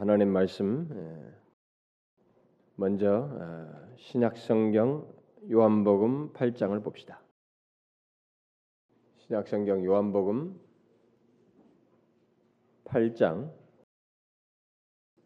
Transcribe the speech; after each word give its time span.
하나님 0.00 0.32
말씀 0.32 0.88
예, 0.94 1.34
먼저 2.74 3.28
어, 3.38 3.94
신약 3.98 4.38
성경 4.38 5.06
요한복음 5.50 6.32
8장을 6.32 6.82
봅시다. 6.82 7.20
신약 9.18 9.46
성경 9.46 9.84
요한복음 9.84 10.58
8장 12.84 13.52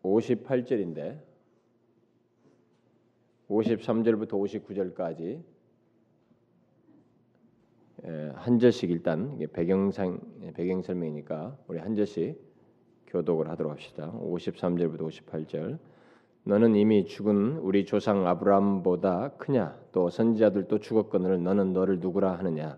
58절인데 0.03 1.23
53절부터 3.47 4.31
59절까지 4.33 5.45
예, 8.07 8.33
한 8.35 8.59
절씩 8.59 8.91
일단 8.91 9.39
배경상 9.53 10.53
배경 10.55 10.83
설명이니까 10.83 11.57
우리 11.69 11.79
한 11.79 11.95
절씩 11.95 12.54
교독을 13.15 13.49
하도록 13.51 13.71
합시다. 13.71 14.13
53절부터 14.21 15.09
58절. 15.09 15.79
너는 16.43 16.75
이미 16.75 17.07
죽은 17.07 17.59
우리 17.59 17.87
조상 17.87 18.27
아브라함보다 18.27 19.35
크냐? 19.39 19.79
또 19.93 20.11
선지자들도 20.11 20.81
죽었거늘 20.81 21.43
너는 21.43 21.73
너를 21.73 22.01
누구라 22.01 22.33
하느냐? 22.39 22.77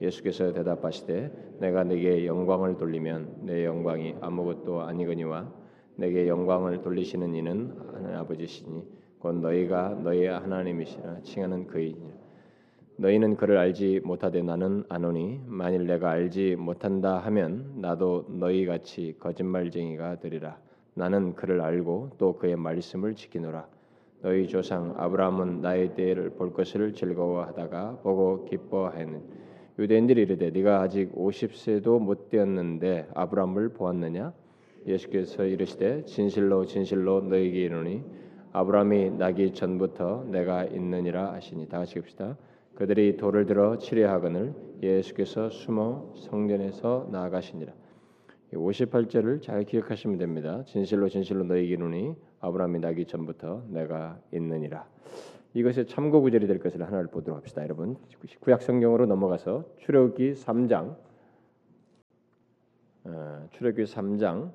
예수께서 0.00 0.52
대답하시되 0.52 1.58
내가 1.60 1.84
네게 1.84 2.26
영광을 2.26 2.78
돌리면 2.78 3.42
내 3.42 3.64
영광이 3.64 4.16
아무것도 4.20 4.80
아니거니와 4.80 5.52
내게 5.96 6.26
영광을 6.26 6.82
돌리시는 6.82 7.34
이는 7.34 7.76
하나님 7.94 8.18
아버지시니 8.18 8.82
곧 9.18 9.36
너희가 9.36 9.90
너희의 10.02 10.28
하나님이시라 10.28 11.20
칭하는 11.22 11.66
그이니라. 11.66 12.15
너희는 12.98 13.36
그를 13.36 13.58
알지 13.58 14.00
못하되 14.04 14.42
나는 14.42 14.84
아노니 14.88 15.40
만일 15.46 15.86
내가 15.86 16.10
알지 16.10 16.56
못한다 16.56 17.18
하면 17.18 17.74
나도 17.76 18.24
너희 18.28 18.64
같이 18.64 19.14
거짓말쟁이가 19.20 20.20
되리라. 20.20 20.56
나는 20.94 21.34
그를 21.34 21.60
알고 21.60 22.12
또 22.16 22.38
그의 22.38 22.56
말씀을 22.56 23.14
지키노라. 23.14 23.66
너희 24.22 24.48
조상 24.48 24.94
아브라함은 24.96 25.60
나의 25.60 25.94
때를 25.94 26.30
볼 26.30 26.54
것을 26.54 26.94
즐거워하다가 26.94 27.98
보고 28.02 28.46
기뻐하는 28.46 29.20
유대인들이 29.78 30.22
이르되 30.22 30.48
네가 30.50 30.80
아직 30.80 31.14
50세도 31.14 32.00
못 32.00 32.30
되었는데 32.30 33.10
아브라함을 33.14 33.74
보았느냐? 33.74 34.32
예수께서 34.86 35.44
이르시되 35.44 36.06
진실로 36.06 36.64
진실로 36.64 37.20
너희에게 37.20 37.64
이르노니 37.64 38.02
아브라함이 38.52 39.10
나기 39.18 39.52
전부터 39.52 40.24
내가 40.30 40.64
있느니라 40.64 41.34
하시니 41.34 41.68
다 41.68 41.78
같이 41.78 41.96
봅시다 41.96 42.38
그들이 42.76 43.16
돌을 43.16 43.46
들어 43.46 43.78
치려 43.78 44.10
하거늘 44.12 44.54
예수께서 44.82 45.48
숨어 45.48 46.12
성전에서 46.14 47.08
나아가시니라. 47.10 47.72
58절을 48.52 49.42
잘 49.42 49.64
기억하시면 49.64 50.18
됩니다. 50.18 50.62
진실로 50.66 51.08
진실로 51.08 51.44
너희에게 51.44 51.72
이르니 51.72 52.14
아브라함이 52.40 52.80
나기 52.80 53.06
전부터 53.06 53.64
내가 53.70 54.20
있느니라. 54.32 54.86
이것이 55.54 55.86
참고 55.86 56.20
구절이 56.20 56.46
될 56.46 56.58
것을 56.58 56.82
하나를 56.86 57.06
보도록 57.06 57.38
합시다. 57.38 57.62
여러분 57.62 57.96
구약 58.40 58.60
성경으로 58.60 59.06
넘어가서 59.06 59.64
출애굽기 59.78 60.32
3장 60.32 60.96
어, 63.04 63.48
출애굽기 63.52 63.90
3장 63.90 64.52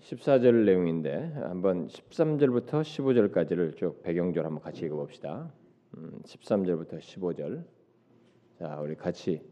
14절 0.00 0.64
내용인데 0.64 1.32
한번 1.34 1.88
13절부터 1.88 2.82
15절까지를 2.82 3.76
쭉 3.76 4.00
배경절 4.04 4.44
한번 4.44 4.62
같이 4.62 4.84
읽어봅시다. 4.84 5.50
13절부터 5.96 6.94
음, 6.94 6.98
15절. 6.98 7.64
자, 8.58 8.80
우리 8.80 8.94
같이 8.94 9.42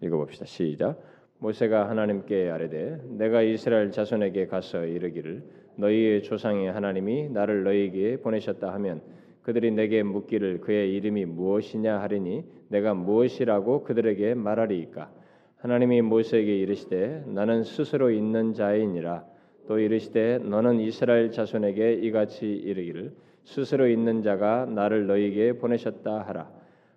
읽어 0.00 0.16
봅시다. 0.16 0.44
시작. 0.46 1.00
모세가 1.38 1.90
하나님께 1.90 2.48
아뢰되 2.48 3.02
내가 3.10 3.42
이스라엘 3.42 3.90
자손에게 3.90 4.46
가서 4.46 4.86
이르기를 4.86 5.42
너희의 5.76 6.22
조상의 6.22 6.72
하나님이 6.72 7.28
나를 7.28 7.64
너희에게 7.64 8.22
보내셨다 8.22 8.72
하면 8.74 9.02
그들이 9.42 9.70
내게 9.70 10.02
묻기를 10.02 10.62
그의 10.62 10.94
이름이 10.94 11.26
무엇이냐 11.26 12.00
하리니 12.00 12.44
내가 12.68 12.94
무엇이라고 12.94 13.84
그들에게 13.84 14.34
말하리이까 14.34 15.12
하나님이 15.58 16.00
모세에게 16.02 16.56
이르시되 16.56 17.24
나는 17.26 17.62
스스로 17.62 18.10
있는 18.10 18.54
자이니라 18.54 19.26
또 19.68 19.78
이르시되 19.78 20.38
너는 20.38 20.80
이스라엘 20.80 21.30
자손에게 21.30 21.94
이같이 21.94 22.46
이르기를 22.46 23.14
스스로 23.46 23.86
있는 23.88 24.22
자가 24.22 24.66
나를 24.66 25.06
너희에게 25.06 25.54
보내셨다 25.54 26.22
하라. 26.22 26.50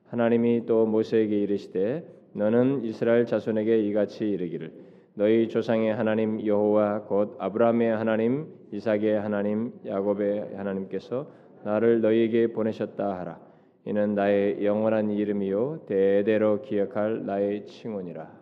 하나님이 0.07 0.65
또 0.65 0.87
모세에게 0.87 1.39
이르시되 1.39 2.03
너는 2.33 2.83
이스라엘 2.83 3.27
자손에게 3.27 3.79
이같이 3.83 4.27
이르기를 4.27 4.73
너희 5.13 5.47
조상의 5.47 5.93
하나님 5.93 6.43
여호와 6.45 7.03
곧 7.03 7.35
아브라함의 7.37 7.95
하나님 7.95 8.47
이삭의 8.71 9.19
하나님 9.21 9.73
야곱의 9.85 10.55
하나님께서 10.55 11.31
나를 11.63 12.01
너희에게 12.01 12.47
보내셨다 12.47 13.19
하라. 13.19 13.39
이는 13.85 14.15
나의 14.15 14.65
영원한 14.65 15.11
이름이요 15.11 15.85
대대로 15.87 16.61
기억할 16.61 17.25
나의 17.25 17.67
칭언이라. 17.67 18.39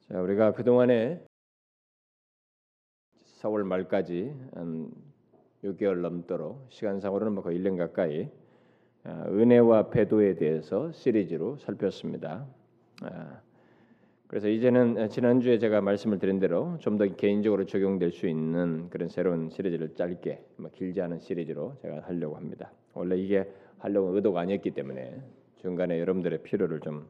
자, 0.00 0.20
우리가 0.20 0.52
그동안에 0.52 1.24
4월 3.42 3.64
말까지 3.64 4.32
한 4.54 4.90
6개월 5.64 6.00
넘도록 6.00 6.66
시간상으로는 6.68 7.34
뭐 7.34 7.42
거의 7.42 7.58
1년 7.58 7.76
가까이 7.76 8.28
아, 9.04 9.24
은혜와 9.28 9.90
배도에 9.90 10.34
대해서 10.36 10.92
시리즈로 10.92 11.56
살폈습니다. 11.56 12.46
아, 13.02 13.40
그래서 14.28 14.48
이제는 14.48 15.08
지난주에 15.10 15.58
제가 15.58 15.80
말씀을 15.80 16.18
드린 16.18 16.38
대로 16.38 16.76
좀 16.78 16.96
더 16.98 17.06
개인적으로 17.06 17.66
적용될 17.66 18.12
수 18.12 18.28
있는 18.28 18.88
그런 18.90 19.08
새로운 19.08 19.50
시리즈를 19.50 19.94
짧게 19.94 20.44
뭐 20.56 20.70
길지 20.70 21.00
않은 21.02 21.18
시리즈로 21.18 21.74
제가 21.82 22.02
하려고 22.02 22.36
합니다. 22.36 22.72
원래 22.94 23.16
이게 23.16 23.50
하려고 23.78 24.14
의도가 24.14 24.40
아니었기 24.40 24.70
때문에 24.70 25.20
중간에 25.56 25.98
여러분들의 25.98 26.42
필요를 26.42 26.80
좀 26.80 27.06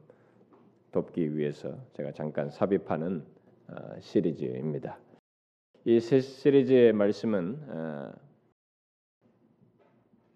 돕기 0.91 1.37
위해서 1.37 1.77
제가 1.93 2.11
잠깐 2.11 2.49
삽입하는 2.49 3.23
아, 3.67 3.95
시리즈입니다. 3.99 4.97
이 5.85 5.99
시리즈의 5.99 6.93
말씀은 6.93 7.59
어, 7.67 8.13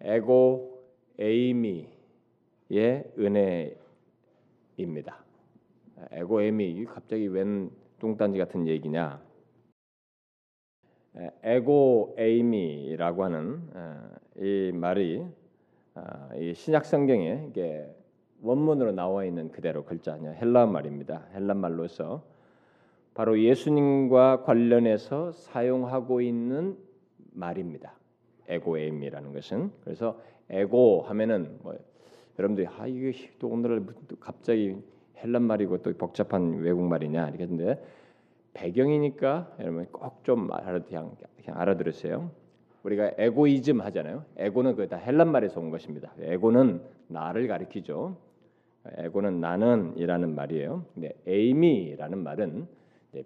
에고 0.02 0.84
에이미의 1.18 1.88
은혜입니다. 3.18 3.78
에고 6.10 6.42
에이미 6.42 6.84
갑자기 6.84 7.28
웬 7.28 7.70
뚱딴지 7.98 8.36
같은 8.36 8.68
얘기냐? 8.68 9.22
에고 11.42 12.14
에이미라고 12.18 13.24
하는 13.24 13.62
어, 13.72 14.10
이 14.36 14.70
말이 14.74 15.24
어, 15.94 16.28
이 16.36 16.52
신약 16.52 16.84
성경에 16.84 17.46
이게 17.48 17.90
원문으로 18.42 18.92
나와 18.92 19.24
있는 19.24 19.50
그대로 19.50 19.86
글자냐 19.86 20.32
헬라 20.32 20.66
말입니다. 20.66 21.26
헬라 21.32 21.54
말로서 21.54 22.22
바로 23.18 23.42
예수님과 23.42 24.44
관련해서 24.44 25.32
사용하고 25.32 26.20
있는 26.20 26.76
말입니다. 27.32 27.94
에고엠이라는 28.46 29.32
것은 29.32 29.72
그래서 29.82 30.20
에고 30.48 31.02
하면은 31.02 31.58
뭐 31.64 31.74
여러분들이 32.38 32.68
아 32.68 32.86
이게 32.86 33.12
또 33.40 33.48
오늘 33.48 33.84
갑자기 34.20 34.76
헬란 35.16 35.42
말이고 35.42 35.78
또 35.82 35.92
복잡한 35.94 36.60
외국 36.60 36.84
말이냐 36.84 37.30
이렇게 37.30 37.42
했는데 37.42 37.84
배경이니까 38.54 39.56
여러분 39.58 39.86
꼭 39.86 40.22
좀 40.22 40.48
알아 40.52 40.78
그냥, 40.84 41.16
그냥 41.42 41.60
알아들으세요. 41.60 42.30
우리가 42.84 43.14
에고이즘 43.18 43.80
하잖아요. 43.80 44.26
ἐγώ는 44.36 44.76
그 44.76 44.86
다 44.86 44.96
헬라 44.96 45.32
말에서 45.32 45.58
온 45.58 45.70
것입니다. 45.70 46.12
ἐγώ는 46.20 46.82
나를 47.08 47.48
가리키죠. 47.48 48.16
ἐγώ는 48.96 49.40
나는이라는 49.40 50.36
말이에요. 50.36 50.84
근데 50.94 51.14
εἰμί라는 51.26 52.18
말은 52.18 52.60
네, 52.60 52.77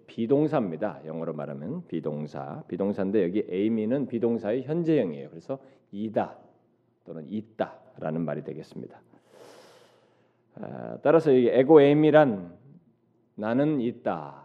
be동사입니다. 0.07 1.01
영어로 1.05 1.33
말하면 1.33 1.85
be동사. 1.87 2.63
be동사인데 2.67 3.23
여기 3.23 3.45
εἰμί는 3.49 4.07
be동사의 4.07 4.63
현재형이에요. 4.63 5.29
그래서 5.29 5.59
이다 5.91 6.37
또는 7.05 7.25
있다라는 7.29 8.21
말이 8.21 8.43
되겠습니다. 8.43 9.01
아, 10.55 10.97
따라서 11.01 11.31
이 11.31 11.47
ἐγώ 11.47 11.81
εἰμί란 11.81 12.55
나는 13.35 13.81
있다 13.81 14.43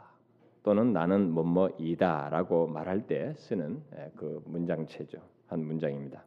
또는 0.63 0.93
나는 0.93 1.31
뭐뭐이다라고 1.31 2.67
말할 2.67 3.07
때 3.07 3.35
쓰는 3.37 3.83
예, 3.97 4.11
그 4.17 4.43
문장체죠. 4.47 5.19
한 5.47 5.65
문장입니다. 5.65 6.25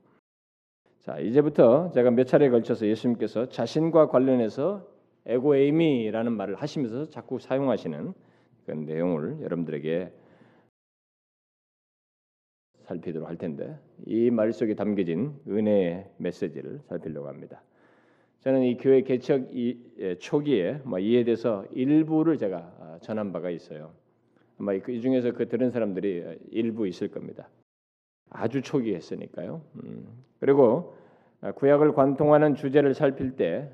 자, 1.00 1.20
이제부터 1.20 1.92
제가 1.92 2.12
몇 2.12 2.26
차례에 2.26 2.50
걸쳐서 2.50 2.88
예수님께서 2.88 3.50
자신과 3.50 4.08
관련해서 4.08 4.88
에고 5.26 5.56
에이미라는 5.56 6.32
말을 6.34 6.56
하시면서 6.56 7.10
자꾸 7.10 7.40
사용하시는 7.40 8.14
그 8.66 8.72
내용을 8.72 9.42
여러분들에게 9.42 10.12
살피도록 12.84 13.28
할 13.28 13.38
텐데 13.38 13.78
이 14.06 14.30
말 14.30 14.52
속에 14.52 14.76
담겨진 14.76 15.34
은혜의 15.48 16.12
메시지를 16.18 16.82
살피려고 16.88 17.28
합니다. 17.28 17.62
저는 18.42 18.64
이 18.64 18.78
교회 18.78 19.02
개척 19.04 19.56
이, 19.56 19.78
예, 20.00 20.16
초기에 20.16 20.82
뭐 20.84 20.98
이에 21.00 21.24
대해서 21.24 21.64
일부를 21.72 22.38
제가 22.38 22.58
아, 22.80 23.00
전한 23.02 23.32
바가 23.32 23.52
있어요. 23.52 23.94
아마 24.58 24.74
이 24.74 25.02
중에서 25.02 25.32
그 25.34 25.48
들은 25.48 25.70
사람들이 25.72 26.40
일부 26.50 26.88
있을 26.88 27.08
겁니다. 27.10 27.50
아주 28.30 28.62
초기에 28.62 28.96
했으니까요. 28.96 29.62
음. 29.84 30.24
그리고 30.40 30.96
구약을 31.56 31.94
관통하는 31.94 32.54
주제를 32.54 32.94
살필 32.94 33.36
때 33.36 33.68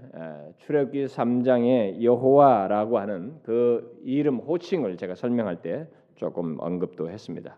출애굽기 0.59 1.05
3장의 1.05 2.01
여호와라고 2.01 2.97
하는 2.97 3.35
그 3.43 3.99
이름 4.05 4.37
호칭을 4.37 4.95
제가 4.95 5.15
설명할 5.15 5.61
때 5.61 5.85
조금 6.15 6.55
언급도 6.59 7.09
했습니다. 7.09 7.57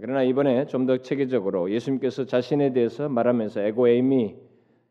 그러나 0.00 0.22
이번에 0.24 0.66
좀 0.66 0.86
더 0.86 0.98
체계적으로 0.98 1.70
예수님께서 1.70 2.24
자신에 2.24 2.72
대해서 2.72 3.08
말하면서 3.08 3.60
에고에이미 3.60 4.36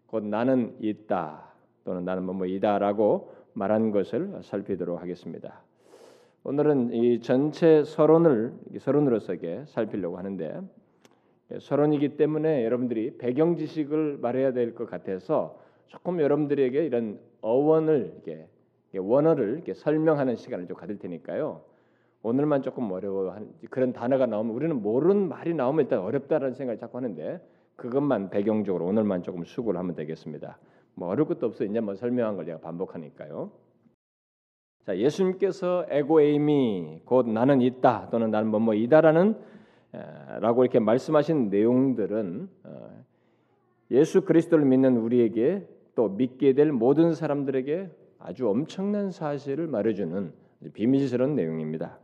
곧 0.07 0.24
나는 0.24 0.74
있다 0.80 1.53
또는 1.83 2.06
나는 2.06 2.24
뭐뭐이다라고 2.24 3.33
말한 3.53 3.92
것을 3.92 4.39
살피도록 4.42 5.01
하겠습니다. 5.01 5.62
오늘은 6.45 6.94
이 6.94 7.19
전체 7.19 7.83
서론을 7.83 8.53
서론으로서 8.80 9.33
살피려고 9.65 10.18
하는데 10.18 10.62
서론이기 11.57 12.17
때문에 12.17 12.63
여러분들이 12.65 13.17
배경 13.17 13.55
지식을 13.55 14.17
말해야 14.21 14.53
될 14.53 14.75
것 14.75 14.89
같아서 14.89 15.59
조금 15.87 16.19
여러분들에게 16.19 16.85
이런 16.85 17.19
어원을 17.41 18.13
이렇게 18.13 18.47
원어를 18.95 19.53
이렇게 19.55 19.73
설명하는 19.73 20.35
시간을 20.35 20.67
좀 20.67 20.77
가질 20.77 20.99
테니까요. 20.99 21.61
오늘만 22.21 22.61
조금 22.61 22.91
어려워 22.91 23.33
그런 23.69 23.93
단어가 23.93 24.25
나오면 24.25 24.53
우리는 24.53 24.75
모르는 24.75 25.27
말이 25.29 25.53
나오면 25.53 25.85
일단 25.85 25.99
어렵다라는 25.99 26.53
생각을 26.53 26.77
자꾸 26.77 26.97
하는데 26.97 27.41
그것만 27.77 28.29
배경적으로 28.29 28.85
오늘만 28.85 29.23
조금 29.23 29.43
수고를 29.45 29.79
하면 29.79 29.95
되겠습니다. 29.95 30.59
뭐 30.95 31.07
어려울 31.09 31.29
것도 31.29 31.47
없어 31.47 31.63
이제 31.63 31.79
뭐 31.79 31.95
설명한 31.95 32.35
걸 32.35 32.45
제가 32.45 32.59
반복하니까요. 32.59 33.51
자 34.85 34.97
예수님께서 34.97 35.85
에고에이미 35.89 37.01
곧 37.05 37.27
나는 37.29 37.61
있다 37.61 38.09
또는 38.11 38.31
나는 38.31 38.49
뭐뭐이다라는 38.49 39.35
라고 39.91 40.63
이렇게 40.63 40.80
말씀하신 40.80 41.50
내용들은 41.50 42.50
어, 42.63 43.03
예수 43.91 44.21
그리스도를 44.21 44.65
믿는 44.65 44.97
우리에게 44.97 45.68
또 45.95 46.09
믿게 46.09 46.53
될 46.53 46.71
모든 46.71 47.13
사람들에게 47.13 47.89
아주 48.19 48.47
엄청난 48.47 49.12
사실을 49.12 49.68
말해주는 49.68 50.31
비밀스러운 50.74 51.36
내용입니다. 51.36 52.00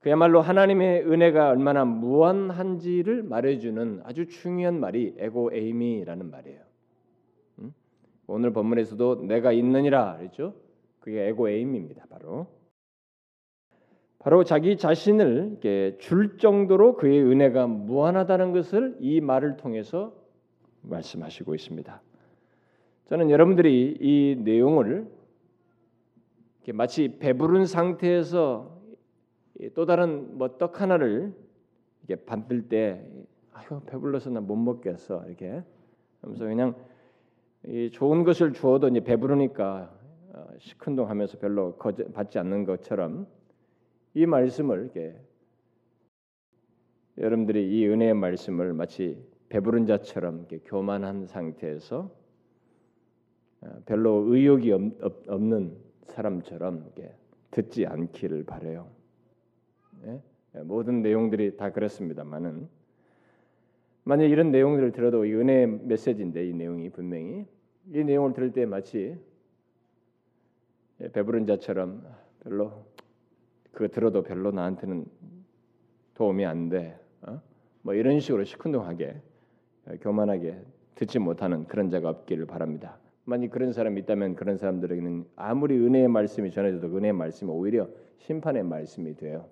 그야말로 0.00 0.40
하나님의 0.40 1.02
은혜가 1.10 1.50
얼마나 1.50 1.84
무한한지를 1.84 3.24
말해주는 3.24 4.02
아주 4.04 4.26
중요한 4.26 4.80
말이 4.80 5.14
에고 5.18 5.52
에이미라는 5.52 6.30
말이에요. 6.30 6.60
오늘 8.26 8.52
본문에서도 8.52 9.26
내가 9.26 9.52
있느니라 9.52 10.16
그랬죠. 10.18 10.54
그게 11.00 11.26
에고 11.26 11.48
에이미입니다. 11.48 12.06
바로 12.08 12.46
바로 14.18 14.42
자기 14.44 14.76
자신을 14.76 15.58
줄 16.00 16.38
정도로 16.38 16.96
그의 16.96 17.22
은혜가 17.22 17.66
무한하다는 17.66 18.52
것을 18.52 18.96
이 19.00 19.20
말을 19.20 19.56
통해서 19.56 20.12
말씀하시고 20.82 21.54
있습니다. 21.54 22.02
저는 23.06 23.30
여러분들이 23.30 23.96
이 24.00 24.36
내용을 24.42 25.06
마치 26.74 27.16
배부른 27.18 27.64
상태에서 27.64 28.76
또 29.74 29.86
다른 29.86 30.36
뭐 30.36 30.58
떡 30.58 30.80
하나를 30.80 31.32
이렇게 32.06 32.24
받을 32.24 32.68
때 32.68 33.04
아유 33.52 33.80
배불러서 33.86 34.30
나 34.30 34.40
못 34.40 34.56
먹겠어 34.56 35.24
이렇게 35.26 35.62
하면서 36.20 36.44
그냥 36.44 36.74
좋은 37.92 38.24
것을 38.24 38.52
주어도 38.52 38.88
이제 38.88 39.00
배부르니까 39.00 39.90
어, 40.34 40.46
시큰둥하면서 40.58 41.38
별로 41.38 41.76
받지 42.12 42.38
않는 42.38 42.64
것처럼 42.64 43.26
이 44.18 44.26
말씀을 44.26 44.80
이렇게 44.80 45.16
여러분들이 47.18 47.70
이 47.70 47.86
은혜의 47.86 48.14
말씀을 48.14 48.72
마치 48.72 49.24
배부른 49.48 49.86
자처럼 49.86 50.48
교만한 50.64 51.26
상태에서 51.26 52.10
어, 53.60 53.82
별로 53.86 54.24
의욕이 54.26 54.72
없 54.72 55.28
는 55.28 55.76
사람처럼 56.02 56.82
이렇게 56.96 57.14
듣지 57.52 57.86
않기를 57.86 58.42
바래요. 58.42 58.90
예? 60.06 60.20
모든 60.64 61.00
내용들이 61.00 61.56
다 61.56 61.70
그렇습니다만은 61.70 62.68
만약 64.02 64.24
이런 64.24 64.50
내용들을 64.50 64.90
들어도 64.90 65.26
이 65.26 65.34
은혜의 65.34 65.66
메시지인데 65.84 66.48
이 66.48 66.52
내용이 66.54 66.90
분명히 66.90 67.46
이 67.92 68.02
내용을 68.02 68.32
들을 68.32 68.50
때 68.50 68.66
마치 68.66 69.16
배부른 71.12 71.46
자처럼 71.46 72.04
별로 72.40 72.87
그거 73.78 73.86
들어도 73.86 74.24
별로 74.24 74.50
나한테는 74.50 75.06
도움이 76.14 76.44
안 76.44 76.68
돼. 76.68 76.98
어? 77.22 77.40
뭐 77.82 77.94
이런 77.94 78.18
식으로 78.18 78.42
시큰둥하게 78.42 79.22
어, 79.86 79.92
교만하게 80.00 80.60
듣지 80.96 81.20
못하는 81.20 81.64
그런 81.68 81.88
자가 81.88 82.08
없기를 82.08 82.46
바랍니다. 82.46 82.98
만약 83.24 83.52
그런 83.52 83.72
사람이 83.72 84.00
있다면 84.00 84.34
그런 84.34 84.56
사람들에게는 84.56 85.26
아무리 85.36 85.76
은혜의 85.76 86.08
말씀이 86.08 86.50
전해져도 86.50 86.88
은혜의 86.88 87.12
말씀이 87.12 87.52
오히려 87.52 87.88
심판의 88.16 88.64
말씀이 88.64 89.14
돼요. 89.14 89.48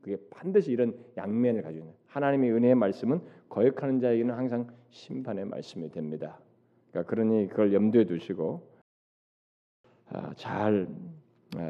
그게 0.00 0.16
반드시 0.30 0.72
이런 0.72 0.98
양면을 1.16 1.62
가지고 1.62 1.84
있는 1.84 1.94
하나님의 2.08 2.50
은혜의 2.50 2.74
말씀은 2.74 3.20
거역하는 3.48 4.00
자에게는 4.00 4.34
항상 4.34 4.66
심판의 4.90 5.44
말씀이 5.44 5.88
됩니다. 5.92 6.40
그러니까 6.90 7.08
그러니 7.08 7.46
그걸 7.46 7.72
염두에 7.72 8.06
두시고 8.06 8.66
아, 10.08 10.32
잘 10.34 10.88
아, 10.90 11.21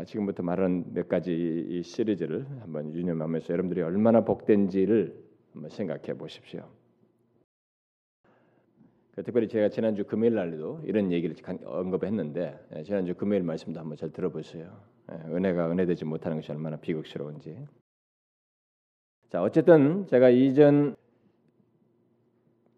지금부터 0.06 0.43
말하는 0.43 0.94
몇 0.94 1.08
가지 1.08 1.32
이 1.69 1.82
시리즈를 1.82 2.46
한번 2.61 2.94
유념하면서 2.94 3.52
여러분들이 3.52 3.82
얼마나 3.82 4.25
복된지를 4.25 5.14
한번 5.52 5.70
생각해 5.70 6.14
보십시오. 6.14 6.69
그 9.14 9.23
특별히 9.23 9.46
제가 9.49 9.69
지난주 9.69 10.05
금요일 10.05 10.34
날에도 10.34 10.81
이런 10.84 11.12
얘기를 11.12 11.37
언급했는데 11.64 12.58
예, 12.76 12.82
지난주 12.82 13.14
금요일 13.14 13.43
말씀도 13.43 13.79
한번 13.79 13.96
잘 13.96 14.11
들어보세요. 14.11 14.81
예, 15.11 15.17
은혜가 15.31 15.70
은혜되지 15.70 16.06
못하는 16.06 16.38
것이 16.38 16.50
얼마나 16.50 16.76
비극스러운지. 16.76 17.67
자 19.29 19.43
어쨌든 19.43 20.06
제가 20.06 20.31
이전 20.31 20.96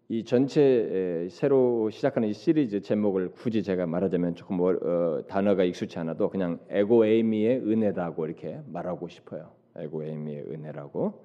이 0.07 0.23
전체 0.23 1.27
새로 1.31 1.89
시작하는 1.89 2.27
이 2.29 2.33
시리즈 2.33 2.79
제목을 2.79 3.31
굳이 3.31 3.63
제가 3.63 3.87
말하자면 3.87 4.35
조금 4.35 4.59
어, 4.61 5.23
단어가 5.27 5.63
익숙치 5.63 5.97
않아도 5.97 6.29
그냥 6.29 6.59
에고 6.69 7.05
에이미의 7.05 7.61
은혜다고 7.61 8.27
이렇게 8.27 8.59
말하고 8.67 9.07
싶어요. 9.07 9.49
에고 9.75 10.03
에이미의 10.03 10.43
은혜라고 10.51 11.23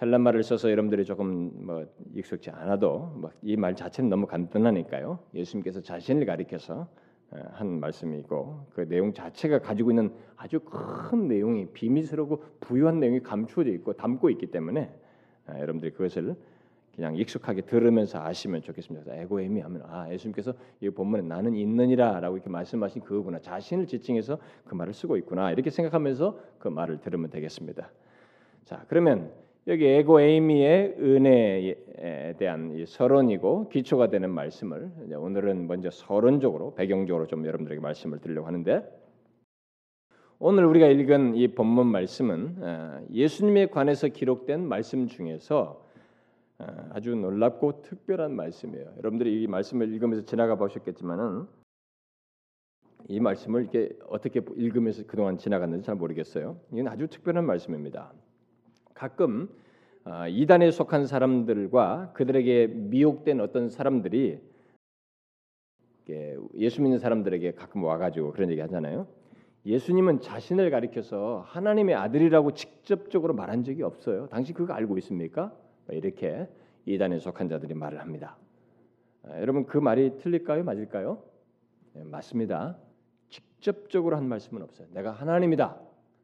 헬란 0.00 0.22
말을 0.22 0.42
써서 0.42 0.70
여러분들이 0.70 1.04
조금 1.04 1.66
뭐 1.66 1.86
익숙치 2.14 2.50
않아도 2.50 3.30
이 3.42 3.56
말 3.56 3.76
자체는 3.76 4.08
너무 4.08 4.26
간단하니까요. 4.26 5.18
예수님께서 5.34 5.82
자신을 5.82 6.24
가리켜서 6.24 6.88
한 7.52 7.80
말씀이고 7.80 8.66
그 8.70 8.88
내용 8.88 9.12
자체가 9.12 9.58
가지고 9.58 9.90
있는 9.90 10.10
아주 10.36 10.60
큰 10.60 11.28
내용이 11.28 11.66
비밀스럽고 11.72 12.42
부유한 12.60 12.98
내용이 12.98 13.20
감추어져 13.20 13.70
있고 13.72 13.92
담고 13.92 14.30
있기 14.30 14.46
때문에 14.46 14.90
여러분들이 15.48 15.92
그것을 15.92 16.34
그냥 16.94 17.16
익숙하게 17.16 17.62
들으면서 17.62 18.22
아시면 18.22 18.62
좋겠습니다. 18.62 19.14
에고에미 19.14 19.60
하면 19.60 19.82
아 19.86 20.10
예수님께서 20.12 20.54
이 20.80 20.90
본문에 20.90 21.22
나는 21.22 21.54
있느니라라고 21.54 22.36
이렇게 22.36 22.50
말씀하신 22.50 23.02
그거구나 23.02 23.40
자신을 23.40 23.86
지칭해서 23.86 24.38
그 24.64 24.74
말을 24.74 24.92
쓰고 24.92 25.16
있구나 25.16 25.50
이렇게 25.50 25.70
생각하면서 25.70 26.38
그 26.58 26.68
말을 26.68 27.00
들으면 27.00 27.30
되겠습니다. 27.30 27.90
자 28.64 28.84
그러면 28.88 29.30
여기 29.66 29.86
에고에이미의 29.86 30.96
은혜에 30.98 32.34
대한 32.38 32.72
이 32.72 32.84
서론이고 32.84 33.70
기초가 33.70 34.08
되는 34.10 34.30
말씀을 34.30 34.90
오늘은 35.16 35.66
먼저 35.66 35.90
서론적으로 35.90 36.74
배경적으로 36.74 37.26
좀 37.26 37.46
여러분들에게 37.46 37.80
말씀을 37.80 38.18
드리려고 38.18 38.46
하는데 38.46 38.82
오늘 40.38 40.66
우리가 40.66 40.88
읽은 40.88 41.36
이 41.36 41.48
본문 41.48 41.86
말씀은 41.86 42.56
어, 42.60 43.00
예수님에 43.10 43.66
관해서 43.66 44.08
기록된 44.08 44.66
말씀 44.66 45.06
중에서 45.06 45.83
아, 46.66 46.88
아주 46.92 47.14
놀랍고 47.14 47.82
특별한 47.82 48.34
말씀이에요. 48.34 48.94
여러분들이 48.98 49.42
이 49.42 49.46
말씀을 49.46 49.92
읽으면서 49.92 50.24
지나가 50.24 50.54
보셨겠지만은 50.54 51.46
이 53.08 53.20
말씀을 53.20 53.62
이렇게 53.62 53.90
어떻게 54.08 54.40
읽으면서 54.56 55.04
그동안 55.06 55.36
지나갔는지 55.36 55.84
잘 55.84 55.94
모르겠어요. 55.94 56.58
이건 56.72 56.88
아주 56.88 57.06
특별한 57.08 57.44
말씀입니다. 57.44 58.12
가끔 58.94 59.48
아, 60.04 60.28
이단에 60.28 60.70
속한 60.70 61.06
사람들과 61.06 62.12
그들에게 62.14 62.66
미혹된 62.68 63.40
어떤 63.40 63.68
사람들이 63.68 64.40
예수 66.56 66.82
믿는 66.82 66.98
사람들에게 66.98 67.52
가끔 67.52 67.82
와가지고 67.82 68.32
그런 68.32 68.50
얘기 68.50 68.60
하잖아요. 68.60 69.06
예수님은 69.66 70.20
자신을 70.20 70.70
가리켜서 70.70 71.42
하나님의 71.46 71.94
아들이라고 71.94 72.52
직접적으로 72.52 73.32
말한 73.34 73.64
적이 73.64 73.82
없어요. 73.82 74.26
당신 74.28 74.54
그거 74.54 74.74
알고 74.74 74.98
있습니까? 74.98 75.56
뭐 75.86 75.94
이렇게 75.94 76.48
이단에 76.86 77.18
속한 77.18 77.48
자들이 77.48 77.74
말을 77.74 78.00
합니다. 78.00 78.36
아, 79.22 79.40
여러분 79.40 79.66
그 79.66 79.78
말이 79.78 80.16
틀릴까요? 80.18 80.64
맞을까요? 80.64 81.22
네, 81.94 82.04
맞습니다. 82.04 82.76
직접적으로 83.28 84.16
한 84.16 84.28
말씀은 84.28 84.62
없어요. 84.62 84.88
내가 84.92 85.12
하나님이다. 85.12 85.80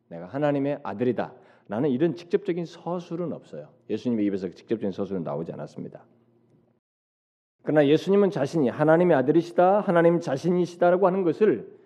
내가 0.08 0.26
하나님의 0.26 0.80
아들이다. 0.82 1.34
라는 1.68 1.90
이런 1.90 2.16
직접적인 2.16 2.64
서술은 2.66 3.32
없어요. 3.32 3.72
예수님의 3.88 4.26
입에서 4.26 4.48
직접적인 4.48 4.90
서술은 4.90 5.22
나오지 5.22 5.52
않았습니다. 5.52 6.04
그러나 7.62 7.86
예수님은 7.86 8.30
자신이 8.30 8.68
하나님의 8.68 9.16
아들이시다, 9.16 9.80
하나님 9.80 10.18
자신이시다라고 10.18 11.06
하는 11.06 11.22
것을 11.22 11.78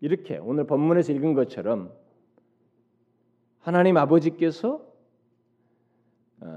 이렇게 0.00 0.38
오늘 0.38 0.66
본문에서 0.66 1.12
읽은 1.12 1.34
것처럼 1.34 1.92
하나님 3.60 3.96
아버지께서 3.96 4.74
어, 4.76 4.93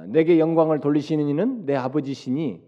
내게 0.08 0.40
영광을 0.40 0.80
돌리시는 0.80 1.28
이는 1.28 1.66
내 1.66 1.76
아버지시니 1.76 2.62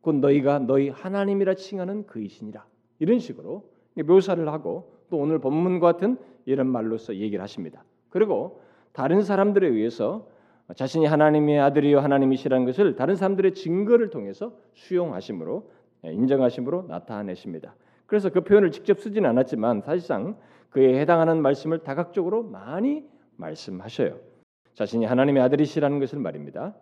곧 0.00 0.16
너희가 0.16 0.58
너희 0.60 0.88
하나님이라 0.88 1.54
칭하는 1.54 2.06
그이시니라 2.06 2.66
이런 2.98 3.18
식으로 3.18 3.70
묘사를 3.94 4.46
하고 4.48 4.92
또 5.10 5.18
오늘 5.18 5.38
본문과 5.38 5.92
같은 5.92 6.18
이런 6.46 6.66
말로서 6.66 7.16
얘기를 7.16 7.42
하십니다. 7.42 7.84
그리고 8.10 8.60
다른 8.92 9.22
사람들에 9.22 9.66
의해서 9.66 10.28
자신이 10.74 11.06
하나님의 11.06 11.60
아들이요 11.60 12.00
하나님이시라는 12.00 12.64
것을 12.66 12.96
다른 12.96 13.16
사람들의 13.16 13.54
증거를 13.54 14.10
통해서 14.10 14.56
수용하심으로 14.74 15.70
예, 16.06 16.12
인정하심으로 16.12 16.86
나타내십니다. 16.88 17.74
그래서 18.06 18.30
그 18.30 18.42
표현을 18.42 18.70
직접 18.70 19.00
쓰지는 19.00 19.28
않았지만 19.30 19.82
사실상 19.82 20.36
그에 20.70 21.00
해당하는 21.00 21.40
말씀을 21.42 21.80
다각적으로 21.80 22.42
많이 22.42 23.04
말씀하셔요. 23.36 24.18
자신이 24.74 25.04
하나님의 25.04 25.42
아들이시라는 25.42 25.98
것을 25.98 26.18
말입니다. 26.18 26.74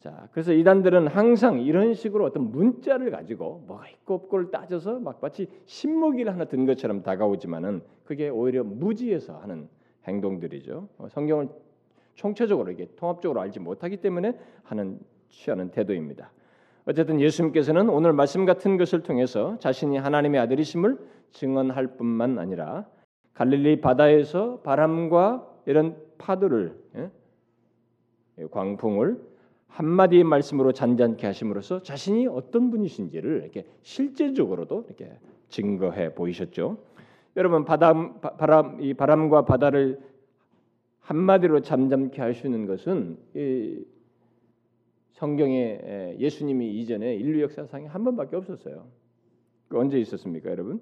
자, 0.00 0.28
그래서 0.32 0.54
이단들은 0.54 1.08
항상 1.08 1.60
이런 1.60 1.92
식으로 1.92 2.24
어떤 2.24 2.50
문자를 2.50 3.10
가지고 3.10 3.62
뭐가 3.66 3.86
있고 3.88 4.14
없고를 4.14 4.50
따져서 4.50 4.98
막 4.98 5.18
마치 5.20 5.46
신무기를 5.66 6.32
하나 6.32 6.46
든 6.46 6.64
것처럼 6.64 7.02
다가오지만은 7.02 7.82
그게 8.04 8.30
오히려 8.30 8.64
무지에서 8.64 9.36
하는 9.38 9.68
행동들이죠. 10.04 10.88
어, 10.96 11.08
성경을 11.10 11.48
총체적으로 12.14 12.70
이게 12.70 12.88
통합적으로 12.96 13.40
알지 13.42 13.60
못하기 13.60 13.98
때문에 13.98 14.38
하는 14.62 14.98
취하는 15.28 15.70
태도입니다. 15.70 16.32
어쨌든 16.86 17.20
예수님께서는 17.20 17.90
오늘 17.90 18.14
말씀 18.14 18.46
같은 18.46 18.78
것을 18.78 19.02
통해서 19.02 19.58
자신이 19.58 19.98
하나님의 19.98 20.40
아들이심을 20.40 20.98
증언할 21.32 21.98
뿐만 21.98 22.38
아니라 22.38 22.86
갈릴리 23.34 23.82
바다에서 23.82 24.60
바람과 24.60 25.46
이런 25.66 25.96
파도를 26.20 26.78
예? 26.96 27.10
광풍을 28.50 29.20
한마디의 29.68 30.24
말씀으로 30.24 30.72
잔잔케 30.72 31.26
하심으로써 31.26 31.82
자신이 31.82 32.26
어떤 32.26 32.70
분이신지를 32.70 33.42
이렇게 33.42 33.66
실제적으로도 33.82 34.84
이렇게 34.86 35.18
증거해 35.48 36.14
보이셨죠. 36.14 36.78
여러분 37.36 37.64
바람 37.64 38.20
바람 38.20 38.80
이 38.80 38.94
바람과 38.94 39.44
바다를 39.44 40.00
한마디로 41.00 41.62
잠잠케 41.62 42.20
하시는 42.20 42.66
것은 42.66 43.18
성경에 45.12 46.16
예수님이 46.18 46.80
이전에 46.80 47.14
인류 47.14 47.42
역사상에 47.42 47.86
한 47.86 48.04
번밖에 48.04 48.36
없었어요. 48.36 48.86
그 49.68 49.78
언제 49.78 49.98
있었습니까, 50.00 50.50
여러분? 50.50 50.80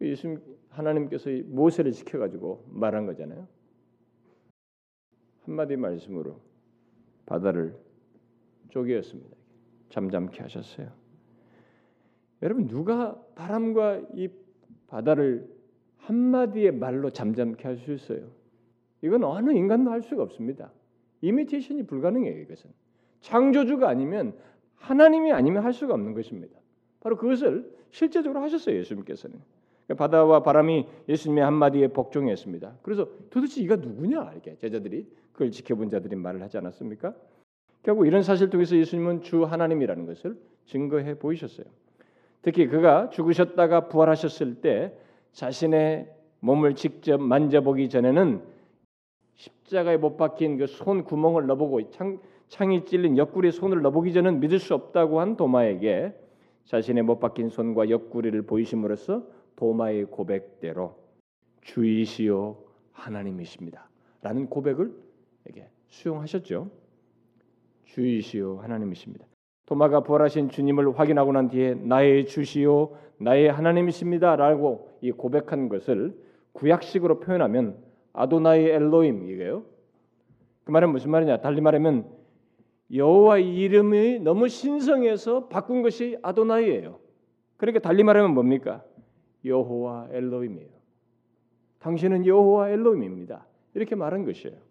예수 0.00 0.38
하나님께서 0.70 1.30
모세를 1.46 1.92
시켜가지고 1.92 2.64
말한 2.70 3.06
거잖아요. 3.06 3.46
한마디 5.50 5.76
말씀으로 5.76 6.40
바다를 7.26 7.76
쪼개었습니다. 8.68 9.36
잠잠케 9.88 10.42
하셨어요. 10.42 10.92
여러분 12.42 12.68
누가 12.68 13.20
바람과 13.34 14.00
이 14.14 14.28
바다를 14.86 15.50
한마디의 15.98 16.72
말로 16.72 17.10
잠잠케 17.10 17.66
할 17.66 17.76
수 17.76 17.92
있어요? 17.92 18.30
이건 19.02 19.24
어느 19.24 19.50
인간도 19.50 19.90
할 19.90 20.02
수가 20.02 20.22
없습니다. 20.22 20.72
이미테이션이 21.20 21.84
불가능해요. 21.84 22.40
이것은 22.42 22.70
창조주가 23.20 23.88
아니면 23.88 24.34
하나님이 24.76 25.32
아니면 25.32 25.64
할 25.64 25.72
수가 25.72 25.94
없는 25.94 26.14
것입니다. 26.14 26.56
바로 27.00 27.16
그것을 27.16 27.74
실제적으로 27.90 28.40
하셨어요. 28.40 28.76
예수님께서는 28.76 29.40
바다와 29.96 30.44
바람이 30.44 30.86
예수님의 31.08 31.42
한마디에 31.42 31.88
복종했습니다. 31.88 32.78
그래서 32.82 33.08
도대체 33.30 33.60
이가 33.62 33.76
누구냐 33.76 34.30
이렇게 34.32 34.56
제자들이 34.56 35.06
그걸 35.32 35.50
지켜본 35.50 35.90
자들이 35.90 36.16
말을 36.16 36.42
하지 36.42 36.58
않았습니까? 36.58 37.14
결국 37.82 38.06
이런 38.06 38.22
사실 38.22 38.50
통해서 38.50 38.76
예수님은 38.76 39.22
주 39.22 39.44
하나님이라는 39.44 40.06
것을 40.06 40.36
증거해 40.66 41.18
보이셨어요. 41.18 41.66
특히 42.42 42.66
그가 42.66 43.10
죽으셨다가 43.10 43.88
부활하셨을 43.88 44.56
때 44.56 44.94
자신의 45.32 46.08
몸을 46.40 46.74
직접 46.74 47.20
만져보기 47.20 47.88
전에는 47.88 48.42
십자가에 49.36 49.96
못 49.96 50.16
박힌 50.16 50.58
그 50.58 50.66
손 50.66 51.04
구멍을 51.04 51.46
넣어보고 51.46 51.90
창, 51.90 52.18
창이 52.48 52.84
찔린 52.84 53.16
옆구리에 53.16 53.50
손을 53.50 53.80
넣어보기 53.82 54.12
전은 54.12 54.40
믿을 54.40 54.58
수 54.58 54.74
없다고 54.74 55.20
한 55.20 55.36
도마에게 55.36 56.14
자신의 56.64 57.02
못 57.04 57.20
박힌 57.20 57.48
손과 57.48 57.88
옆구리를 57.88 58.42
보이심으로써 58.42 59.24
도마의 59.56 60.06
고백대로 60.06 60.96
주이시오 61.62 62.56
하나님이십니다. 62.92 63.88
라는 64.22 64.48
고백을 64.48 64.92
이게 65.50 65.68
수용하셨죠. 65.88 66.70
주이시오 67.84 68.58
하나님이십니다. 68.58 69.26
도마가 69.66 70.02
부활하신 70.02 70.48
주님을 70.48 70.98
확인하고 70.98 71.32
난 71.32 71.48
뒤에 71.48 71.74
나의 71.74 72.26
주시오 72.26 72.96
나의 73.18 73.50
하나님이십니다라고 73.50 74.88
이 75.00 75.10
고백한 75.10 75.68
것을 75.68 76.16
구약식으로 76.52 77.20
표현하면 77.20 77.76
아도나이 78.12 78.64
엘로임 78.64 79.28
이게요. 79.28 79.64
그 80.64 80.70
말은 80.70 80.90
무슨 80.90 81.10
말이냐? 81.10 81.40
달리 81.40 81.60
말하면 81.60 82.08
여호와 82.92 83.38
이름이 83.38 84.20
너무 84.20 84.48
신성해서 84.48 85.48
바꾼 85.48 85.82
것이 85.82 86.16
아도나이예요. 86.22 86.98
그러니까 87.56 87.80
달리 87.80 88.02
말하면 88.04 88.34
뭡니까? 88.34 88.84
여호와 89.44 90.08
엘로임이에요. 90.12 90.68
당신은 91.80 92.26
여호와 92.26 92.70
엘로임입니다. 92.70 93.46
이렇게 93.74 93.94
말한 93.94 94.24
것이에요. 94.24 94.69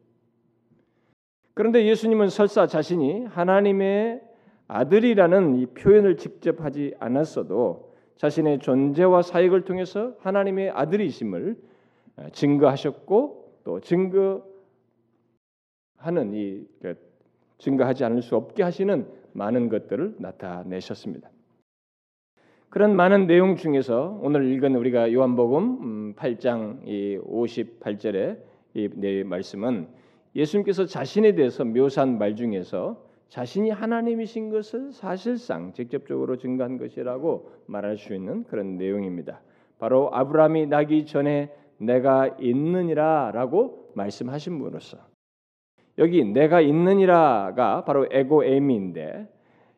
그런데 1.60 1.86
예수님은 1.88 2.30
설사 2.30 2.68
자신이 2.68 3.26
하나님의 3.26 4.22
아들이라는 4.70 5.58
이 5.58 5.66
표현을 5.66 6.16
직접 6.16 6.62
하지 6.62 6.96
않았어도 7.00 7.96
자신의 8.16 8.60
존재와 8.60 9.24
사역을 9.24 9.66
통해서 9.66 10.14
하나님의 10.20 10.70
아들이심을 10.70 11.58
증거하셨고 12.32 13.56
또 13.66 13.82
증거하는 13.82 14.42
이그 16.34 16.96
증거하지 17.58 18.06
않을 18.06 18.22
수 18.22 18.38
없게 18.38 18.64
하시는 18.64 19.06
많은 19.34 19.68
것들을 19.68 20.16
나타내셨습니다. 20.18 21.30
그런 22.70 22.96
많은 22.96 23.28
내용 23.28 23.58
중에서 23.58 24.18
오늘 24.22 24.50
읽은 24.50 24.78
우리가 24.78 25.12
요한복음 25.12 26.14
8장 26.16 26.88
음, 26.88 27.22
58절의 27.28 28.40
이 28.76 29.24
말씀은 29.26 29.99
예수님께서 30.36 30.86
자신에 30.86 31.34
대해서 31.34 31.66
묘사한 31.66 32.18
말 32.18 32.36
중에서 32.36 33.04
자신이 33.30 33.70
하나님이신 33.70 34.50
것을 34.50 34.92
사실상 34.92 35.74
직접적으로 35.74 36.38
증거한 36.38 36.78
것이라고 36.78 37.52
말할 37.68 37.98
수 37.98 38.14
있는 38.14 38.44
그런 38.46 38.78
내용입니다. 38.78 39.42
바로 39.78 40.10
아브라함이 40.14 40.68
나기 40.68 41.06
전에 41.06 41.54
내가 41.78 42.28
있느니라라고 42.40 43.92
말씀하신 43.96 44.58
분으로서 44.60 44.98
여기 45.98 46.24
내가 46.24 46.62
있느니라가 46.62 47.84
바로 47.86 48.08
에고 48.12 48.44
에미인데 48.44 49.28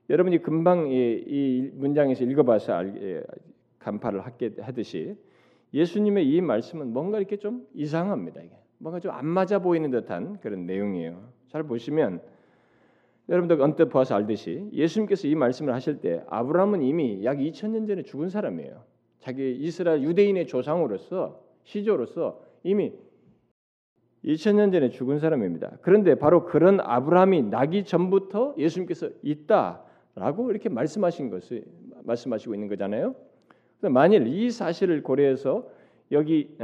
여러분이 0.09 0.41
금방 0.41 0.87
이, 0.91 1.23
이 1.25 1.71
문장에서 1.73 2.23
읽어봐서 2.23 2.73
알, 2.73 3.01
예, 3.01 3.23
간파를 3.79 4.21
하듯이 4.61 5.15
예수님의 5.73 6.27
이 6.27 6.41
말씀은 6.41 6.91
뭔가 6.91 7.17
이렇게 7.17 7.37
좀 7.37 7.65
이상합니다. 7.73 8.41
이게 8.41 8.55
뭔가 8.81 8.99
좀 8.99 9.11
안 9.11 9.25
맞아 9.25 9.59
보이는 9.59 9.89
듯한 9.91 10.39
그런 10.39 10.65
내용이에요. 10.65 11.29
잘 11.49 11.63
보시면 11.63 12.21
여러분들 13.29 13.61
언뜻 13.61 13.85
보아서 13.85 14.15
알듯이 14.15 14.67
예수님께서 14.73 15.27
이 15.27 15.35
말씀을 15.35 15.73
하실 15.73 16.01
때 16.01 16.23
아브라함은 16.27 16.81
이미 16.81 17.23
약 17.23 17.37
2000년 17.37 17.87
전에 17.87 18.01
죽은 18.03 18.29
사람이에요. 18.29 18.83
자기 19.19 19.55
이스라엘 19.59 20.01
유대인의 20.01 20.47
조상으로서 20.47 21.39
시조로서 21.63 22.41
이미 22.63 22.91
2000년 24.25 24.71
전에 24.71 24.89
죽은 24.89 25.19
사람입니다. 25.19 25.77
그런데 25.81 26.15
바로 26.15 26.45
그런 26.45 26.79
아브라함이 26.79 27.43
나기 27.43 27.83
전부터 27.85 28.55
예수님께서 28.57 29.09
있다라고 29.21 30.49
이렇게 30.49 30.69
말씀하신 30.69 31.29
것을 31.29 31.63
말씀하시고 32.03 32.53
있는 32.55 32.67
거잖아요. 32.67 33.15
만일 33.81 34.27
이 34.27 34.49
사실을 34.49 35.03
고려해서 35.03 35.67
여기 36.11 36.55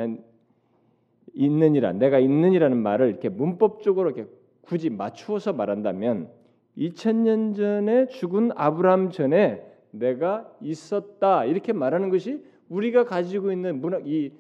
있느니라 1.37 1.93
내가 1.93 2.19
있느니라는 2.19 2.77
말을 2.77 3.09
이렇게 3.09 3.29
문법적으로 3.29 4.09
이렇게 4.09 4.29
굳이 4.61 4.89
맞추어서 4.89 5.53
말한다면 5.53 6.29
2000년 6.77 7.55
전에 7.55 8.07
죽은 8.07 8.51
아브라함 8.55 9.11
전에 9.11 9.63
내가 9.91 10.51
있었다 10.61 11.45
이렇게 11.45 11.73
말하는 11.73 12.09
것이 12.09 12.43
우리가 12.69 13.05
가지고 13.05 13.51
있는 13.51 13.79
문학 13.79 14.07
이 14.07 14.31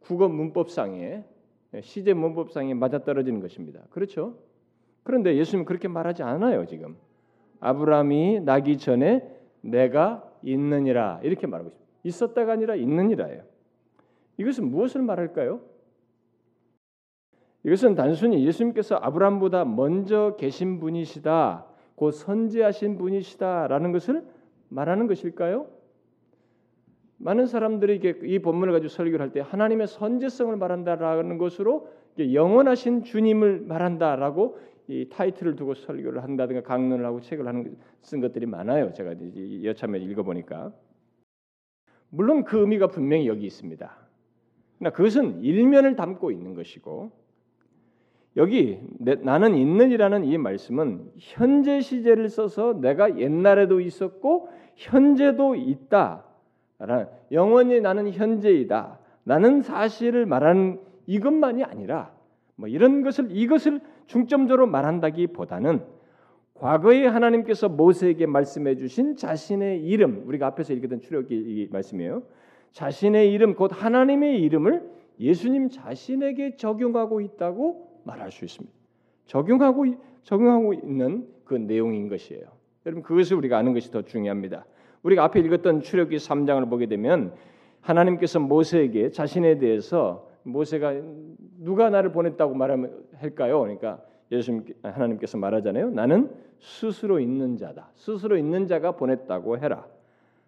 국어 0.00 0.28
문법상에 0.28 1.24
시제 1.82 2.14
문법상에 2.14 2.72
맞아떨어지는 2.74 3.40
것입니다. 3.40 3.80
그렇죠? 3.90 4.38
그런데 5.02 5.36
예수님 5.36 5.64
그렇게 5.64 5.88
말하지 5.88 6.22
않아요 6.22 6.64
지금. 6.66 6.96
아브라함이 7.60 8.40
나기 8.40 8.78
전에 8.78 9.22
내가 9.60 10.24
있느니라 10.42 11.20
이렇게 11.22 11.46
말하고 11.46 11.70
있습니다. 11.70 11.90
있었다가 12.04 12.52
아니라 12.52 12.74
있느니라예요. 12.74 13.42
이것은 14.36 14.70
무엇을 14.70 15.02
말할까요? 15.02 15.60
이것은 17.64 17.94
단순히 17.94 18.44
예수님께서 18.46 18.96
아브라함보다 18.96 19.64
먼저 19.64 20.36
계신 20.38 20.78
분이시다, 20.80 21.64
곧 21.96 22.10
선지하신 22.10 22.98
분이시다라는 22.98 23.92
것을 23.92 24.24
말하는 24.68 25.06
것일까요? 25.06 25.66
많은 27.18 27.46
사람들이 27.46 28.00
이 28.24 28.38
본문을 28.40 28.72
가지고 28.72 28.88
설교를 28.88 29.20
할 29.20 29.30
때 29.30 29.40
하나님의 29.40 29.86
선지성을 29.86 30.54
말한다라는 30.56 31.38
것으로 31.38 31.88
영원하신 32.18 33.04
주님을 33.04 33.60
말한다라고 33.60 34.58
이 34.88 35.08
타이틀을 35.08 35.56
두고 35.56 35.74
설교를 35.74 36.22
한다든가 36.22 36.62
강론을 36.62 37.06
하고 37.06 37.20
책을 37.20 37.46
하는 37.46 37.76
쓴 38.02 38.20
것들이 38.20 38.44
많아요. 38.44 38.92
제가 38.92 39.14
여참에 39.62 39.98
읽어보니까 40.00 40.72
물론 42.10 42.44
그 42.44 42.58
의미가 42.58 42.88
분명히 42.88 43.26
여기 43.26 43.46
있습니다. 43.46 43.96
그러나 44.78 44.92
그것은 44.94 45.40
일면을 45.40 45.96
담고 45.96 46.30
있는 46.30 46.54
것이고 46.54 47.23
여기 48.36 48.80
내, 48.98 49.14
나는 49.14 49.54
있는이라는 49.54 50.24
이 50.24 50.38
말씀은 50.38 51.12
현재 51.18 51.80
시제를 51.80 52.28
써서 52.28 52.74
내가 52.80 53.18
옛날에도 53.18 53.80
있었고 53.80 54.48
현재도 54.76 55.54
있다. 55.54 56.24
영원히 57.30 57.80
나는 57.80 58.10
현재이다. 58.10 58.98
나는 59.22 59.62
사실을 59.62 60.26
말하는 60.26 60.80
이것만이 61.06 61.62
아니라 61.64 62.12
뭐 62.56 62.68
이런 62.68 63.02
것을 63.02 63.28
이것을 63.30 63.80
중점적으로 64.06 64.66
말한다기보다는 64.66 65.82
과거에 66.54 67.06
하나님께서 67.06 67.68
모세에게 67.68 68.26
말씀해 68.26 68.76
주신 68.76 69.16
자신의 69.16 69.84
이름 69.84 70.22
우리가 70.26 70.48
앞에서 70.48 70.72
읽었던 70.72 71.00
출애굽기 71.00 71.68
말씀이에요. 71.72 72.22
자신의 72.72 73.32
이름 73.32 73.54
곧 73.54 73.70
하나님의 73.72 74.40
이름을 74.42 74.88
예수님 75.20 75.68
자신에게 75.68 76.56
적용하고 76.56 77.20
있다고 77.20 77.93
말할 78.04 78.30
수 78.30 78.44
있습니다. 78.44 78.74
적용하고 79.26 79.86
적용하고 80.22 80.74
있는 80.74 81.26
그 81.44 81.54
내용인 81.54 82.08
것이에요. 82.08 82.44
여러분 82.86 83.02
그것을 83.02 83.36
우리가 83.36 83.58
아는 83.58 83.74
것이 83.74 83.90
더 83.90 84.02
중요합니다. 84.02 84.64
우리가 85.02 85.24
앞에 85.24 85.40
읽었던 85.40 85.82
출애굽기 85.82 86.16
3장을 86.16 86.68
보게 86.68 86.86
되면 86.86 87.32
하나님께서 87.80 88.40
모세에게 88.40 89.10
자신에 89.10 89.58
대해서 89.58 90.28
모세가 90.42 90.94
누가 91.58 91.90
나를 91.90 92.12
보냈다고 92.12 92.54
말하면 92.54 93.04
할까요? 93.16 93.60
그러니까 93.60 94.02
예수님 94.30 94.64
하나님께서 94.82 95.38
말하잖아요. 95.38 95.90
나는 95.90 96.30
스스로 96.60 97.20
있는 97.20 97.56
자다. 97.56 97.90
스스로 97.94 98.36
있는 98.36 98.66
자가 98.66 98.92
보냈다고 98.92 99.58
해라. 99.58 99.86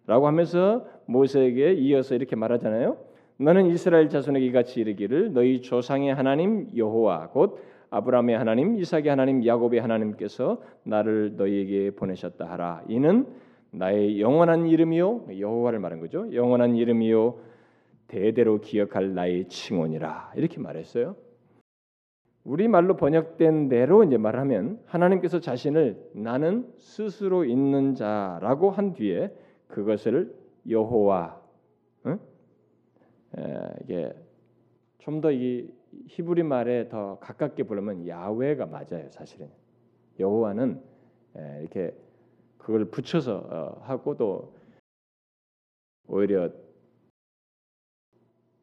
라고 0.06 0.26
하면서 0.26 0.86
모세에게 1.06 1.72
이어서 1.74 2.14
이렇게 2.14 2.36
말하잖아요. 2.36 2.96
너는 3.38 3.66
이스라엘 3.66 4.08
자손에게 4.08 4.50
같이 4.52 4.80
이르기를 4.80 5.32
너희 5.32 5.60
조상의 5.60 6.14
하나님 6.14 6.68
여호와 6.74 7.28
곧 7.28 7.60
아브라함의 7.90 8.36
하나님, 8.36 8.76
이삭의 8.76 9.08
하나님, 9.08 9.44
야곱의 9.46 9.80
하나님께서 9.80 10.60
나를 10.82 11.36
너희에게 11.36 11.90
보내셨다 11.92 12.44
하라. 12.46 12.82
이는 12.88 13.26
나의 13.70 14.20
영원한 14.20 14.66
이름이요 14.66 15.26
여호와를 15.38 15.78
말한 15.78 16.00
거죠. 16.00 16.32
영원한 16.32 16.74
이름이요 16.74 17.38
대대로 18.08 18.60
기억할 18.60 19.14
나의 19.14 19.48
칭원이라 19.48 20.32
이렇게 20.36 20.60
말했어요. 20.60 21.16
우리 22.44 22.68
말로 22.68 22.96
번역된 22.96 23.68
대로 23.68 24.04
이제 24.04 24.16
말하면 24.16 24.78
하나님께서 24.86 25.40
자신을 25.40 26.10
나는 26.14 26.66
스스로 26.78 27.44
있는 27.44 27.94
자라고 27.94 28.70
한 28.70 28.92
뒤에 28.92 29.32
그것을 29.66 30.32
여호와 30.68 31.40
응? 32.06 32.20
에, 33.38 33.42
이게 33.84 34.12
좀 34.98 35.20
더 35.20 35.30
이 35.32 35.68
히브리 36.08 36.42
말에 36.42 36.88
더 36.88 37.18
가깝게 37.20 37.62
부르면 37.64 38.06
야훼가 38.08 38.66
맞아요 38.66 39.08
사실은 39.10 39.48
여호와는 40.18 40.82
에, 41.36 41.60
이렇게 41.60 41.94
그걸 42.58 42.86
붙여서 42.86 43.36
어, 43.36 43.80
하고 43.82 44.16
또 44.16 44.54
오히려 46.08 46.50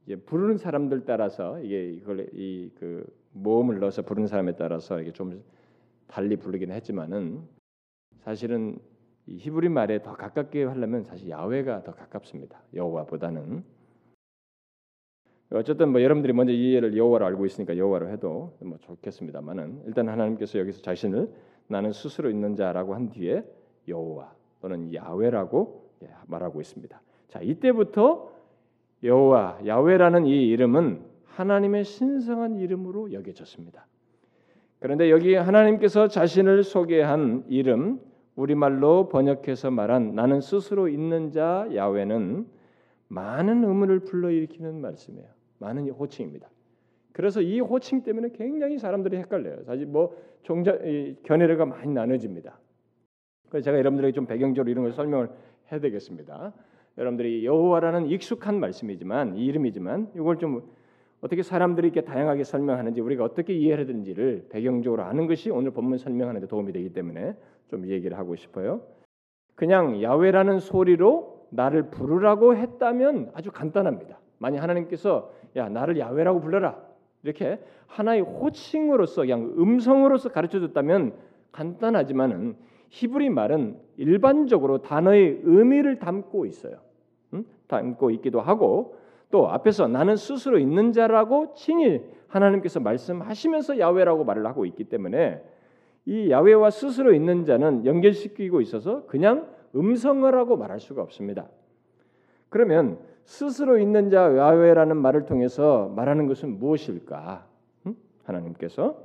이제 0.06 0.16
부르는 0.18 0.58
사람들 0.58 1.06
따라서 1.06 1.60
이게 1.60 1.90
이걸 1.92 2.28
이 2.34 2.72
그 2.76 3.06
모음을 3.36 3.80
넣어서 3.80 4.02
부르는 4.04 4.28
사람에 4.28 4.56
따라서 4.56 5.02
이게 5.02 5.12
좀 5.12 5.44
달리 6.08 6.36
부르긴 6.38 6.72
했지만은 6.72 7.48
사실은 8.20 8.78
이 9.26 9.38
히브리 9.38 9.70
말에 9.70 10.02
더 10.04 10.14
가깝게 10.14 10.66
하려면 10.66 11.04
사실 11.04 11.30
야훼가 11.30 11.84
더 11.84 11.94
가깝습니다. 11.94 12.62
여호와보다는 12.76 13.64
어쨌든 15.54 15.92
뭐 15.92 16.02
여러분들이 16.02 16.34
먼저 16.34 16.52
이해를 16.52 16.98
여호와로 16.98 17.26
알고 17.28 17.46
있으니까 17.46 17.78
여호와로 17.78 18.10
해도 18.10 18.54
뭐 18.60 18.78
좋겠습니다만은 18.80 19.84
일단 19.86 20.10
하나님께서 20.10 20.58
여기서 20.60 20.82
자신을 20.82 21.30
나는 21.68 21.92
스스로 21.92 22.30
있는 22.30 22.56
자라고 22.56 22.96
한 22.96 23.10
뒤에 23.10 23.44
여호와 23.88 24.34
또는 24.62 24.94
야훼라고 24.94 25.90
예, 26.04 26.10
말하고 26.28 26.60
있습니다. 26.60 27.00
자 27.28 27.40
이때부터 27.42 28.32
여호와 29.04 29.60
야훼라는 29.66 30.26
이 30.26 30.48
이름은 30.48 31.02
하나님의 31.26 31.84
신성한 31.84 32.58
이름으로 32.58 33.14
여겨졌습니다. 33.14 33.86
그런데 34.80 35.12
여기 35.12 35.36
하나님께서 35.36 36.08
자신을 36.08 36.64
소개한 36.64 37.46
이름 37.48 38.02
우리말로 38.36 39.08
번역해서 39.10 39.72
말한 39.72 40.16
나는 40.16 40.42
스스로 40.42 40.88
있는 40.88 41.32
자 41.32 41.68
야훼는 41.74 42.48
많은 43.08 43.64
의문을 43.64 44.00
불러일으키는 44.00 44.82
말씀이에요. 44.82 45.43
많은 45.64 45.90
호칭입니다. 45.90 46.50
그래서 47.14 47.42
이 47.42 47.60
호칭 47.60 48.04
때문에 48.04 48.30
굉장히 48.34 48.78
사람들이 48.78 49.18
헷갈려요. 49.18 49.64
사실 49.64 49.86
뭐 49.86 50.16
종자 50.42 50.78
견해가 51.24 51.66
많이 51.66 51.94
나눠집니다. 51.94 52.60
그래서 53.50 53.66
제가 53.66 53.78
여러분들에게 53.78 54.14
좀 54.14 54.26
배경적으로 54.26 54.72
이런 54.72 54.84
걸 54.84 54.94
설명을 54.94 55.30
해야 55.72 55.80
되겠습니다. 55.80 56.54
여러분들이 56.98 57.46
여호와라는 57.46 58.08
익숙한 58.08 58.60
말씀이지만 58.60 59.36
이름이지만 59.38 60.12
이걸 60.16 60.38
좀 60.38 60.64
어떻게 61.22 61.42
사람들이 61.42 61.88
이렇게 61.88 62.02
다양하게 62.02 62.44
설명하는지 62.44 63.00
우리가 63.00 63.24
어떻게 63.24 63.54
이해해야 63.54 63.86
되는지를 63.86 64.48
배경적으로 64.50 65.04
아는 65.04 65.28
것이 65.28 65.50
오늘 65.50 65.72
본문 65.72 65.98
설명하는 65.98 66.42
데 66.42 66.48
도움이 66.48 66.74
되기 66.74 66.90
때문에 66.90 67.36
좀 67.70 67.88
얘기를 67.88 68.18
하고 68.18 68.36
싶어요. 68.36 68.82
그냥 69.56 70.02
야훼라는 70.02 70.60
소리로 70.60 71.48
나를 71.52 71.90
부르라고 71.92 72.56
했다면 72.56 73.32
아주 73.34 73.52
간단합니다. 73.52 74.20
만약 74.44 74.62
하나님께서 74.62 75.32
야 75.56 75.70
나를 75.70 75.98
야훼라고 75.98 76.42
불러라 76.42 76.78
이렇게 77.24 77.60
하나의 77.88 78.20
호칭으로서 78.20 79.22
그냥 79.22 79.54
음성으로서 79.58 80.30
가르쳐 80.30 80.60
줬다면 80.60 81.14
간단하지만은 81.54 82.58
히브리 82.90 83.30
말은 83.30 83.78
일반적으로 83.96 84.80
단어의 84.80 85.40
의미를 85.44 85.98
담고 85.98 86.46
있어요. 86.46 86.76
음? 87.34 87.46
담고 87.68 88.12
있기도 88.12 88.42
하고 88.42 88.98
또 89.32 89.48
앞에서 89.48 89.88
나는 89.88 90.18
스스로 90.18 90.60
있는 90.60 90.92
자라고 90.92 91.54
친히 91.56 92.02
하나님께서 92.28 92.82
말씀하시면서 92.82 93.80
야훼라고 93.80 94.26
말을 94.26 94.46
하고 94.46 94.66
있기 94.66 94.84
때문에 94.84 95.42
이 96.06 96.30
야훼와 96.30 96.70
스스로 96.70 97.14
있는 97.14 97.46
자는 97.46 97.86
연결시키고 97.86 98.60
있어서 98.60 99.06
그냥 99.06 99.48
음성어라고 99.74 100.58
말할 100.58 100.82
수가 100.82 101.02
없습니다. 101.02 101.48
그러면 102.50 103.00
스스로 103.26 103.78
있는 103.78 104.10
자 104.10 104.36
야훼라는 104.36 104.98
말을 104.98 105.26
통해서 105.26 105.92
말하는 105.96 106.28
것은 106.28 106.60
무엇일까? 106.60 107.48
음? 107.88 107.96
하나님께서 108.24 108.98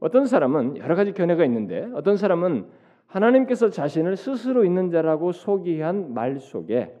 어떤 0.00 0.26
사람은 0.26 0.76
여러 0.78 0.94
가지 0.94 1.12
견해가 1.12 1.44
있는데 1.44 1.88
어떤 1.94 2.16
사람은 2.16 2.66
하나님께서 3.06 3.70
자신을 3.70 4.16
스스로 4.16 4.64
있는 4.64 4.90
자라고 4.90 5.32
소개한 5.32 6.14
말 6.14 6.38
속에 6.38 6.94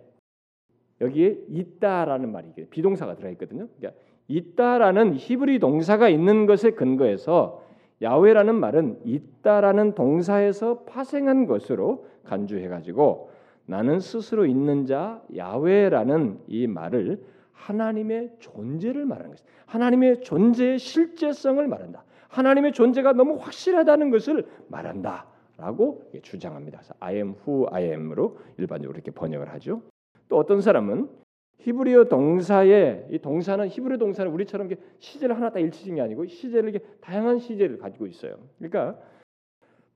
여기에 1.00 1.38
있다라는 1.48 2.32
말이 2.32 2.48
비동사가 2.70 3.14
들어 3.14 3.30
있거든요. 3.30 3.68
그러니까 3.78 4.00
있다라는 4.26 5.14
히브리 5.14 5.58
동사가 5.58 6.08
있는 6.08 6.46
것에 6.46 6.72
근거해서 6.72 7.62
야훼라는 8.02 8.54
말은 8.54 9.00
있다라는 9.04 9.94
동사에서 9.94 10.80
파생한 10.84 11.46
것으로 11.46 12.06
간주해 12.24 12.68
가지고 12.68 13.30
나는 13.68 14.00
스스로 14.00 14.46
있는 14.46 14.86
자 14.86 15.22
야훼라는 15.36 16.40
이 16.46 16.66
말을 16.66 17.22
하나님의 17.52 18.36
존재를 18.38 19.04
말하는 19.04 19.30
것입니다. 19.30 19.56
하나님의 19.66 20.22
존재의 20.22 20.78
실제성을 20.78 21.68
말한다. 21.68 22.02
하나님의 22.28 22.72
존재가 22.72 23.12
너무 23.12 23.36
확실하다는 23.36 24.10
것을 24.10 24.46
말한다. 24.68 25.26
라고 25.58 26.10
주장합니다. 26.22 26.78
그래서 26.78 26.94
I 26.98 27.16
am 27.16 27.34
who 27.46 27.66
I 27.70 27.84
am으로 27.84 28.38
일반적으로 28.56 28.96
이렇게 28.96 29.10
번역을 29.10 29.52
하죠. 29.54 29.82
또 30.30 30.38
어떤 30.38 30.62
사람은 30.62 31.10
히브리어 31.58 32.04
동사의 32.04 33.08
이 33.10 33.18
동사는 33.18 33.68
히브리어 33.68 33.98
동사는 33.98 34.32
우리처럼 34.32 34.70
시제를 34.98 35.36
하나 35.36 35.50
딱 35.50 35.60
일치된 35.60 35.96
게 35.96 36.00
아니고 36.00 36.24
시제를 36.24 36.80
다양한 37.02 37.38
시제를 37.38 37.78
가지고 37.78 38.06
있어요. 38.06 38.36
그러니까 38.58 38.98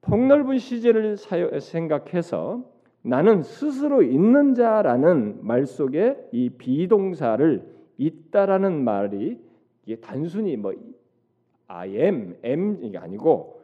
폭넓은 0.02 0.58
시제를 0.58 1.16
사요, 1.16 1.58
생각해서 1.58 2.71
나는 3.02 3.42
스스로 3.42 4.02
있는 4.02 4.54
자라는 4.54 5.44
말 5.44 5.66
속에 5.66 6.16
이 6.32 6.50
비동사를 6.50 7.62
있다라는 7.98 8.84
말이 8.84 9.40
이게 9.84 9.96
단순히 9.96 10.56
뭐 10.56 10.72
I 11.66 11.96
am, 11.96 12.36
am 12.44 12.78
이게 12.82 12.98
아니고 12.98 13.60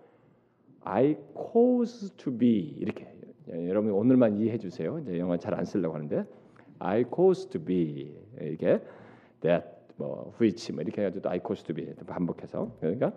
I 0.83 1.17
cause 1.53 2.17
to 2.17 2.37
be 2.37 2.75
이렇게 2.79 3.07
여러분 3.49 3.93
오늘만 3.93 4.37
이해해 4.37 4.59
주세요. 4.59 4.99
이제 4.99 5.19
영어 5.19 5.37
잘 5.37 5.55
안 5.55 5.65
쓰려고 5.65 5.95
하는데 5.95 6.25
I 6.81 7.05
cause 7.15 7.49
to 7.51 7.61
be 7.63 8.15
이렇게 8.41 8.81
that 9.41 9.67
뭐 9.97 10.35
which 10.41 10.73
뭐 10.73 10.83
이렇게 10.83 11.03
해가지고 11.03 11.29
I 11.29 11.41
cause 11.47 11.65
to 11.65 11.75
be 11.75 11.93
반복해서 12.07 12.73
그러니까 12.81 13.13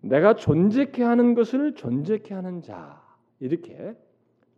내가 0.00 0.34
존재케 0.34 1.02
하는 1.02 1.34
것을 1.34 1.74
존재케 1.74 2.34
하는 2.34 2.60
자 2.60 3.02
이렇게 3.40 3.94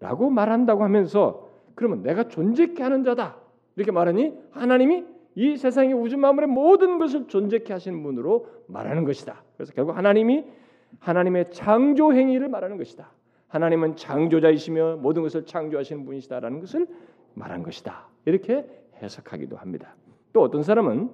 라고 0.00 0.30
말한다고 0.30 0.84
하면서 0.84 1.48
그러면 1.74 2.02
내가 2.02 2.28
존재케 2.28 2.82
하는 2.82 3.04
자다 3.04 3.36
이렇게 3.76 3.92
말하니 3.92 4.34
하나님이 4.50 5.04
이 5.34 5.56
세상의 5.56 5.92
우주 5.92 6.16
만물의 6.16 6.48
모든 6.48 6.98
것을 6.98 7.28
존재케 7.28 7.72
하시는 7.72 8.02
분으로 8.02 8.46
말하는 8.66 9.04
것이다. 9.04 9.42
그래서 9.56 9.72
결국 9.74 9.96
하나님이 9.96 10.44
하나님의 10.98 11.50
창조 11.50 12.12
행위를 12.12 12.48
말하는 12.48 12.78
것이다. 12.78 13.10
하나님은 13.48 13.96
창조자이시며 13.96 14.96
모든 14.96 15.22
것을 15.22 15.44
창조하시는 15.44 16.04
분이시다라는 16.04 16.60
것을 16.60 16.86
말한 17.34 17.62
것이다. 17.62 18.08
이렇게 18.24 18.64
해석하기도 19.02 19.56
합니다. 19.56 19.94
또 20.32 20.42
어떤 20.42 20.62
사람은 20.62 21.10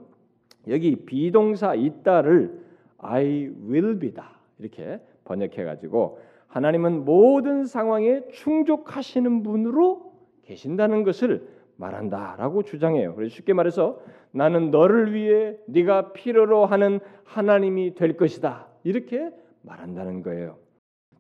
여기 0.69 0.97
비동사 0.97 1.75
있다를 1.75 2.61
I 2.99 3.51
will 3.69 3.99
be다 3.99 4.39
이렇게 4.59 5.01
번역해 5.25 5.65
가지고 5.65 6.21
하나님은 6.53 7.07
모든 7.07 7.65
상황에 7.65 8.29
충족하시는 8.29 9.43
분으로 9.43 10.13
계신다는 10.43 11.03
것을 11.03 11.49
말한다라고 11.77 12.63
주장해요. 12.63 13.15
그래서 13.15 13.35
쉽게 13.35 13.55
말해서 13.55 13.99
나는 14.33 14.71
너를 14.71 15.15
위해 15.15 15.57
네가 15.67 16.13
필요로 16.13 16.67
하는 16.67 17.01
하나님이 17.25 17.95
될 17.95 18.19
것이다. 18.19 18.69
이렇게 18.85 19.31
말한다는 19.63 20.23
거예요. 20.23 20.59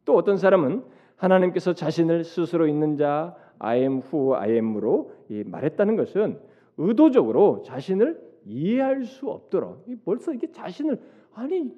또 0.04 0.16
어떤 0.16 0.36
사람은 0.36 0.84
하나님께서 1.16 1.72
자신을 1.72 2.24
스스로 2.24 2.68
있는 2.68 2.98
자 2.98 3.34
I 3.58 3.80
am 3.80 4.02
who 4.02 4.34
I 4.34 4.50
am으로 4.50 5.12
말했다는 5.46 5.96
것은 5.96 6.38
의도적으로 6.76 7.62
자신을 7.62 8.20
이해할 8.44 9.04
수 9.04 9.30
없도록 9.30 9.86
벌써 10.04 10.34
이게 10.34 10.50
자신을 10.50 11.00
아니 11.32 11.72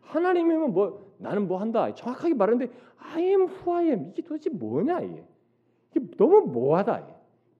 하나님이면 0.00 0.72
뭐 0.72 1.03
나는 1.18 1.48
뭐 1.48 1.58
한다. 1.58 1.94
정확하게 1.94 2.34
말하는데 2.34 2.72
I 2.98 3.22
am 3.22 3.42
who 3.42 3.72
I 3.74 3.86
am. 3.86 4.10
이게 4.10 4.22
도대체 4.22 4.50
뭐냐 4.50 5.00
이게? 5.00 5.24
이게 5.90 6.06
너무 6.16 6.42
뭐하다 6.42 7.06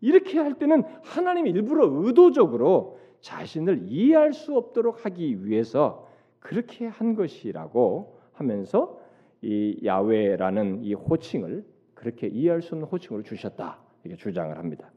이렇게 0.01 0.39
할 0.39 0.55
때는 0.55 0.83
하나님이 1.03 1.51
일부러 1.51 1.87
의도적으로 1.91 2.99
자신을 3.21 3.85
이해할 3.87 4.33
수 4.33 4.57
없도록 4.57 5.07
하기 5.07 5.47
위해서 5.47 6.07
그렇게 6.41 6.87
한 6.87 7.15
것이라고 7.15 8.19
하면서 8.33 8.99
이 9.41 9.81
야외라는 9.83 10.85
이 10.85 10.93
호칭을 10.95 11.65
그렇게 11.95 12.27
이해할 12.27 12.61
수 12.61 12.75
없는 12.75 12.89
호칭으로 12.89 13.23
주셨다. 13.23 13.79
이렇게 14.05 14.21
주장을 14.21 14.57
합니다. 14.59 14.91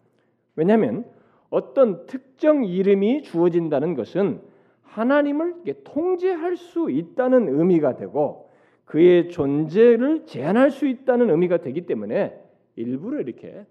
왜냐하면 0.55 1.05
어떤 1.49 2.05
특정 2.05 2.65
이름이 2.65 3.23
주어진다는 3.23 3.93
것은 3.93 4.41
하나님을 4.81 5.63
통제할 5.83 6.57
수 6.57 6.89
있다는 6.89 7.47
의미가 7.47 7.95
되고 7.95 8.46
그의 8.87 9.29
존재를 9.29 10.25
제한할 10.25 10.71
수 10.71 10.87
있다는 10.87 11.29
의미가 11.29 11.57
되기 11.57 11.85
때문에 11.85 12.41
일부러 12.75 13.19
이렇게 13.19 13.65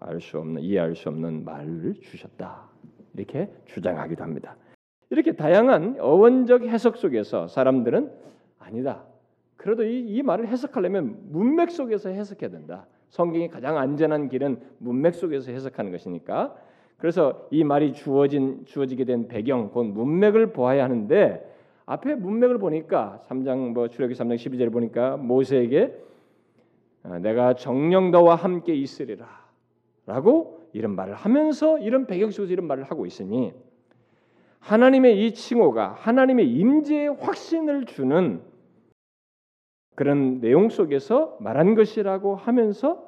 알 0.00 0.20
수 0.20 0.38
없는 0.38 0.62
이해할 0.62 0.96
수 0.96 1.08
없는 1.10 1.44
말을 1.44 1.94
주셨다 2.00 2.68
이렇게 3.14 3.52
주장하기도 3.66 4.24
합니다. 4.24 4.56
이렇게 5.10 5.32
다양한 5.32 5.98
어원적 6.00 6.62
해석 6.62 6.96
속에서 6.96 7.46
사람들은 7.46 8.10
아니다. 8.58 9.04
그래도 9.56 9.84
이, 9.84 10.00
이 10.00 10.22
말을 10.22 10.48
해석하려면 10.48 11.18
문맥 11.30 11.70
속에서 11.70 12.08
해석해야 12.08 12.50
된다. 12.50 12.86
성경이 13.10 13.48
가장 13.48 13.76
안전한 13.76 14.30
길은 14.30 14.58
문맥 14.78 15.14
속에서 15.14 15.52
해석하는 15.52 15.92
것이니까. 15.92 16.56
그래서 16.96 17.46
이 17.50 17.62
말이 17.62 17.92
주어진 17.92 18.64
주어지게 18.64 19.04
된 19.04 19.28
배경, 19.28 19.70
곧 19.70 19.84
문맥을 19.84 20.52
보아야 20.54 20.84
하는데 20.84 21.51
앞에 21.92 22.14
문맥을 22.14 22.56
보니까 22.56 23.20
3장 23.28 23.74
뭐 23.74 23.88
출애굽기 23.88 24.18
3장 24.18 24.36
12절을 24.36 24.72
보니까 24.72 25.18
모세에게 25.18 25.94
아, 27.02 27.18
내가 27.18 27.54
정령 27.54 28.10
너와 28.10 28.34
함께 28.34 28.74
있으리라라고 28.74 30.62
이런 30.72 30.94
말을 30.94 31.14
하면서 31.14 31.78
이런 31.78 32.06
배경 32.06 32.30
속에서 32.30 32.50
이런 32.50 32.66
말을 32.66 32.84
하고 32.84 33.04
있으니 33.04 33.52
하나님의 34.60 35.26
이 35.26 35.34
칭호가 35.34 35.92
하나님의 35.98 36.48
임재의 36.48 37.16
확신을 37.20 37.84
주는 37.84 38.40
그런 39.94 40.40
내용 40.40 40.70
속에서 40.70 41.36
말한 41.40 41.74
것이라고 41.74 42.36
하면서 42.36 43.06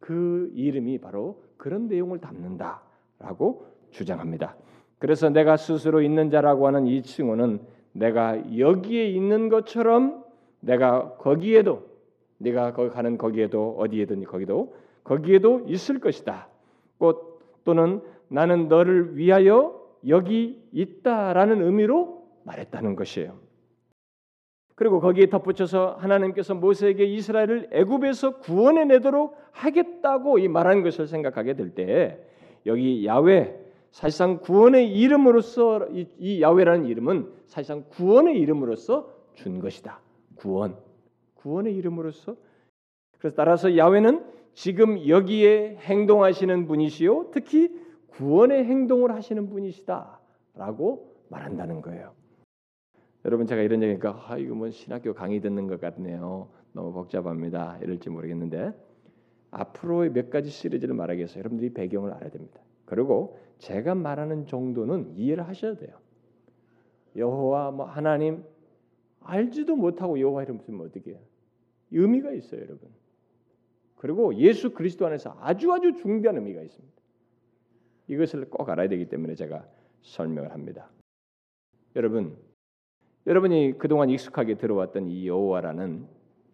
그 0.00 0.50
이름이 0.54 0.98
바로 0.98 1.44
그런 1.56 1.86
내용을 1.86 2.18
담는다라고 2.18 3.66
주장합니다. 3.90 4.56
그래서 4.98 5.28
내가 5.28 5.56
스스로 5.56 6.02
있는 6.02 6.30
자라고 6.30 6.66
하는 6.66 6.86
이 6.88 7.02
칭호는 7.02 7.77
내가 7.98 8.58
여기에 8.58 9.08
있는 9.08 9.48
것처럼 9.48 10.24
내가 10.60 11.14
거기에도 11.16 11.88
네가 12.38 12.72
거기 12.72 12.90
가는 12.90 13.18
거기에도 13.18 13.76
어디에든 13.78 14.24
거기도 14.24 14.74
거기에도 15.04 15.62
있을 15.66 15.98
것이다. 15.98 16.48
곧 16.98 17.40
또는 17.64 18.00
나는 18.28 18.68
너를 18.68 19.16
위하여 19.16 19.80
여기 20.06 20.62
있다라는 20.72 21.62
의미로 21.62 22.26
말했다는 22.44 22.94
것이에요. 22.96 23.36
그리고 24.74 25.00
거기에 25.00 25.26
덧붙여서 25.26 25.96
하나님께서 25.98 26.54
모세에게 26.54 27.04
이스라엘을 27.04 27.70
애굽에서 27.72 28.38
구원해 28.38 28.84
내도록 28.84 29.36
하겠다고 29.50 30.38
이 30.38 30.46
말한 30.46 30.82
것을 30.82 31.08
생각하게 31.08 31.54
될 31.54 31.74
때 31.74 32.24
여기 32.66 33.04
야외 33.06 33.58
사실상 33.90 34.40
구원의 34.40 34.92
이름으로서 34.92 35.88
이, 35.88 36.06
이 36.18 36.42
야외라는 36.42 36.86
이름은 36.86 37.32
사실상 37.46 37.84
구원의 37.88 38.38
이름으로서 38.38 39.12
준 39.34 39.60
것이다. 39.60 40.00
구원. 40.36 40.76
구원의 41.34 41.74
이름으로서 41.76 42.36
그래서 43.18 43.36
따라서 43.36 43.76
야외는 43.76 44.24
지금 44.54 45.06
여기에 45.08 45.76
행동하시는 45.80 46.66
분이시요 46.66 47.30
특히 47.32 47.70
구원의 48.08 48.64
행동을 48.64 49.12
하시는 49.14 49.48
분이시다라고 49.48 51.14
말한다는 51.28 51.82
거예요. 51.82 52.12
여러분 53.24 53.46
제가 53.46 53.62
이런 53.62 53.82
얘기니까 53.82 54.24
아 54.26 54.38
이거 54.38 54.54
뭐 54.54 54.70
신학교 54.70 55.14
강의 55.14 55.40
듣는 55.40 55.66
것 55.66 55.80
같네요. 55.80 56.48
너무 56.72 56.92
복잡합니다. 56.92 57.78
이럴지 57.82 58.10
모르겠는데 58.10 58.72
앞으로의 59.50 60.12
몇 60.12 60.30
가지 60.30 60.50
시리즈를 60.50 60.96
위해서 60.96 61.38
여러분들이 61.38 61.72
배경을 61.72 62.12
알아야 62.12 62.30
됩니다. 62.30 62.60
그리고 62.84 63.38
제가 63.58 63.94
말하는 63.94 64.46
정도는 64.46 65.14
이해를 65.16 65.46
하셔야 65.46 65.76
돼요. 65.76 65.98
여호와 67.16 67.72
뭐 67.72 67.86
하나님 67.86 68.44
알지도 69.20 69.76
못하고 69.76 70.18
여호와 70.20 70.44
이름 70.44 70.58
쓰면 70.60 70.86
어떻게 70.86 71.12
해요? 71.12 71.20
의미가 71.90 72.32
있어요, 72.32 72.60
여러분. 72.60 72.88
그리고 73.96 74.34
예수 74.36 74.72
그리스도 74.72 75.06
안에서 75.06 75.36
아주 75.40 75.72
아주 75.72 75.94
중대한 75.94 76.36
의미가 76.36 76.62
있습니다. 76.62 76.98
이것을 78.08 78.48
꼭 78.48 78.68
알아야 78.68 78.88
되기 78.88 79.06
때문에 79.08 79.34
제가 79.34 79.66
설명을 80.02 80.52
합니다. 80.52 80.88
여러분 81.96 82.36
여러분이 83.26 83.76
그동안 83.78 84.08
익숙하게 84.08 84.54
들어왔던 84.54 85.08
이 85.08 85.26
여호와라는 85.26 86.06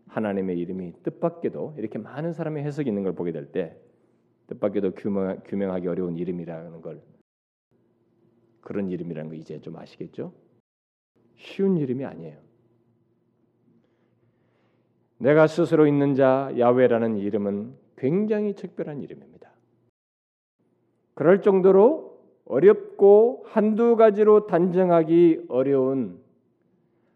하나님의 0.09 0.59
이름이 0.59 1.03
뜻밖에도 1.03 1.75
이렇게 1.77 1.99
많은 1.99 2.33
사람의 2.33 2.65
해석이 2.65 2.89
있는 2.89 3.03
걸 3.03 3.15
보게 3.15 3.31
될 3.31 3.53
때 3.53 3.77
뜻밖에도 4.47 4.93
규명, 4.93 5.41
규명하기 5.45 5.89
어려운 5.89 6.17
이름이라는 6.17 6.81
걸 6.83 7.01
그런 8.61 8.91
이름이라는 8.91 9.31
거 9.31 9.37
이제 9.37 9.61
좀 9.61 9.77
아시겠죠? 9.77 10.33
쉬운 11.37 11.77
이름이 11.77 12.05
아니에요. 12.05 12.39
내가 15.19 15.47
스스로 15.47 15.87
있는 15.87 16.15
자 16.15 16.53
야훼라는 16.59 17.19
이름은 17.19 17.77
굉장히 17.97 18.55
특별한 18.55 19.03
이름입니다. 19.03 19.51
그럴 21.15 21.43
정도로 21.43 22.15
어렵고 22.47 23.45
한두 23.47 23.97
가지로 23.97 24.47
단정하기 24.47 25.47
어려운 25.49 26.23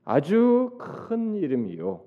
아주 0.04 0.78
큰 0.78 1.34
이름이요. 1.34 2.02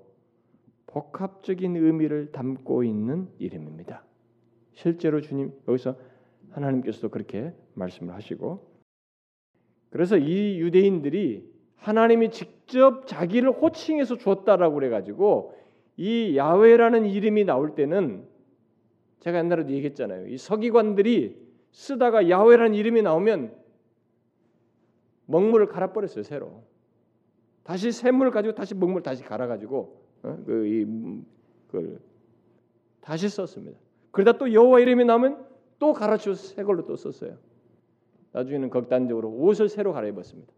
복합적인 0.86 1.76
의미를 1.76 2.32
담고 2.32 2.84
있는 2.84 3.28
이름입니다. 3.38 4.04
실제로 4.72 5.20
주님 5.20 5.52
여기서 5.68 5.96
하나님께서도 6.50 7.08
그렇게 7.08 7.52
말씀을 7.74 8.14
하시고 8.14 8.72
그래서 9.90 10.16
이 10.16 10.58
유대인들이 10.58 11.50
하나님이 11.76 12.30
직접 12.30 13.06
자기를 13.06 13.50
호칭해서 13.50 14.18
줬다라고 14.18 14.76
그래 14.76 14.88
가지고 14.88 15.54
이 15.96 16.36
야훼라는 16.36 17.06
이름이 17.06 17.44
나올 17.44 17.74
때는 17.74 18.26
제가 19.20 19.38
옛날에도 19.38 19.70
얘기했잖아요. 19.72 20.28
이 20.28 20.38
서기관들이 20.38 21.36
쓰다가 21.70 22.28
야훼라는 22.28 22.74
이름이 22.74 23.02
나오면 23.02 23.54
먹물을 25.26 25.66
갈아 25.66 25.92
버렸어요 25.92 26.22
새로. 26.22 26.64
다시 27.62 27.92
샘물을 27.92 28.32
가지고 28.32 28.54
다시 28.54 28.74
먹물 28.74 29.02
다시 29.02 29.22
갈아 29.22 29.46
가지고 29.46 30.00
어? 30.22 30.36
그이 30.46 30.86
그 31.68 32.00
다시 33.00 33.28
썼습니다. 33.28 33.78
그러다 34.12 34.38
또 34.38 34.52
여호와 34.52 34.80
이름이 34.80 35.04
나오면 35.04 35.44
또 35.78 35.92
갈아치워 35.92 36.34
새 36.36 36.62
걸로 36.62 36.86
또 36.86 36.96
썼어요. 36.96 37.36
나중에는 38.32 38.70
극단적으로 38.70 39.28
옷을 39.30 39.68
새로 39.68 39.92
갈아입었습니다. 39.92 40.52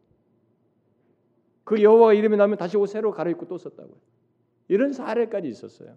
그 1.64 1.82
여호와 1.82 2.12
이름이 2.12 2.36
나오면 2.36 2.58
다시 2.58 2.76
옷 2.76 2.86
새로 2.86 3.10
갈아입고 3.10 3.48
또 3.48 3.56
썼다고요. 3.56 3.96
이런 4.68 4.92
사례까지 4.92 5.48
있었어요. 5.48 5.96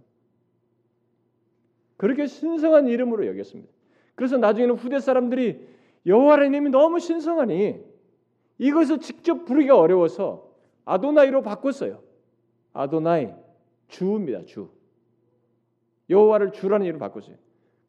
그렇게 1.97 2.27
신성한 2.27 2.87
이름으로 2.87 3.27
여겼습니다. 3.27 3.71
그래서 4.15 4.37
나중에는 4.37 4.75
후대 4.75 4.99
사람들이 4.99 5.67
여호와라는 6.05 6.53
이름이 6.53 6.69
너무 6.69 6.99
신성하니 6.99 7.83
이것을 8.59 8.99
직접 8.99 9.45
부르기가 9.45 9.77
어려워서 9.77 10.51
아도나이로 10.85 11.41
바꿨어요. 11.41 12.01
아도나이 12.73 13.33
주입니다. 13.87 14.45
주. 14.45 14.69
여호와를 16.09 16.51
주라는 16.53 16.85
이름으로 16.85 16.99
바꿨어요. 17.07 17.35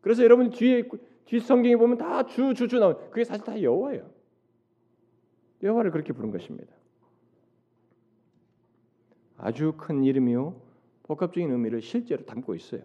그래서 0.01 0.23
여러분 0.25 0.51
뒤에 0.51 0.85
뒤 1.27 1.41
성경에 1.41 1.77
보면 1.77 1.99
다 1.99 2.23
주 2.25 2.55
주 2.55 2.69
주 2.69 2.79
나온 2.79 2.97
그게 3.11 3.25
사실 3.25 3.45
다 3.45 3.61
여호와예요. 3.61 4.09
여호와를 5.63 5.91
그렇게 5.91 6.13
부른 6.13 6.31
것입니다. 6.31 6.73
아주 9.37 9.73
큰 9.77 10.05
이름이요 10.05 10.55
복합적인 11.05 11.51
의미를 11.51 11.81
실제로 11.81 12.25
담고 12.25 12.55
있어요. 12.55 12.83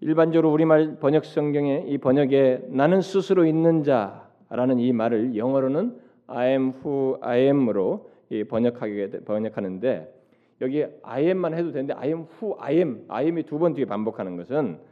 일반적으로 0.00 0.50
우리말 0.52 0.98
번역 0.98 1.24
성경에 1.24 1.84
이 1.86 1.98
번역에 1.98 2.66
나는 2.68 3.02
스스로 3.02 3.44
있는 3.44 3.82
자라는 3.84 4.78
이 4.78 4.92
말을 4.92 5.36
영어로는 5.36 6.00
I 6.26 6.50
am 6.50 6.72
who 6.82 7.18
I 7.20 7.40
am으로 7.42 8.10
번역하게 8.48 9.10
번역하는데 9.24 10.14
여기 10.62 10.84
I 11.02 11.24
am만 11.26 11.54
해도 11.54 11.72
되는데 11.72 11.94
I 11.94 12.08
am 12.08 12.26
who 12.40 12.56
I 12.58 12.76
am 12.76 13.04
I 13.08 13.24
am이 13.26 13.42
두 13.44 13.58
번 13.58 13.74
뒤에 13.74 13.84
반복하는 13.84 14.36
것은 14.36 14.78
아, 14.78 14.89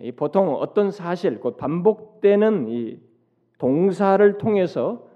이 0.00 0.12
보통 0.12 0.54
어떤 0.54 0.90
사실 0.90 1.40
곧 1.40 1.56
반복되는 1.56 2.68
이 2.68 3.00
동사를 3.58 4.38
통해서 4.38 5.08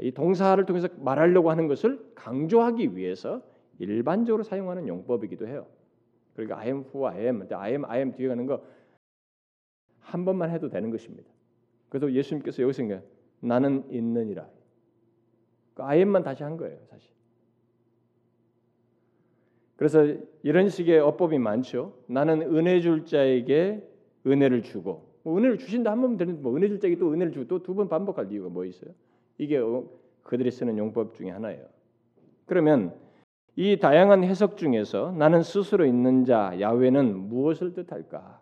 이 0.00 0.12
동사를 0.12 0.64
통해서 0.66 0.88
말하려고 0.98 1.50
하는 1.50 1.68
것을 1.68 2.00
강조하기 2.14 2.96
위해서 2.96 3.42
일반적으로 3.78 4.42
사용하는 4.42 4.88
용법이기도 4.88 5.46
해요. 5.48 5.66
그러니까 6.34 6.58
I 6.58 6.66
am 6.68 6.84
who 6.92 7.06
I 7.06 7.20
am, 7.20 7.46
I 7.50 7.70
am, 7.70 7.84
I 7.84 7.98
am 7.98 8.12
뒤에 8.12 8.28
가는 8.28 8.46
거 8.46 8.62
한 10.02 10.24
번만 10.24 10.50
해도 10.50 10.68
되는 10.68 10.90
것입니다. 10.90 11.30
그래서 11.88 12.12
예수님께서 12.12 12.62
여기서 12.62 13.00
나는 13.40 13.84
있느니라. 13.90 14.48
그 15.74 15.82
I 15.82 15.98
am만 15.98 16.22
다시 16.22 16.42
한 16.42 16.56
거예요, 16.56 16.78
사실. 16.90 17.10
그래서 19.76 20.04
이런 20.42 20.68
식의 20.68 21.00
어법이 21.00 21.38
많죠. 21.38 21.96
나는 22.06 22.42
은혜 22.42 22.80
줄 22.80 23.04
자에게 23.04 23.88
은혜를 24.26 24.62
주고 24.62 25.04
뭐 25.22 25.36
은혜를 25.38 25.58
주신다 25.58 25.90
한 25.92 26.00
번 26.00 26.16
되는데 26.16 26.40
뭐 26.40 26.56
은혜 26.56 26.68
줄 26.68 26.78
자에게 26.80 26.96
또 26.98 27.12
은혜를 27.12 27.32
주고 27.32 27.46
또 27.46 27.58
두 27.62 27.74
번 27.74 27.88
반복할 27.88 28.30
이유가 28.32 28.48
뭐 28.48 28.64
있어요? 28.64 28.92
이게 29.38 29.58
어, 29.58 29.84
그들이 30.22 30.50
쓰는 30.50 30.78
용법 30.78 31.14
중에 31.14 31.30
하나예요. 31.30 31.64
그러면 32.46 32.92
이 33.56 33.78
다양한 33.78 34.24
해석 34.24 34.56
중에서 34.56 35.12
나는 35.12 35.42
스스로 35.42 35.84
있는 35.84 36.24
자 36.24 36.56
야훼는 36.60 37.28
무엇을 37.28 37.74
뜻할까? 37.74 38.40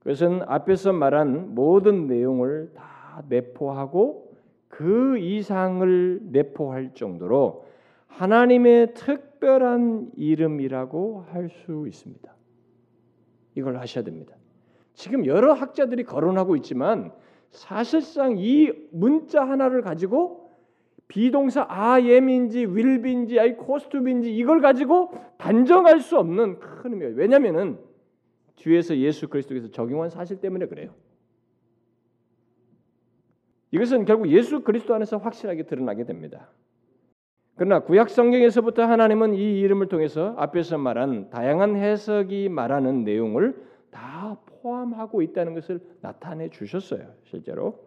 그것은 0.00 0.42
앞에서 0.46 0.92
말한 0.92 1.54
모든 1.54 2.06
내용을 2.06 2.72
다 2.74 3.22
내포하고 3.28 4.34
그 4.68 5.18
이상을 5.18 6.20
내포할 6.32 6.92
정도로 6.94 7.64
하나님의 8.08 8.94
특별한 8.94 10.12
이름이라고 10.16 11.24
할 11.30 11.48
수 11.48 11.84
있습니다. 11.86 12.33
이걸 13.54 13.76
아셔야 13.76 14.04
됩니다. 14.04 14.36
지금 14.94 15.26
여러 15.26 15.52
학자들이 15.52 16.04
거론하고 16.04 16.56
있지만 16.56 17.12
사실상 17.50 18.36
이 18.38 18.72
문자 18.90 19.44
하나를 19.44 19.82
가지고 19.82 20.50
비동사 21.06 21.66
아엠인지 21.68 22.66
윌빈지 22.66 23.38
아이 23.38 23.56
코스투빈지 23.56 24.34
이걸 24.34 24.60
가지고 24.60 25.12
단정할 25.38 26.00
수 26.00 26.18
없는 26.18 26.58
큰 26.58 26.92
의미예요. 26.92 27.14
왜냐하면은 27.14 27.78
뒤에서 28.56 28.96
예수 28.96 29.28
그리스도께서 29.28 29.70
적용한 29.70 30.10
사실 30.10 30.40
때문에 30.40 30.66
그래요. 30.66 30.94
이것은 33.70 34.04
결국 34.04 34.28
예수 34.30 34.62
그리스도 34.62 34.94
안에서 34.94 35.18
확실하게 35.18 35.64
드러나게 35.64 36.04
됩니다. 36.04 36.48
그러나 37.56 37.80
구약 37.80 38.10
성경에서부터 38.10 38.82
하나님은 38.84 39.34
이 39.34 39.60
이름을 39.60 39.88
통해서 39.88 40.34
앞에서 40.38 40.76
말한 40.78 41.30
다양한 41.30 41.76
해석이 41.76 42.48
말하는 42.48 43.04
내용을 43.04 43.54
다 43.90 44.36
포함하고 44.46 45.22
있다는 45.22 45.54
것을 45.54 45.80
나타내 46.00 46.48
주셨어요. 46.48 47.06
실제로 47.24 47.78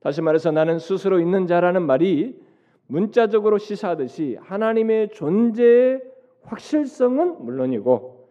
다시 0.00 0.22
말해서 0.22 0.52
나는 0.52 0.78
스스로 0.78 1.18
있는 1.18 1.46
자라는 1.48 1.82
말이 1.82 2.40
문자적으로 2.86 3.58
시사하듯이 3.58 4.38
하나님의 4.40 5.10
존재의 5.10 6.00
확실성은 6.42 7.44
물론이고 7.44 8.28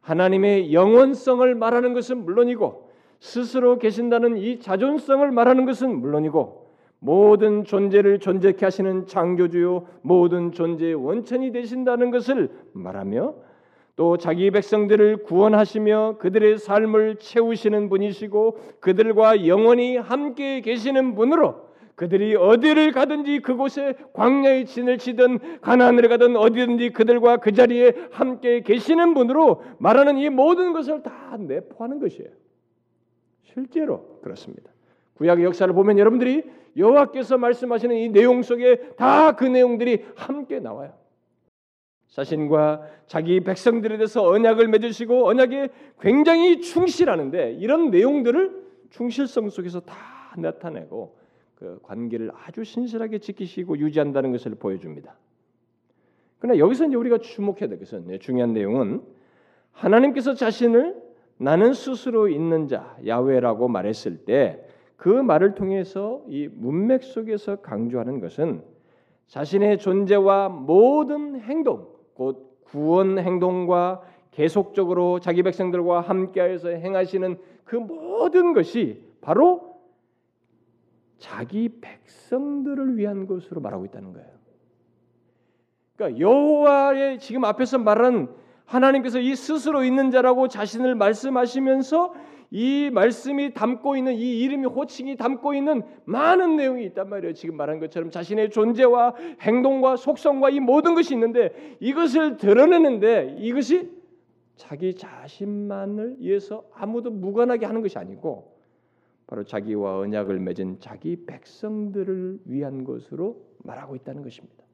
하나님의 0.00 0.72
영원성을 0.72 1.54
말하는 1.54 1.92
것은 1.92 2.24
물론이고 2.24 2.90
스스로 3.20 3.78
계신다는 3.78 4.38
이 4.38 4.58
자존성을 4.58 5.30
말하는 5.30 5.66
것은 5.66 6.00
물론이고 6.00 6.59
모든 7.00 7.64
존재를 7.64 8.18
존재케 8.20 8.64
하시는 8.64 9.06
창조주요 9.06 9.86
모든 10.02 10.52
존재의 10.52 10.94
원천이 10.94 11.50
되신다는 11.50 12.10
것을 12.10 12.50
말하며 12.72 13.34
또 13.96 14.16
자기 14.16 14.50
백성들을 14.50 15.24
구원하시며 15.24 16.18
그들의 16.18 16.58
삶을 16.58 17.16
채우시는 17.16 17.88
분이시고 17.88 18.58
그들과 18.80 19.46
영원히 19.46 19.96
함께 19.96 20.60
계시는 20.60 21.14
분으로 21.14 21.70
그들이 21.96 22.34
어디를 22.34 22.92
가든지 22.92 23.40
그곳에 23.40 23.94
광야의 24.14 24.64
진을 24.64 24.96
치든 24.96 25.38
가나안을 25.60 26.08
가든 26.08 26.34
어디든지 26.34 26.90
그들과 26.90 27.36
그 27.38 27.52
자리에 27.52 27.92
함께 28.10 28.62
계시는 28.62 29.12
분으로 29.12 29.62
말하는 29.78 30.16
이 30.16 30.30
모든 30.30 30.72
것을 30.72 31.02
다 31.02 31.36
내포하는 31.38 32.00
것이에요. 32.00 32.30
실제로 33.42 34.18
그렇습니다. 34.22 34.70
구약의 35.20 35.44
역사를 35.44 35.72
보면 35.74 35.98
여러분들이 35.98 36.44
여호와께서 36.78 37.36
말씀하시는 37.36 37.94
이 37.94 38.08
내용 38.08 38.42
속에 38.42 38.94
다 38.96 39.32
그 39.36 39.44
내용들이 39.44 40.06
함께 40.16 40.60
나와요. 40.60 40.94
자신과 42.08 42.86
자기 43.06 43.40
백성들에 43.40 43.98
대해서 43.98 44.26
언약을 44.26 44.68
맺으시고 44.68 45.28
언약에 45.28 45.68
굉장히 46.00 46.62
충실하는데 46.62 47.52
이런 47.52 47.90
내용들을 47.90 48.64
충실성 48.88 49.50
속에서 49.50 49.80
다 49.80 49.94
나타내고 50.38 51.18
그 51.54 51.78
관계를 51.82 52.32
아주 52.46 52.64
신실하게 52.64 53.18
지키시고 53.18 53.76
유지한다는 53.76 54.32
것을 54.32 54.54
보여줍니다. 54.54 55.14
그러나 56.38 56.58
여기서 56.58 56.86
이제 56.86 56.96
우리가 56.96 57.18
주목해야 57.18 57.68
될 57.68 57.78
것은 57.78 58.18
중요한 58.20 58.54
내용은 58.54 59.02
하나님께서 59.72 60.32
자신을 60.32 60.96
나는 61.36 61.74
스스로 61.74 62.28
있는 62.28 62.68
자 62.68 62.96
야훼라고 63.06 63.68
말했을 63.68 64.24
때 64.24 64.66
그 65.00 65.08
말을 65.08 65.54
통해서 65.54 66.22
이 66.28 66.46
문맥 66.46 67.02
속에서 67.02 67.56
강조하는 67.56 68.20
것은 68.20 68.62
자신의 69.28 69.78
존재와 69.78 70.50
모든 70.50 71.40
행동, 71.40 71.88
곧 72.12 72.60
구원 72.64 73.18
행동과 73.18 74.02
계속적으로 74.30 75.18
자기 75.18 75.42
백성들과 75.42 76.02
함께하여서 76.02 76.68
행하시는 76.68 77.38
그 77.64 77.76
모든 77.76 78.52
것이 78.52 79.02
바로 79.22 79.80
자기 81.16 81.80
백성들을 81.80 82.98
위한 82.98 83.26
것으로 83.26 83.62
말하고 83.62 83.86
있다는 83.86 84.12
거예요. 84.12 84.28
그러니까 85.96 86.20
여호와의 86.20 87.20
지금 87.20 87.46
앞에서 87.46 87.78
말한 87.78 88.28
하나님께서 88.70 89.18
이 89.18 89.34
스스로 89.34 89.82
있는 89.84 90.10
자라고 90.10 90.46
자신을 90.46 90.94
말씀하시면서 90.94 92.14
이 92.52 92.90
말씀이 92.92 93.52
담고 93.52 93.96
있는 93.96 94.14
이 94.14 94.40
이름이 94.40 94.66
호칭이 94.66 95.16
담고 95.16 95.54
있는 95.54 95.82
많은 96.04 96.56
내용이 96.56 96.84
있단 96.86 97.08
말이에요. 97.08 97.34
지금 97.34 97.56
말한 97.56 97.80
것처럼 97.80 98.10
자신의 98.10 98.50
존재와 98.50 99.14
행동과 99.40 99.96
속성과 99.96 100.50
이 100.50 100.60
모든 100.60 100.94
것이 100.94 101.14
있는데 101.14 101.76
이것을 101.80 102.36
드러내는데 102.36 103.36
이것이 103.38 103.90
자기 104.56 104.94
자신만을 104.94 106.16
위해서 106.20 106.64
아무도 106.74 107.10
무관하게 107.10 107.66
하는 107.66 107.82
것이 107.82 107.98
아니고 107.98 108.56
바로 109.26 109.44
자기와 109.44 109.98
언약을 109.98 110.38
맺은 110.40 110.80
자기 110.80 111.24
백성들을 111.24 112.40
위한 112.46 112.84
것으로 112.84 113.40
말하고 113.64 113.96
있다는 113.96 114.22
것입니다. 114.22 114.64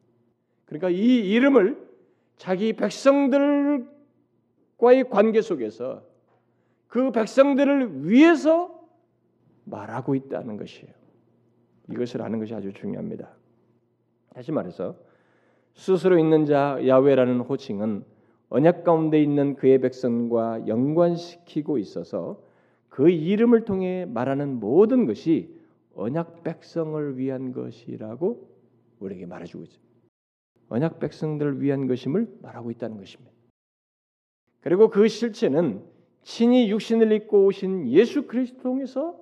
그러니까 0.64 0.90
이 0.90 1.30
이름을 1.30 1.95
자기 2.36 2.72
백성들과의 2.74 3.86
관계 5.10 5.40
속에서 5.40 6.02
그 6.88 7.10
백성들을 7.10 8.08
위해서 8.08 8.76
말하고 9.64 10.14
있다는 10.14 10.56
것이에요. 10.56 10.92
이것을 11.90 12.22
아는 12.22 12.38
것이 12.38 12.54
아주 12.54 12.72
중요합니다. 12.72 13.28
다시 14.30 14.52
말해서 14.52 14.96
스스로 15.74 16.18
있는 16.18 16.46
자 16.46 16.78
야훼라는 16.86 17.40
호칭은 17.40 18.04
언약 18.48 18.84
가운데 18.84 19.20
있는 19.20 19.56
그의 19.56 19.80
백성과 19.80 20.68
연관시키고 20.68 21.78
있어서 21.78 22.40
그 22.88 23.10
이름을 23.10 23.64
통해 23.64 24.06
말하는 24.06 24.60
모든 24.60 25.06
것이 25.06 25.54
언약 25.94 26.44
백성을 26.44 27.18
위한 27.18 27.52
것이라고 27.52 28.48
우리에게 29.00 29.26
말해주고 29.26 29.64
있어요. 29.64 29.85
언약 30.68 30.98
백성들을 30.98 31.60
위한 31.60 31.86
것임을 31.86 32.38
말하고 32.42 32.70
있다는 32.70 32.98
것입니다. 32.98 33.32
그리고 34.60 34.88
그 34.88 35.06
실체는 35.08 35.84
친히 36.22 36.70
육신을 36.70 37.12
입고 37.12 37.46
오신 37.46 37.88
예수 37.88 38.26
그리스도 38.26 38.62
통해서 38.62 39.16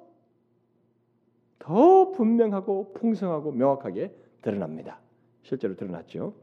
더 1.59 2.13
분명하고 2.13 2.95
풍성하고 2.95 3.53
명확하게 3.53 4.15
드러납니다. 4.43 5.01
실제로 5.43 5.77
드러났죠. 5.77 6.35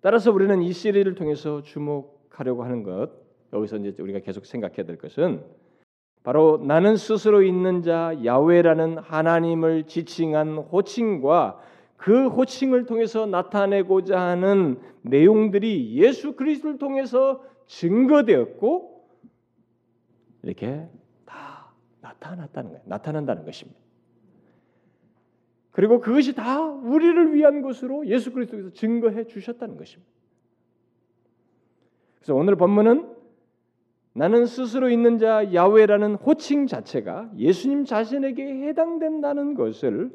따라서 0.00 0.32
우리는 0.32 0.62
이 0.62 0.72
시리를 0.72 1.12
통해서 1.14 1.62
주목하려고 1.62 2.64
하는 2.64 2.82
것 2.82 3.10
여기서 3.52 3.76
이제 3.78 4.02
우리가 4.02 4.20
계속 4.20 4.46
생각해야 4.46 4.84
될 4.84 4.98
것은 4.98 5.44
바로 6.22 6.58
나는 6.58 6.96
스스로 6.96 7.42
있는 7.42 7.82
자 7.82 8.12
야훼라는 8.24 8.98
하나님을 8.98 9.84
지칭한 9.84 10.58
호칭과 10.58 11.60
그 11.98 12.28
호칭을 12.28 12.86
통해서 12.86 13.26
나타내고자 13.26 14.18
하는 14.18 14.80
내용들이 15.02 15.96
예수 15.96 16.36
그리스도를 16.36 16.78
통해서 16.78 17.44
증거되었고 17.66 19.08
이렇게 20.44 20.88
다 21.26 21.72
나타났다는 22.00 22.70
거예요. 22.70 22.82
나타난다는 22.86 23.44
것입니다. 23.44 23.78
그리고 25.72 26.00
그것이 26.00 26.34
다 26.34 26.62
우리를 26.62 27.34
위한 27.34 27.62
것으로 27.62 28.06
예수 28.06 28.32
그리스도께서 28.32 28.70
증거해 28.70 29.26
주셨다는 29.26 29.76
것입니다. 29.76 30.10
그래서 32.16 32.34
오늘 32.34 32.54
본문은 32.54 33.12
나는 34.12 34.46
스스로 34.46 34.88
있는 34.88 35.18
자 35.18 35.52
야훼라는 35.52 36.14
호칭 36.14 36.68
자체가 36.68 37.32
예수님 37.36 37.84
자신에게 37.84 38.68
해당된다는 38.68 39.54
것을 39.54 40.12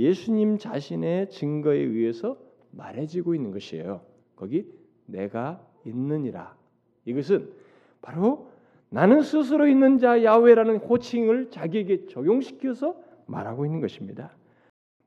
예수님 0.00 0.56
자신의 0.56 1.28
증거에 1.28 1.76
의해서 1.76 2.38
말해지고 2.70 3.34
있는 3.34 3.50
것이에요. 3.50 4.00
거기 4.34 4.66
내가 5.04 5.60
있느니라. 5.84 6.56
이것은 7.04 7.50
바로 8.00 8.48
나는 8.88 9.20
스스로 9.20 9.68
있는 9.68 9.98
자 9.98 10.24
야훼라는 10.24 10.78
호칭을 10.78 11.50
자기에게 11.50 12.06
적용시켜서 12.06 12.96
말하고 13.26 13.66
있는 13.66 13.82
것입니다. 13.82 14.32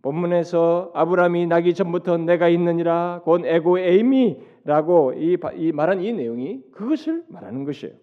본문에서 0.03 0.91
아브라함이 0.93 1.47
나기 1.47 1.73
전부터 1.73 2.17
내가 2.17 2.47
있느니라 2.49 3.21
곧 3.23 3.45
에고 3.45 3.79
에이미라고 3.79 5.13
이, 5.13 5.37
이 5.55 5.71
말한 5.71 6.01
이 6.01 6.13
내용이 6.13 6.61
그것을 6.71 7.23
말하는 7.29 7.63
것이에요. 7.63 7.95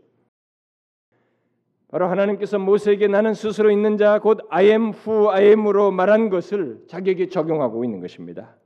바로 1.90 2.06
하나님께서 2.06 2.58
모세에게 2.58 3.08
나는 3.08 3.34
스스로 3.34 3.70
있는 3.72 3.96
자 3.96 4.20
곧 4.20 4.46
I 4.48 4.66
am 4.66 4.92
who 4.92 5.28
I 5.28 5.46
am으로 5.46 5.90
말한 5.90 6.30
것을 6.30 6.84
자기에게 6.86 7.28
적용하고 7.28 7.84
있는 7.84 8.00
것입니다. 8.00 8.56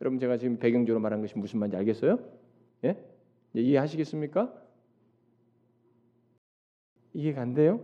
여러분 0.00 0.18
제가 0.18 0.36
지금 0.36 0.58
배경적으로 0.58 1.00
말한 1.00 1.20
것이 1.20 1.38
무슨 1.38 1.60
말인지 1.60 1.76
알겠어요? 1.76 2.18
예? 2.84 2.96
이해하시겠습니까? 3.54 4.52
이해가 7.14 7.40
안 7.40 7.54
돼요? 7.54 7.80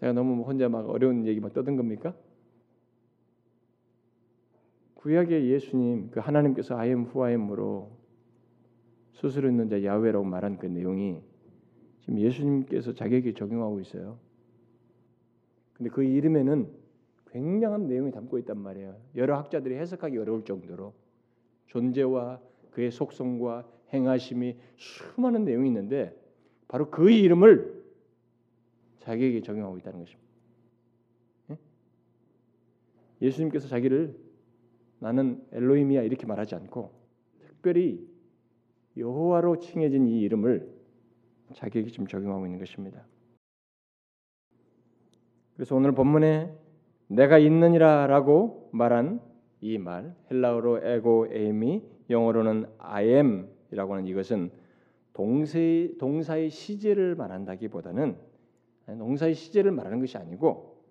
제가 0.00 0.12
너무 0.12 0.36
뭐 0.36 0.46
혼자 0.46 0.68
막 0.68 0.88
어려운 0.88 1.26
얘기만 1.26 1.52
떠든 1.54 1.76
겁니까? 1.76 2.14
구약의 4.96 5.48
예수님 5.48 6.10
그 6.10 6.20
하나님께서 6.20 6.76
I 6.76 6.88
am 6.88 7.06
who 7.06 7.24
I 7.24 7.32
am으로 7.32 8.01
스스로 9.12 9.48
있는 9.48 9.68
자 9.68 9.82
야훼라고 9.82 10.24
말한 10.24 10.58
그 10.58 10.66
내용이 10.66 11.20
지금 12.00 12.18
예수님께서 12.18 12.94
자기에게 12.94 13.34
적용하고 13.34 13.80
있어요. 13.80 14.18
근데 15.74 15.90
그 15.90 16.02
이름에는 16.02 16.68
굉장한 17.30 17.86
내용이 17.88 18.10
담고 18.10 18.38
있단 18.38 18.58
말이에요. 18.58 18.96
여러 19.16 19.36
학자들이 19.38 19.76
해석하기 19.76 20.18
어려울 20.18 20.44
정도로 20.44 20.92
존재와 21.66 22.40
그의 22.72 22.90
속성과 22.90 23.68
행하심이 23.92 24.56
수많은 24.76 25.44
내용이 25.44 25.68
있는데 25.68 26.18
바로 26.68 26.90
그 26.90 27.10
이름을 27.10 27.82
자기에게 29.00 29.42
적용하고 29.42 29.78
있다는 29.78 30.00
것입니다. 30.00 30.28
예? 31.50 31.58
예수님께서 33.20 33.68
자기를 33.68 34.16
나는 34.98 35.44
엘로힘이야 35.52 36.02
이렇게 36.02 36.26
말하지 36.26 36.54
않고 36.54 36.92
특별히 37.40 38.06
여호와로 38.96 39.58
칭해진 39.58 40.06
이 40.06 40.20
이름을 40.22 40.68
자기에게 41.54 41.90
지금 41.90 42.06
적용하고 42.06 42.46
있는 42.46 42.58
것입니다. 42.58 43.04
그래서 45.54 45.76
오늘 45.76 45.92
본문에 45.92 46.52
내가 47.08 47.38
있느니라라고 47.38 48.70
말한 48.72 49.20
이 49.60 49.78
말 49.78 50.14
헬라어로 50.30 50.84
에고 50.84 51.28
에임이 51.30 51.82
영어로는 52.10 52.66
I 52.78 53.08
am이라고 53.08 53.94
하는 53.94 54.06
이것은 54.06 54.50
동세, 55.12 55.94
동사의 55.98 56.50
시제를 56.50 57.14
말한다기보다는 57.14 58.16
농사의 58.86 59.34
시제를 59.34 59.70
말하는 59.70 60.00
것이 60.00 60.16
아니고 60.18 60.82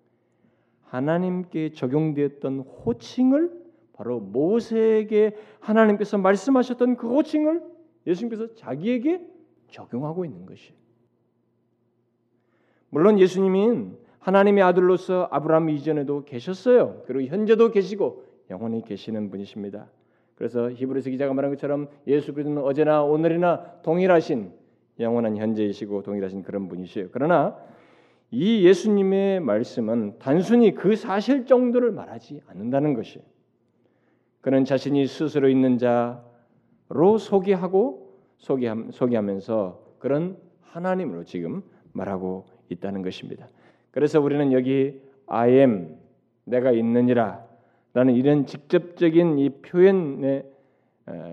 하나님께 0.82 1.72
적용되었던 1.72 2.60
호칭을 2.60 3.62
바로 3.92 4.20
모세에게 4.20 5.36
하나님께서 5.60 6.18
말씀하셨던 6.18 6.96
그 6.96 7.08
호칭을 7.08 7.71
예수님께서 8.06 8.54
자기에게 8.54 9.20
적용하고 9.68 10.24
있는 10.24 10.46
것이. 10.46 10.72
물론 12.90 13.18
예수님은 13.18 13.96
하나님의 14.18 14.62
아들로서 14.62 15.28
아브라함 15.30 15.70
이전에도 15.70 16.24
계셨어요. 16.24 17.02
그리고 17.06 17.28
현재도 17.28 17.70
계시고 17.70 18.24
영원히 18.50 18.84
계시는 18.84 19.30
분이십니다. 19.30 19.90
그래서 20.36 20.70
히브리서 20.70 21.10
기자가 21.10 21.32
말한 21.34 21.52
것처럼 21.52 21.88
예수 22.06 22.32
그리스도는 22.32 22.62
어제나 22.62 23.02
오늘이나 23.02 23.80
동일하신 23.82 24.52
영원한 25.00 25.36
현재이시고 25.36 26.02
동일하신 26.02 26.42
그런 26.42 26.68
분이시요. 26.68 27.08
그러나 27.12 27.56
이 28.30 28.64
예수님의 28.66 29.40
말씀은 29.40 30.18
단순히 30.18 30.74
그 30.74 30.96
사실 30.96 31.46
정도를 31.46 31.92
말하지 31.92 32.40
않는다는 32.46 32.94
것이 32.94 33.20
그는 34.40 34.64
자신이 34.64 35.06
스스로 35.06 35.48
있는 35.48 35.78
자 35.78 36.24
로 36.94 37.16
소개하고 37.16 38.12
소개하면서 38.36 39.82
그런 39.98 40.36
하나님으로 40.60 41.24
지금 41.24 41.62
말하고 41.92 42.44
있다는 42.68 43.00
것입니다. 43.02 43.48
그래서 43.90 44.20
우리는 44.20 44.52
여기 44.52 45.00
I 45.26 45.52
am 45.52 45.96
내가 46.44 46.70
있느니라 46.72 47.46
라는 47.94 48.14
이런 48.14 48.44
직접적인 48.46 49.38
이 49.38 49.48
표현의 49.50 50.44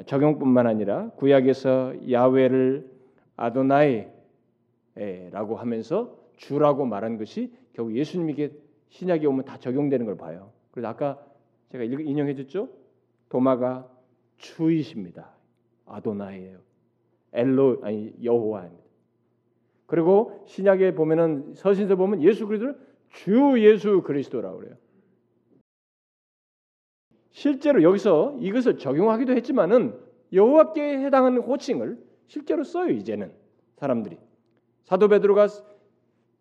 적용뿐만 0.05 0.65
아니라 0.65 1.09
구약에서 1.11 2.09
야훼를 2.09 2.89
아도나이라고 3.35 4.07
하면서 5.57 6.17
주라고 6.37 6.85
말한 6.85 7.17
것이 7.17 7.53
결국 7.73 7.95
예수님에게 7.95 8.51
신약에 8.89 9.25
오면 9.27 9.45
다 9.45 9.57
적용되는 9.57 10.05
걸 10.05 10.15
봐요. 10.17 10.51
그래서 10.71 10.87
아까 10.87 11.19
제가 11.71 11.83
인용해 11.83 12.33
줬죠. 12.35 12.69
도마가 13.29 13.87
주이십니다. 14.37 15.31
아도나이예요. 15.89 16.59
엘로 17.33 17.79
아니 17.83 18.13
여호와입니다. 18.23 18.83
그리고 19.85 20.43
신약에 20.45 20.93
보면은 20.93 21.53
서신서 21.55 21.95
보면 21.95 22.21
예수 22.21 22.47
그리스도를 22.47 22.79
주 23.09 23.55
예수 23.57 24.01
그리스도라고 24.03 24.59
그래요. 24.59 24.75
실제로 27.31 27.81
여기서 27.83 28.37
이것을 28.39 28.77
적용하기도 28.77 29.33
했지만은 29.33 29.99
여호와께 30.33 30.99
해당하는 30.99 31.41
호칭을 31.41 31.97
실제로 32.27 32.63
써요 32.63 32.91
이제는 32.91 33.31
사람들이 33.77 34.17
사도 34.83 35.07
베드로가 35.07 35.47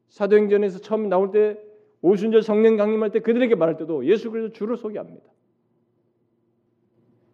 사도행전에서 0.09 0.81
처음 0.81 1.09
나올 1.09 1.31
때 1.31 1.59
오순절 2.03 2.43
성령 2.43 2.77
강림할 2.77 3.11
때 3.11 3.21
그들에게 3.21 3.55
말할 3.55 3.77
때도 3.77 4.07
예수 4.07 4.31
그리스도 4.31 4.53
주를 4.53 4.77
소개합니다. 4.77 5.27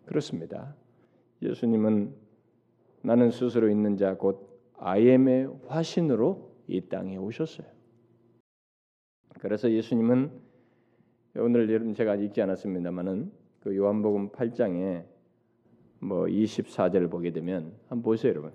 그렇습니다. 0.07 0.75
예수님은 1.45 2.14
나는 3.03 3.30
스스로 3.30 3.68
있는 3.68 3.97
자 3.97 4.14
곧 4.14 4.55
아이엠의 4.78 5.49
화신으로 5.66 6.53
이 6.66 6.80
땅에 6.88 7.16
오셨어요. 7.16 7.66
그래서 9.40 9.70
예수님은 9.70 10.30
오늘 11.36 11.95
제가 11.95 12.16
읽지 12.16 12.40
않았습니다만은 12.42 13.32
그 13.61 13.76
요한복음 13.76 14.30
8장에 14.30 15.05
뭐 16.01 16.24
24절을 16.24 17.11
보게 17.11 17.30
되면 17.32 17.72
한번 17.88 18.03
보세요, 18.03 18.30
여러분. 18.30 18.53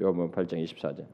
요한복음 0.00 0.30
8장 0.32 0.62
24절. 0.64 1.06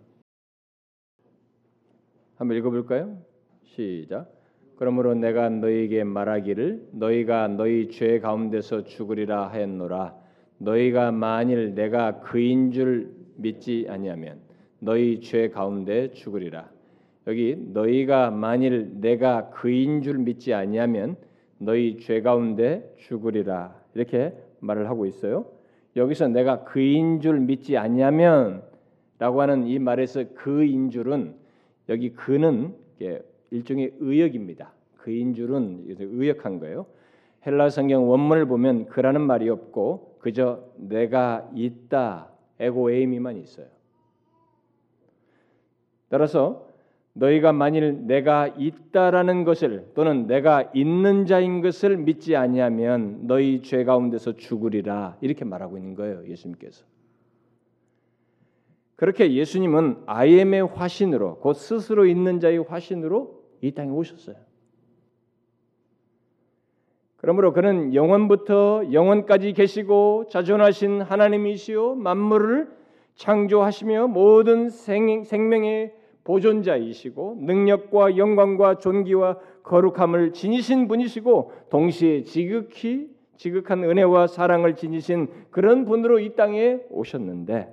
한번 2.36 2.56
읽어볼까요? 2.56 3.18
시작. 3.64 4.32
그러므로 4.76 5.14
내가 5.14 5.48
너희에게 5.48 6.02
말하기를 6.02 6.88
너희가 6.92 7.48
너희 7.48 7.88
죄 7.88 8.18
가운데서 8.18 8.84
죽으리라 8.84 9.48
하였노라. 9.48 10.21
너희가 10.62 11.10
만일 11.10 11.74
내가 11.74 12.20
그인 12.20 12.70
줄 12.70 13.10
믿지 13.36 13.86
아니하면 13.88 14.38
너희 14.78 15.20
죄 15.20 15.48
가운데 15.48 16.12
죽으리라. 16.12 16.70
여기 17.26 17.56
너희가 17.56 18.30
만일 18.30 19.00
내가 19.00 19.50
그인 19.50 20.02
줄 20.02 20.18
믿지 20.18 20.54
아니하면 20.54 21.16
너희 21.58 21.98
죄 21.98 22.22
가운데 22.22 22.94
죽으리라. 22.98 23.74
이렇게 23.94 24.32
말을 24.60 24.88
하고 24.88 25.06
있어요. 25.06 25.46
여기서 25.96 26.28
내가 26.28 26.64
그인 26.64 27.20
줄 27.20 27.40
믿지 27.40 27.76
아니하면라고 27.76 29.40
하는 29.40 29.66
이 29.66 29.78
말에서 29.78 30.24
그인 30.34 30.90
줄은 30.90 31.34
여기 31.88 32.10
그는 32.10 32.74
일종의 33.50 33.94
의역입니다. 33.98 34.72
그인 34.96 35.34
줄은 35.34 35.84
의역한 35.98 36.60
거예요. 36.60 36.86
헬라 37.44 37.70
성경 37.70 38.08
원문을 38.08 38.46
보면 38.46 38.86
그라는 38.86 39.20
말이 39.20 39.48
없고 39.48 40.11
그저 40.22 40.64
내가 40.76 41.50
있다 41.52 42.30
에고 42.60 42.92
에이미만 42.92 43.36
있어요. 43.38 43.66
따라서 46.08 46.68
너희가 47.14 47.52
만일 47.52 48.06
내가 48.06 48.46
있다라는 48.46 49.44
것을 49.44 49.90
또는 49.94 50.28
내가 50.28 50.70
있는 50.74 51.26
자인 51.26 51.60
것을 51.60 51.96
믿지 51.96 52.36
아니하면 52.36 53.26
너희 53.26 53.62
죄 53.62 53.84
가운데서 53.84 54.36
죽으리라 54.36 55.18
이렇게 55.20 55.44
말하고 55.44 55.76
있는 55.76 55.94
거예요. 55.96 56.26
예수님께서. 56.28 56.84
그렇게 58.94 59.34
예수님은 59.34 60.04
아이엠의 60.06 60.68
화신으로 60.68 61.40
곧 61.40 61.54
스스로 61.54 62.06
있는 62.06 62.38
자의 62.38 62.58
화신으로 62.58 63.42
이 63.60 63.72
땅에 63.72 63.90
오셨어요. 63.90 64.36
그러므로 67.22 67.52
그는 67.52 67.94
영원부터 67.94 68.92
영원까지 68.92 69.52
계시고 69.52 70.26
자존하신 70.28 71.02
하나님이시요 71.02 71.94
만물을 71.94 72.68
창조하시며 73.14 74.08
모든 74.08 74.68
생, 74.68 75.22
생명의 75.22 75.94
보존자이시고 76.24 77.36
능력과 77.40 78.16
영광과 78.16 78.78
존귀와 78.78 79.38
거룩함을 79.62 80.32
지니신 80.32 80.88
분이시고 80.88 81.52
동시에 81.70 82.24
지극히 82.24 83.08
지극한 83.36 83.84
은혜와 83.84 84.26
사랑을 84.26 84.74
지니신 84.74 85.28
그런 85.50 85.84
분으로 85.84 86.18
이 86.18 86.34
땅에 86.34 86.80
오셨는데 86.90 87.72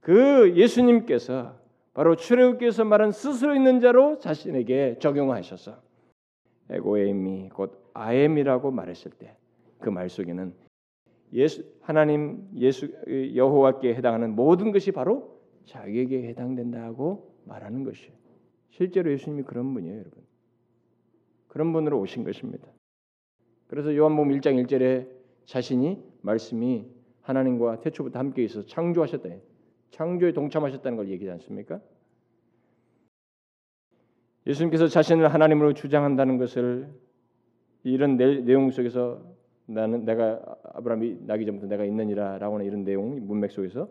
그 0.00 0.52
예수님께서 0.54 1.54
바로 1.94 2.14
출애굽께서 2.14 2.84
말한 2.84 3.10
스스로 3.10 3.54
있는 3.54 3.80
자로 3.80 4.18
자신에게 4.18 4.96
적용하셔서 5.00 5.76
에고에미 6.70 7.48
곧 7.54 7.87
아엠이라고 7.98 8.70
말했을 8.70 9.10
때 9.12 9.34
그 9.78 9.90
말 9.90 10.08
속에는 10.08 10.54
예수 11.32 11.64
하나님 11.80 12.48
예수 12.56 12.90
여호와께 13.34 13.94
해당하는 13.94 14.34
모든 14.34 14.72
것이 14.72 14.92
바로 14.92 15.40
자기에게 15.66 16.26
해당된다고 16.28 17.34
말하는 17.44 17.84
것이에요. 17.84 18.12
실제로 18.70 19.10
예수님이 19.12 19.42
그런 19.44 19.72
분이에요, 19.74 19.98
여러분. 19.98 20.22
그런 21.48 21.72
분으로 21.72 22.00
오신 22.00 22.24
것입니다. 22.24 22.66
그래서 23.66 23.94
요한복음 23.94 24.32
1장 24.32 24.62
1절에 24.64 25.08
자신이 25.44 26.02
말씀이 26.22 26.86
하나님과 27.22 27.80
태초부터 27.80 28.18
함께 28.18 28.42
있어 28.44 28.64
창조하셨다. 28.64 29.28
창조에 29.90 30.32
동참하셨다는 30.32 30.96
걸 30.96 31.08
얘기하지 31.10 31.42
않습니까? 31.42 31.80
예수님께서 34.46 34.88
자신을 34.88 35.28
하나님으로 35.32 35.74
주장한다는 35.74 36.38
것을 36.38 36.88
이런 37.84 38.16
내용 38.16 38.70
속에서 38.70 39.22
나는 39.66 40.04
내가 40.04 40.40
아브라함이 40.74 41.18
나기 41.26 41.44
전부터 41.46 41.66
내가 41.66 41.84
있느니라라고 41.84 42.54
하는 42.56 42.66
이런 42.66 42.84
내용 42.84 43.26
문맥 43.26 43.50
속에서 43.50 43.88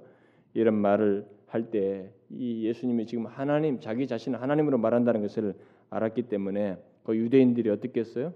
이런 0.53 0.75
말을 0.75 1.25
할 1.47 1.69
때 1.71 2.17
이 2.29 2.65
예수님이 2.65 3.05
지금 3.05 3.25
하나님 3.25 3.79
자기 3.79 4.05
자신을 4.07 4.41
하나님으로 4.41 4.77
말한다는 4.77 5.21
것을 5.21 5.53
알았기 5.89 6.23
때문에 6.23 6.77
그 7.03 7.15
유대인들이 7.15 7.69
어떻게 7.69 8.01
했어요? 8.01 8.33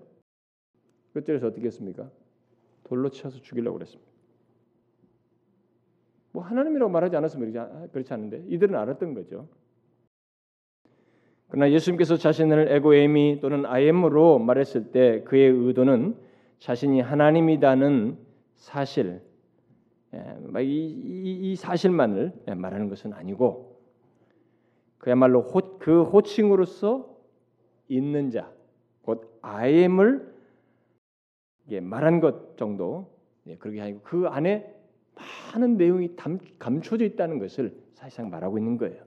끝절에서 1.13 1.47
어떻게 1.47 1.67
했습니까? 1.67 2.09
돌로 2.85 3.09
쳐서 3.09 3.41
죽이려고 3.41 3.77
그랬습니다. 3.77 4.09
뭐 6.31 6.43
하나님이라고 6.43 6.89
말하지 6.89 7.17
않았으면 7.17 7.89
그렇지 7.91 8.13
않은데 8.13 8.45
이들은 8.47 8.75
알았던 8.75 9.13
거죠. 9.13 9.49
그러나 11.51 11.69
예수님께서 11.69 12.15
자신을 12.15 12.71
에고에미 12.71 13.41
또는 13.41 13.65
아엠으로 13.65 14.39
말했을 14.39 14.91
때 14.91 15.21
그의 15.23 15.49
의도는 15.49 16.15
자신이 16.59 17.01
하나님이다는 17.01 18.17
사실, 18.55 19.21
예, 20.13 20.61
이, 20.63 21.55
사실만을 21.57 22.31
말하는 22.55 22.87
것은 22.87 23.11
아니고 23.11 23.81
그야말로 24.97 25.41
호, 25.41 25.77
그 25.77 26.03
호칭으로서 26.03 27.17
있는 27.89 28.31
자, 28.31 28.49
곧 29.01 29.37
아엠을 29.41 30.33
말한 31.81 32.21
것 32.21 32.55
정도 32.55 33.13
예, 33.47 33.57
그렇게 33.57 33.81
아니고 33.81 33.99
그 34.03 34.27
안에 34.27 34.73
많은 35.53 35.75
내용이 35.75 36.15
감춰져 36.59 37.03
있다는 37.03 37.39
것을 37.39 37.75
사실상 37.93 38.29
말하고 38.29 38.57
있는 38.57 38.77
거예요. 38.77 39.03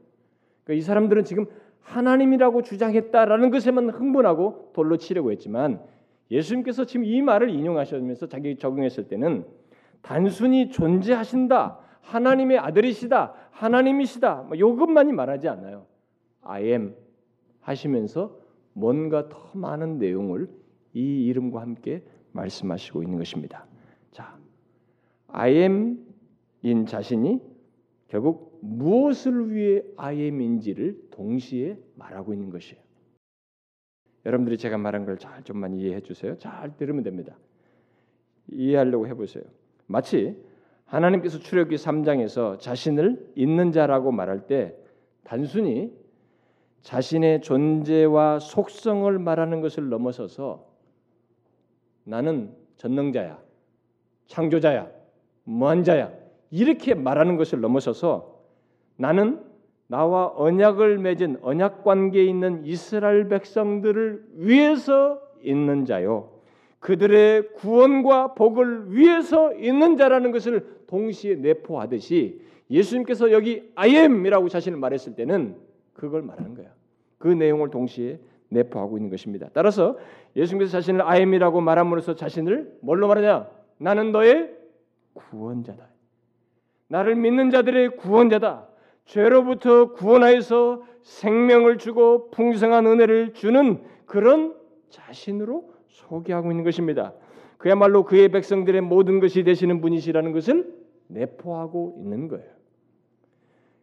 그러니까 0.64 0.78
이 0.78 0.80
사람들은 0.82 1.24
지금 1.24 1.46
하나님이라고 1.84 2.62
주장했다라는 2.62 3.50
것에만 3.50 3.90
흥분하고 3.90 4.72
돌로 4.74 4.96
치려고 4.96 5.30
했지만 5.30 5.80
예수님께서 6.30 6.84
지금 6.84 7.04
이 7.04 7.22
말을 7.22 7.50
인용하시면서 7.50 8.26
자기 8.26 8.56
적용했을 8.56 9.08
때는 9.08 9.44
단순히 10.02 10.70
존재하신다, 10.70 11.78
하나님의 12.00 12.58
아들이시다, 12.58 13.34
하나님이시다, 13.50 14.42
뭐 14.48 14.56
이것만이 14.56 15.12
말하지 15.12 15.48
않아요. 15.48 15.86
I 16.42 16.64
am 16.64 16.94
하시면서 17.60 18.36
뭔가 18.72 19.28
더 19.28 19.38
많은 19.52 19.98
내용을 19.98 20.48
이 20.94 21.26
이름과 21.26 21.60
함께 21.60 22.02
말씀하시고 22.32 23.02
있는 23.02 23.18
것입니다. 23.18 23.66
자, 24.10 24.36
I 25.28 25.56
am인 25.56 26.86
자신이 26.86 27.40
결국 28.08 28.53
무엇을 28.64 29.52
위해 29.54 29.82
I 29.96 30.22
am인지를 30.22 31.08
동시에 31.10 31.78
말하고 31.96 32.32
있는 32.32 32.50
것이에요. 32.50 32.82
여러분들이 34.24 34.56
제가 34.56 34.78
말한 34.78 35.04
걸 35.04 35.18
잘 35.18 35.42
좀만 35.44 35.74
이해해 35.74 36.00
주세요. 36.00 36.36
잘 36.38 36.76
들으면 36.76 37.02
됩니다. 37.02 37.36
이해하려고 38.48 39.06
해보세요. 39.06 39.44
마치 39.86 40.42
하나님께서 40.86 41.38
출애굽기 41.38 41.76
3장에서 41.76 42.58
자신을 42.58 43.32
있는 43.34 43.70
자라고 43.72 44.12
말할 44.12 44.46
때 44.46 44.74
단순히 45.24 45.92
자신의 46.82 47.42
존재와 47.42 48.38
속성을 48.38 49.18
말하는 49.18 49.60
것을 49.60 49.88
넘어서서 49.90 50.66
나는 52.04 52.54
전능자야, 52.76 53.42
창조자야, 54.26 54.90
무한자야 55.44 56.12
이렇게 56.50 56.94
말하는 56.94 57.36
것을 57.36 57.60
넘어서서 57.60 58.33
나는 58.96 59.40
나와 59.86 60.32
언약을 60.34 60.98
맺은 60.98 61.38
언약 61.42 61.84
관계에 61.84 62.24
있는 62.24 62.64
이스라엘 62.64 63.28
백성들을 63.28 64.24
위해서 64.36 65.20
있는 65.42 65.84
자요. 65.84 66.30
그들의 66.80 67.52
구원과 67.54 68.34
복을 68.34 68.92
위해서 68.92 69.54
있는 69.54 69.96
자라는 69.96 70.32
것을 70.32 70.66
동시에 70.86 71.36
내포하듯이 71.36 72.42
예수님께서 72.70 73.30
여기 73.32 73.70
I 73.74 73.96
am이라고 73.96 74.48
자신을 74.48 74.78
말했을 74.78 75.14
때는 75.14 75.56
그걸 75.92 76.22
말하는 76.22 76.54
거야. 76.54 76.68
그 77.18 77.28
내용을 77.28 77.70
동시에 77.70 78.18
내포하고 78.48 78.98
있는 78.98 79.10
것입니다. 79.10 79.48
따라서 79.52 79.98
예수님께서 80.36 80.72
자신을 80.72 81.02
I 81.02 81.20
am이라고 81.20 81.60
말함으로써 81.60 82.14
자신을 82.14 82.78
뭘로 82.80 83.08
말하냐? 83.08 83.48
나는 83.78 84.12
너의 84.12 84.54
구원자다. 85.14 85.88
나를 86.88 87.16
믿는 87.16 87.50
자들의 87.50 87.96
구원자다. 87.96 88.73
죄로부터 89.04 89.92
구원하여서 89.92 90.82
생명을 91.02 91.78
주고 91.78 92.30
풍성한 92.30 92.86
은혜를 92.86 93.34
주는 93.34 93.82
그런 94.06 94.56
자신으로 94.88 95.72
소개하고 95.88 96.50
있는 96.50 96.64
것입니다. 96.64 97.14
그야말로 97.58 98.04
그의 98.04 98.28
백성들의 98.30 98.80
모든 98.80 99.20
것이 99.20 99.42
되시는 99.44 99.80
분이시라는 99.80 100.32
것을 100.32 100.74
내포하고 101.08 101.96
있는 101.98 102.28
거예요. 102.28 102.50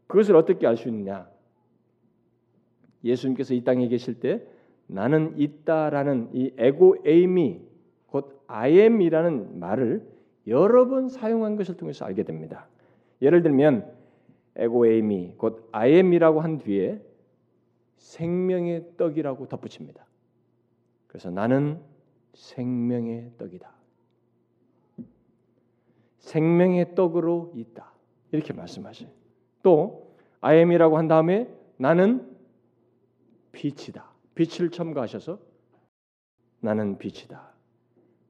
그것을 0.07 0.35
어떻게 0.35 0.67
알 0.67 0.75
수 0.75 0.89
있느냐? 0.89 1.29
예수님께서 3.03 3.53
이 3.53 3.63
땅에 3.63 3.87
계실 3.87 4.19
때 4.19 4.45
나는 4.87 5.33
있다라는 5.37 6.29
이 6.33 6.53
에고 6.57 6.97
에임이 7.05 7.61
곧 8.07 8.43
I 8.47 8.77
am이라는 8.79 9.59
말을 9.59 10.05
여러 10.47 10.87
번 10.87 11.07
사용한 11.07 11.55
것을 11.55 11.77
통해서 11.77 12.05
알게 12.05 12.23
됩니다. 12.23 12.67
예를 13.21 13.41
들면 13.41 14.00
에고 14.61 14.85
에임이 14.85 15.33
곧 15.37 15.67
I 15.71 15.91
am이라고 15.93 16.39
한 16.39 16.59
뒤에 16.59 17.01
생명의 17.97 18.95
떡이라고 18.95 19.47
덧붙입니다. 19.47 20.05
그래서 21.07 21.31
나는 21.31 21.81
생명의 22.33 23.31
떡이다. 23.39 23.73
생명의 26.19 26.93
떡으로 26.93 27.53
있다. 27.55 27.91
이렇게 28.31 28.53
말씀하셔요. 28.53 29.09
또 29.63 30.15
I 30.41 30.57
am이라고 30.57 30.95
한 30.95 31.07
다음에 31.07 31.49
나는 31.77 32.29
빛이다. 33.51 34.11
빛을 34.35 34.69
첨가하셔서 34.69 35.39
나는 36.59 36.99
빛이다. 36.99 37.51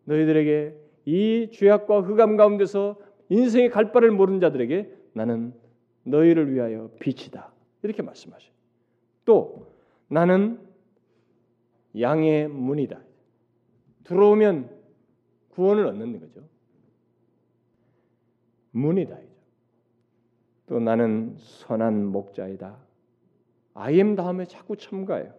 너희들에게 0.05 0.75
이 1.05 1.49
죄악과 1.51 2.01
흑암 2.01 2.37
가운데서 2.37 2.97
인생의 3.27 3.69
갈 3.69 3.91
바를 3.91 4.11
모르는 4.11 4.39
자들에게 4.39 4.93
나는 5.13 5.53
너희를 6.03 6.53
위하여 6.53 6.89
빛이다. 6.99 7.51
이렇게 7.83 8.01
말씀하셔요. 8.01 8.51
또 9.25 9.71
나는 10.07 10.59
양의 11.99 12.47
문이다. 12.47 12.99
들어오면 14.03 14.69
구원을 15.49 15.85
얻는 15.87 16.19
거죠. 16.19 16.41
문이다. 18.71 19.17
또 20.67 20.79
나는 20.79 21.35
선한 21.37 22.05
목자이다. 22.07 22.77
아이엠 23.73 24.15
다음에 24.15 24.45
자꾸 24.45 24.77
첨가해요. 24.77 25.33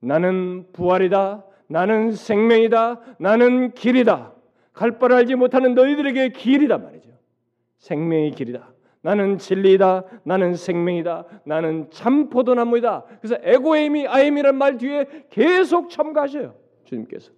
나는 0.00 0.70
부활이다. 0.72 1.44
나는 1.66 2.12
생명이다. 2.12 3.16
나는 3.18 3.72
길이다. 3.72 4.34
갈 4.72 4.98
바를 4.98 5.16
알지 5.16 5.34
못하는 5.34 5.74
너희들에게 5.74 6.30
길이다 6.30 6.78
말이죠. 6.78 7.10
생명의 7.78 8.30
길이다. 8.30 8.72
나는 9.02 9.38
진리이다. 9.38 10.04
나는 10.24 10.54
생명이다. 10.54 11.24
나는 11.44 11.88
참 11.90 12.28
포도나무이다. 12.28 13.04
그래서 13.20 13.36
에고에임이 13.42 14.06
아임이란 14.06 14.56
말 14.56 14.76
뒤에 14.78 15.06
계속 15.30 15.90
첨가하셔요. 15.90 16.54
주님께서. 16.84 17.32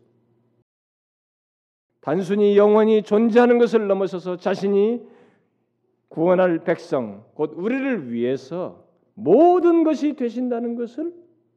단순히 2.00 2.56
영원히 2.56 3.02
존재하는 3.02 3.58
것을 3.58 3.86
넘어서서 3.86 4.36
자신이 4.36 5.02
구원할 6.08 6.64
백성, 6.64 7.24
곧 7.34 7.52
우리를 7.54 8.12
위해서 8.12 8.84
모든 9.14 9.84
것이 9.84 10.14
되신다는 10.14 10.76
것을 10.76 11.12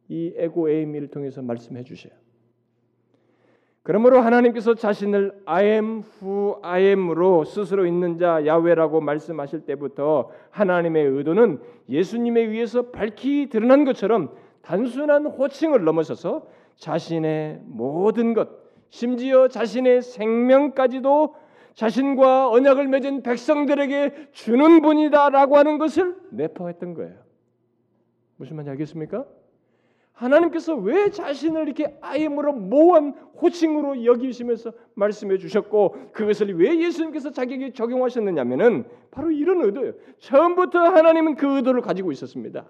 이 0.09 0.33
에고 0.35 0.69
에이미를 0.69 1.07
통해서 1.07 1.41
말씀해 1.41 1.83
주셔요. 1.83 2.13
그러므로 3.83 4.21
하나님께서 4.21 4.75
자신을 4.75 5.43
I 5.45 5.65
am 5.65 6.03
who 6.21 6.55
I 6.61 6.83
am으로 6.83 7.43
스스로 7.43 7.85
있는 7.85 8.17
자 8.17 8.45
야훼라고 8.45 9.01
말씀하실 9.01 9.65
때부터 9.65 10.31
하나님의 10.51 11.05
의도는 11.05 11.59
예수님에 11.89 12.41
의해서 12.41 12.91
밝히 12.91 13.49
드러난 13.49 13.83
것처럼 13.83 14.31
단순한 14.61 15.25
호칭을 15.25 15.83
넘어서서 15.83 16.47
자신의 16.77 17.61
모든 17.65 18.33
것, 18.33 18.47
심지어 18.89 19.49
자신의 19.49 20.01
생명까지도 20.01 21.35
자신과 21.73 22.51
언약을 22.51 22.87
맺은 22.87 23.23
백성들에게 23.23 24.29
주는 24.31 24.81
분이다라고 24.81 25.57
하는 25.57 25.77
것을 25.77 26.15
내포했던 26.31 26.93
거예요. 26.93 27.15
무슨 28.37 28.55
말인지 28.55 28.69
알겠습니까? 28.71 29.25
하나님께서 30.13 30.75
왜 30.75 31.09
자신을 31.09 31.63
이렇게 31.63 31.97
아임으로 32.01 32.53
모한 32.53 33.13
호칭으로 33.41 34.05
여기시면서 34.05 34.71
말씀해 34.93 35.37
주셨고 35.37 36.11
그것을 36.13 36.57
왜 36.59 36.79
예수님께서 36.79 37.31
자기에게 37.31 37.73
적용하셨느냐면은 37.73 38.85
바로 39.11 39.31
이런 39.31 39.63
의도예요. 39.63 39.93
처음부터 40.19 40.79
하나님은 40.79 41.35
그 41.35 41.57
의도를 41.57 41.81
가지고 41.81 42.11
있었습니다. 42.11 42.69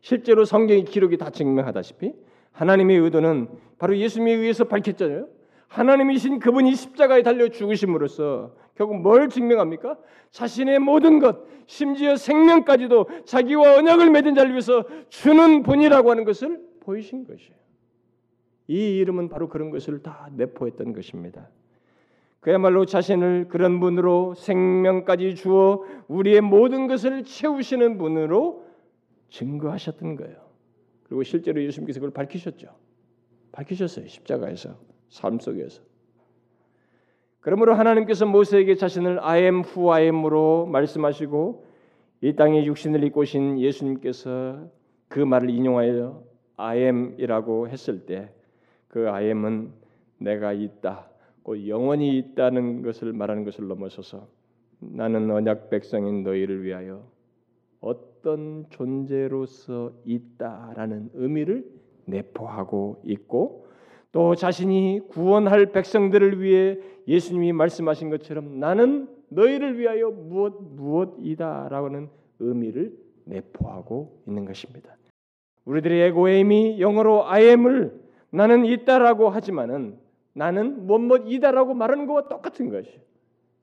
실제로 0.00 0.44
성경의 0.44 0.84
기록이 0.84 1.16
다 1.18 1.30
증명하다시피 1.30 2.12
하나님의 2.52 2.98
의도는 2.98 3.48
바로 3.78 3.96
예수님에 3.96 4.32
의해서 4.32 4.64
밝혔잖아요. 4.64 5.28
하나님이신 5.68 6.38
그분이 6.38 6.74
십자가에 6.74 7.22
달려 7.22 7.48
죽으심으로써 7.48 8.54
결국 8.74 9.00
뭘 9.00 9.28
증명합니까? 9.28 9.96
자신의 10.30 10.78
모든 10.78 11.18
것, 11.18 11.38
심지어 11.66 12.16
생명까지도 12.16 13.06
자기와 13.24 13.76
언약을 13.78 14.10
맺은 14.10 14.34
자를 14.34 14.50
위해서 14.52 14.84
주는 15.08 15.62
분이라고 15.62 16.10
하는 16.10 16.24
것을 16.24 16.60
보이신 16.80 17.26
것이에요. 17.26 17.56
이 18.68 18.98
이름은 18.98 19.28
바로 19.28 19.48
그런 19.48 19.70
것을 19.70 20.02
다 20.02 20.28
내포했던 20.34 20.92
것입니다. 20.92 21.48
그야말로 22.40 22.84
자신을 22.84 23.48
그런 23.48 23.80
분으로 23.80 24.34
생명까지 24.34 25.34
주어 25.34 25.84
우리의 26.06 26.42
모든 26.42 26.86
것을 26.86 27.24
채우시는 27.24 27.98
분으로 27.98 28.64
증거하셨던 29.30 30.16
거예요. 30.16 30.36
그리고 31.04 31.22
실제로 31.22 31.62
예수님께서 31.62 32.00
그걸 32.00 32.12
밝히셨죠. 32.12 32.68
밝히셨어요. 33.52 34.06
십자가에서 34.06 34.76
삶 35.08 35.38
속에서. 35.38 35.82
그러므로 37.40 37.74
하나님께서 37.74 38.26
모세에게 38.26 38.74
자신을 38.74 39.20
I 39.22 39.42
am 39.42 39.62
who 39.64 39.92
I 39.92 40.04
am으로 40.04 40.66
말씀하시고 40.66 41.64
이 42.22 42.34
땅에 42.34 42.64
육신을 42.64 43.04
입고 43.04 43.20
오신 43.20 43.60
예수님께서 43.60 44.68
그 45.08 45.20
말을 45.20 45.50
인용하여 45.50 46.24
I 46.56 46.78
am이라고 46.80 47.68
했을 47.68 48.06
때 48.06 48.36
그 48.96 49.10
I 49.10 49.26
am은 49.26 49.72
내가 50.16 50.54
있다, 50.54 51.10
곧 51.42 51.68
영원히 51.68 52.16
있다는 52.16 52.80
것을 52.80 53.12
말하는 53.12 53.44
것을 53.44 53.68
넘어서서 53.68 54.26
나는 54.78 55.30
언약 55.30 55.68
백성인 55.68 56.22
너희를 56.22 56.62
위하여 56.64 57.06
어떤 57.80 58.64
존재로서 58.70 59.92
있다라는 60.06 61.10
의미를 61.12 61.70
내포하고 62.06 63.02
있고 63.04 63.65
또 64.16 64.34
자신이 64.34 65.02
구원할 65.08 65.72
백성들을 65.72 66.40
위해 66.40 66.78
예수님이 67.06 67.52
말씀하신 67.52 68.08
것처럼 68.08 68.58
나는 68.58 69.08
너희를 69.28 69.78
위하여 69.78 70.10
무엇 70.10 70.54
무엇이다라고는 70.58 72.08
의미를 72.38 72.96
내포하고 73.26 74.22
있는 74.26 74.46
것입니다. 74.46 74.96
우리들의 75.66 76.00
에고엠이 76.00 76.80
영어로 76.80 77.26
I 77.26 77.44
am을 77.44 78.00
나는 78.30 78.64
있다라고 78.64 79.28
하지만은 79.28 79.98
나는 80.32 80.86
뭐뭐이다라고 80.86 81.74
말하는 81.74 82.06
것과 82.06 82.30
똑같은 82.30 82.70
것이에요. 82.70 83.00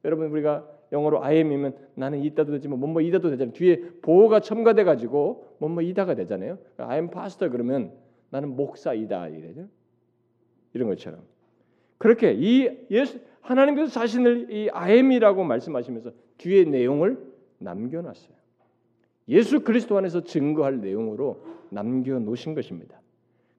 여러분 0.06 0.28
우리가 0.28 0.70
영어로 0.92 1.24
I 1.24 1.38
am이면 1.38 1.76
나는 1.96 2.20
있다도 2.20 2.52
되지만 2.52 2.80
뭐뭐이다도 2.80 3.32
되잖아요. 3.32 3.54
뒤에 3.54 3.82
보호가 4.04 4.40
첨가돼 4.40 4.84
가지고 4.84 5.48
뭐뭐이다가 5.58 6.14
되잖아요. 6.14 6.60
I 6.78 6.98
am 6.98 7.10
그러면 7.40 7.92
나는 8.30 8.56
목사이다 8.56 9.30
이래죠. 9.30 9.68
이런 10.74 10.90
것처럼 10.90 11.22
그렇게 11.98 12.34
이 12.34 12.70
예수 12.92 13.20
하나님께서 13.42 13.92
자신을 13.92 14.52
이 14.52 14.70
아엠이라고 14.72 15.44
말씀하시면서 15.44 16.12
뒤에 16.38 16.64
내용을 16.66 17.18
남겨놨어요. 17.60 18.34
예수 19.30 19.62
그리스도 19.62 19.98
안에서 19.98 20.24
증거할 20.24 20.82
내용으로 20.82 21.44
남겨 21.70 22.20
놓으신 22.20 22.56
것입니다. 22.56 23.00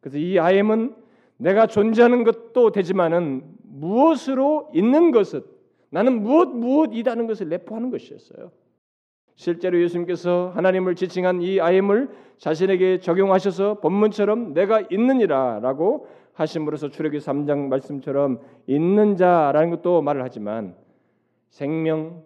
그래서 0.00 0.18
이 0.18 0.38
아엠은 0.38 0.94
내가 1.36 1.66
존재하는 1.66 2.24
것도 2.24 2.72
되지만은 2.72 3.42
무엇으로 3.62 4.70
있는 4.74 5.10
것은 5.10 5.42
나는 5.90 6.22
무엇 6.22 6.48
무엇이다는 6.48 7.26
것을 7.26 7.48
내포하는 7.48 7.90
것이었어요. 7.90 8.50
실제로 9.36 9.80
예수님께서 9.82 10.52
하나님을 10.54 10.94
지칭한 10.94 11.42
이 11.42 11.60
아엠을 11.60 12.08
자신에게 12.38 13.00
적용하셔서 13.00 13.80
본문처럼 13.80 14.54
내가 14.54 14.82
있느니라라고 14.90 16.06
하심으로써 16.34 16.90
출애기 16.90 17.18
3장 17.18 17.68
말씀처럼 17.68 18.40
있는 18.66 19.16
자라는 19.16 19.70
것도 19.70 20.02
말을 20.02 20.22
하지만 20.22 20.74
생명 21.50 22.22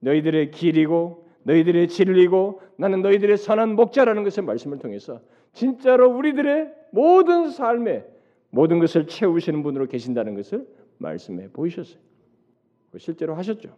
너희들의 0.00 0.52
길이고 0.52 1.28
너희들의 1.42 1.88
진리고 1.88 2.60
나는 2.76 3.02
너희들의 3.02 3.36
선한 3.36 3.74
목자라는 3.74 4.22
것을 4.22 4.44
말씀을 4.44 4.78
통해서 4.78 5.20
진짜로 5.52 6.10
우리들의 6.16 6.72
모든 6.92 7.50
삶에 7.50 8.06
모든 8.50 8.78
것을 8.78 9.06
채우시는 9.06 9.62
분으로 9.62 9.86
계신다는 9.86 10.34
것을 10.34 10.66
말씀해 10.98 11.48
보이셨어요. 11.52 12.00
실제로 12.96 13.34
하셨죠. 13.34 13.76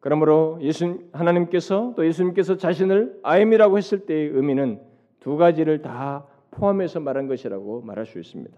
그러므로 0.00 0.58
예수 0.60 1.00
하나님께서 1.12 1.94
또 1.96 2.06
예수님께서 2.06 2.56
자신을 2.56 3.20
아임이라고 3.22 3.76
했을 3.76 4.06
때의 4.06 4.28
의미는 4.28 4.80
두 5.20 5.36
가지를 5.36 5.82
다 5.82 6.26
포함해서 6.50 7.00
말한 7.00 7.26
것이라고 7.26 7.82
말할 7.82 8.06
수 8.06 8.18
있습니다. 8.18 8.56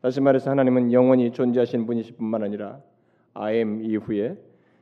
다시 0.00 0.20
말해서 0.20 0.50
하나님은 0.50 0.92
영원히 0.92 1.30
존재하신 1.30 1.86
분이실 1.86 2.16
뿐만 2.16 2.42
아니라 2.42 2.80
am 3.38 3.82
이후에 3.82 4.36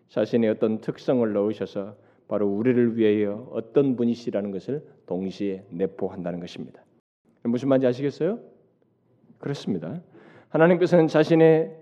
자신의 0.08 0.50
어떤 0.50 0.80
특성을 0.80 1.30
넣으셔서 1.32 1.96
바로 2.26 2.48
우리를 2.48 2.96
위하여 2.96 3.48
어떤 3.52 3.96
분이시라는 3.96 4.50
것을 4.50 4.84
동시에 5.06 5.64
내포한다는 5.70 6.40
것입니다. 6.40 6.82
무슨 7.42 7.68
말인지 7.68 7.86
아시겠어요? 7.86 8.38
그렇습니다. 9.38 10.00
하나님께서는 10.48 11.06
자신의 11.06 11.76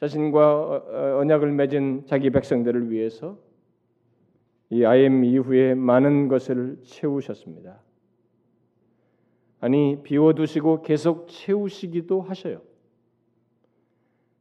자신과 0.00 1.18
언약을 1.18 1.52
맺은 1.52 2.06
자기 2.06 2.30
백성들을 2.30 2.90
위해서 2.90 3.38
이 4.70 4.84
아엠 4.84 5.24
이후에 5.24 5.74
많은 5.74 6.28
것을 6.28 6.78
채우셨습니다. 6.84 7.80
아니 9.60 10.02
비워두시고 10.02 10.82
계속 10.82 11.28
채우시기도 11.28 12.22
하셔요. 12.22 12.60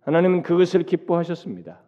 하나님은 0.01 0.43
그것을 0.43 0.84
기뻐하셨습니다. 0.84 1.82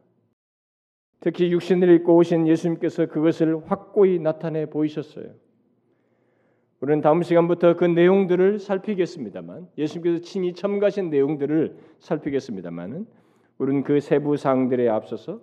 특히 1.20 1.52
육신을 1.52 1.90
입고 1.96 2.16
오신 2.16 2.48
예수님께서 2.48 3.08
그것을 3.08 3.70
확고히 3.70 4.20
나타내 4.20 4.66
보이셨어요. 4.68 5.34
우리는 6.80 7.02
다음 7.02 7.24
시간부터 7.24 7.76
그 7.76 7.86
내용들을 7.86 8.60
살피겠습니다만 8.60 9.68
예수님께서 9.78 10.22
친히 10.24 10.54
첨가하신 10.54 11.10
내용들을 11.10 11.76
살피겠습니다만은 12.00 13.08
우리는 13.58 13.84
그 13.84 14.00
세부 14.00 14.38
사항들에 14.38 14.88
앞서서 14.88 15.42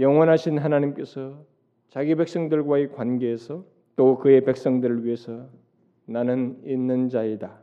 영원하신 0.00 0.58
하나님께서 0.58 1.44
자기 1.88 2.14
백성들과의 2.16 2.92
관계에서 2.92 3.64
또 3.96 4.18
그의 4.18 4.44
백성들을 4.44 5.04
위해서 5.04 5.48
나는 6.08 6.58
있는 6.64 7.10
자이다. 7.10 7.60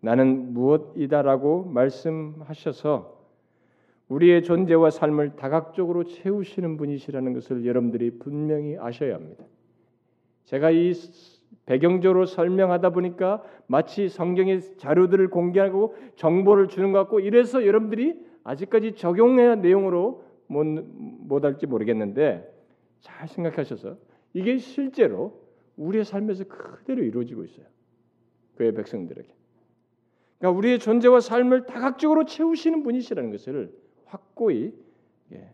나는 0.00 0.52
무엇이다라고 0.52 1.64
말씀하셔서 1.64 3.16
우리의 4.08 4.42
존재와 4.44 4.90
삶을 4.90 5.36
다각적으로 5.36 6.04
채우시는 6.04 6.76
분이시라는 6.76 7.32
것을 7.32 7.64
여러분들이 7.64 8.18
분명히 8.18 8.76
아셔야 8.78 9.14
합니다. 9.14 9.44
제가 10.44 10.70
이 10.70 10.92
배경적으로 11.64 12.26
설명하다 12.26 12.90
보니까 12.90 13.42
마치 13.66 14.08
성경의 14.08 14.76
자료들을 14.76 15.30
공개하고 15.30 15.96
정보를 16.16 16.68
주는 16.68 16.92
것 16.92 16.98
같고 16.98 17.20
이래서 17.20 17.66
여러분들이 17.66 18.14
아직까지 18.44 18.92
적용해야 18.92 19.56
내용으로 19.56 20.22
못, 20.46 20.64
못 20.64 21.44
할지 21.44 21.66
모르겠는데 21.66 22.46
잘 23.00 23.26
생각하셔서 23.26 23.96
이게 24.34 24.58
실제로 24.58 25.40
우리의 25.76 26.04
삶에서 26.04 26.44
그대로 26.44 27.02
이루어지고 27.02 27.42
있어요. 27.44 27.66
그의 28.56 28.74
백성들에게. 28.74 29.28
그러니까 30.38 30.58
우리의 30.58 30.78
존재와 30.78 31.20
삶을 31.20 31.66
다각적으로 31.66 32.24
채우시는 32.24 32.82
분이시라는 32.82 33.30
것을 33.30 33.72
확고히 34.04 34.74
예, 35.32 35.52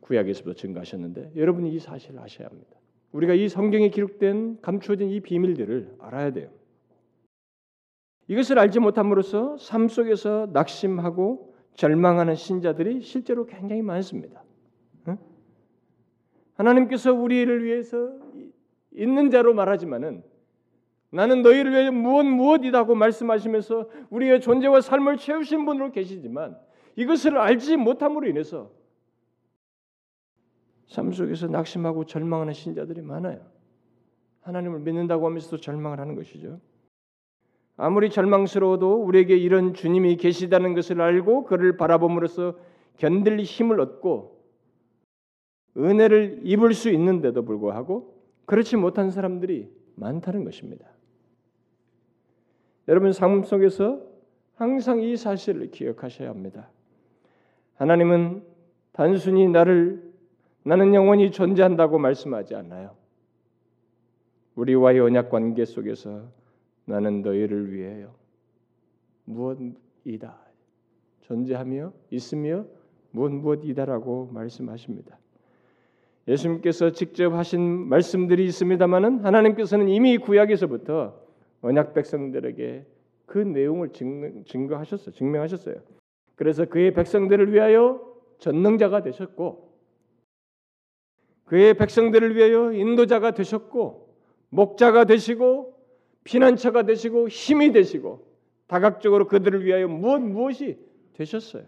구약에서부터 0.00 0.54
증거하셨는데 0.54 1.32
여러분이 1.36 1.72
이 1.72 1.78
사실을 1.78 2.20
아셔야 2.20 2.48
합니다. 2.48 2.70
우리가 3.12 3.34
이 3.34 3.48
성경에 3.48 3.90
기록된 3.90 4.60
감추어진 4.60 5.10
이 5.10 5.20
비밀들을 5.20 5.96
알아야 5.98 6.32
돼요. 6.32 6.50
이것을 8.28 8.60
알지 8.60 8.78
못함으로써 8.78 9.56
삶 9.56 9.88
속에서 9.88 10.48
낙심하고 10.52 11.54
절망하는 11.74 12.36
신자들이 12.36 13.02
실제로 13.02 13.46
굉장히 13.46 13.82
많습니다. 13.82 14.44
하나님께서 16.54 17.12
우리를 17.12 17.64
위해서 17.64 18.12
있는 18.92 19.30
자로 19.30 19.54
말하지만은 19.54 20.22
나는 21.10 21.42
너희를 21.42 21.72
위해 21.72 21.90
무엇 21.90 22.24
무엇이다고 22.24 22.94
말씀하시면서 22.94 23.88
우리의 24.10 24.40
존재와 24.40 24.80
삶을 24.80 25.16
채우신 25.16 25.64
분으로 25.64 25.90
계시지만 25.90 26.56
이것을 26.96 27.36
알지 27.36 27.76
못함으로 27.76 28.28
인해서 28.28 28.70
삶 30.88 31.12
속에서 31.12 31.46
낙심하고 31.46 32.04
절망하는 32.04 32.52
신자들이 32.52 33.00
많아요. 33.02 33.40
하나님을 34.42 34.80
믿는다고 34.80 35.26
하면서도 35.26 35.58
절망을 35.58 36.00
하는 36.00 36.14
것이죠. 36.14 36.60
아무리 37.76 38.10
절망스러워도 38.10 39.04
우리에게 39.04 39.36
이런 39.36 39.72
주님이 39.74 40.16
계시다는 40.16 40.74
것을 40.74 41.00
알고 41.00 41.44
그를 41.44 41.76
바라봄으로써 41.76 42.58
견딜 42.98 43.40
힘을 43.40 43.80
얻고 43.80 44.38
은혜를 45.76 46.40
입을 46.44 46.74
수 46.74 46.90
있는데도 46.90 47.44
불구하고 47.44 48.20
그렇지 48.44 48.76
못한 48.76 49.10
사람들이 49.10 49.70
많다는 49.94 50.44
것입니다. 50.44 50.86
여러분 52.90 53.12
삶 53.12 53.44
속에서 53.44 54.02
항상 54.56 55.00
이 55.00 55.16
사실을 55.16 55.70
기억하셔야 55.70 56.28
합니다. 56.28 56.68
하나님은 57.76 58.42
단순히 58.90 59.46
나를 59.46 60.12
나는 60.64 60.92
영원히 60.92 61.30
존재한다고 61.30 62.00
말씀하지 62.00 62.56
않아요. 62.56 62.96
우리와의 64.56 64.98
언약 64.98 65.30
관계 65.30 65.64
속에서 65.64 66.32
나는 66.84 67.22
너희를 67.22 67.72
위해요. 67.72 68.12
무엇이다. 69.24 70.36
존재하며 71.20 71.92
있으며 72.10 72.66
무엇 73.12 73.30
무엇이다라고 73.30 74.30
말씀하십니다. 74.32 75.16
예수님께서 76.26 76.90
직접 76.90 77.34
하신 77.34 77.60
말씀들이 77.88 78.44
있습니다만은 78.46 79.20
하나님께서는 79.20 79.88
이미 79.88 80.18
구약에서부터 80.18 81.29
언약 81.62 81.94
백성들에게 81.94 82.86
그 83.26 83.38
내용을 83.38 83.90
증거, 83.92 84.76
하셨어요 84.76 85.14
증명하셨어요. 85.14 85.76
그래서 86.34 86.64
그의 86.64 86.92
백성들을 86.94 87.52
위하여 87.52 88.00
전능자가 88.38 89.02
되셨고 89.02 89.70
그의 91.44 91.74
백성들을 91.74 92.36
위하여 92.36 92.72
인도자가 92.72 93.32
되셨고 93.32 94.14
목자가 94.48 95.04
되시고 95.04 95.74
피난처가 96.24 96.84
되시고 96.84 97.28
힘이 97.28 97.72
되시고 97.72 98.26
다각적으로 98.66 99.26
그들을 99.26 99.64
위하여 99.64 99.88
무엇 99.88 100.20
무엇이 100.20 100.78
되셨어요. 101.14 101.64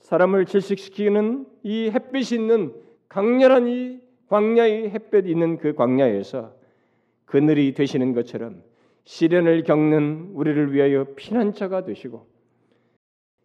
사람을 0.00 0.46
질식시키는 0.46 1.46
이 1.62 1.90
햇빛이 1.90 2.40
있는 2.40 2.74
강렬한 3.08 3.66
이 3.66 4.00
광야의 4.28 4.90
햇볕 4.90 5.28
있는 5.28 5.58
그 5.58 5.74
광야에서 5.74 6.55
그늘이 7.26 7.74
되시는 7.74 8.14
것처럼 8.14 8.62
시련을 9.04 9.62
겪는 9.62 10.30
우리를 10.34 10.72
위하여 10.72 11.04
피난처가 11.16 11.84
되시고 11.84 12.26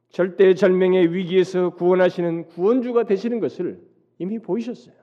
절대 0.09 0.53
절명의 0.53 1.13
위기에서 1.13 1.71
구원하시는 1.71 2.47
구원주가 2.47 3.03
되시는 3.03 3.39
것을 3.39 3.79
이미 4.19 4.39
보이셨어요. 4.39 4.95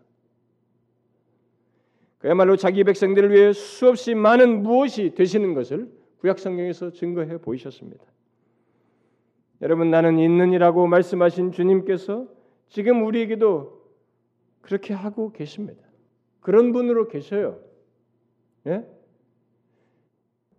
그야말로 2.18 2.57
자기 2.57 2.85
백성들을 2.85 3.33
위해 3.33 3.53
수없이 3.53 4.14
많은 4.14 4.62
무엇이 4.62 5.14
되시는 5.14 5.55
것을 5.55 5.91
구약 6.18 6.39
성경에서 6.39 6.91
증거해 6.91 7.39
보이셨습니다. 7.39 8.05
여러분 9.62 9.91
나는 9.91 10.18
있는이라고 10.18 10.87
말씀하신 10.87 11.53
주님께서 11.53 12.26
지금 12.68 13.05
우리에게도 13.05 13.79
그렇게 14.61 14.95
하고 14.95 15.33
계십니다. 15.33 15.83
그런 16.41 16.72
분으로 16.72 17.09
계셔요. 17.09 17.61
예? 18.67 18.85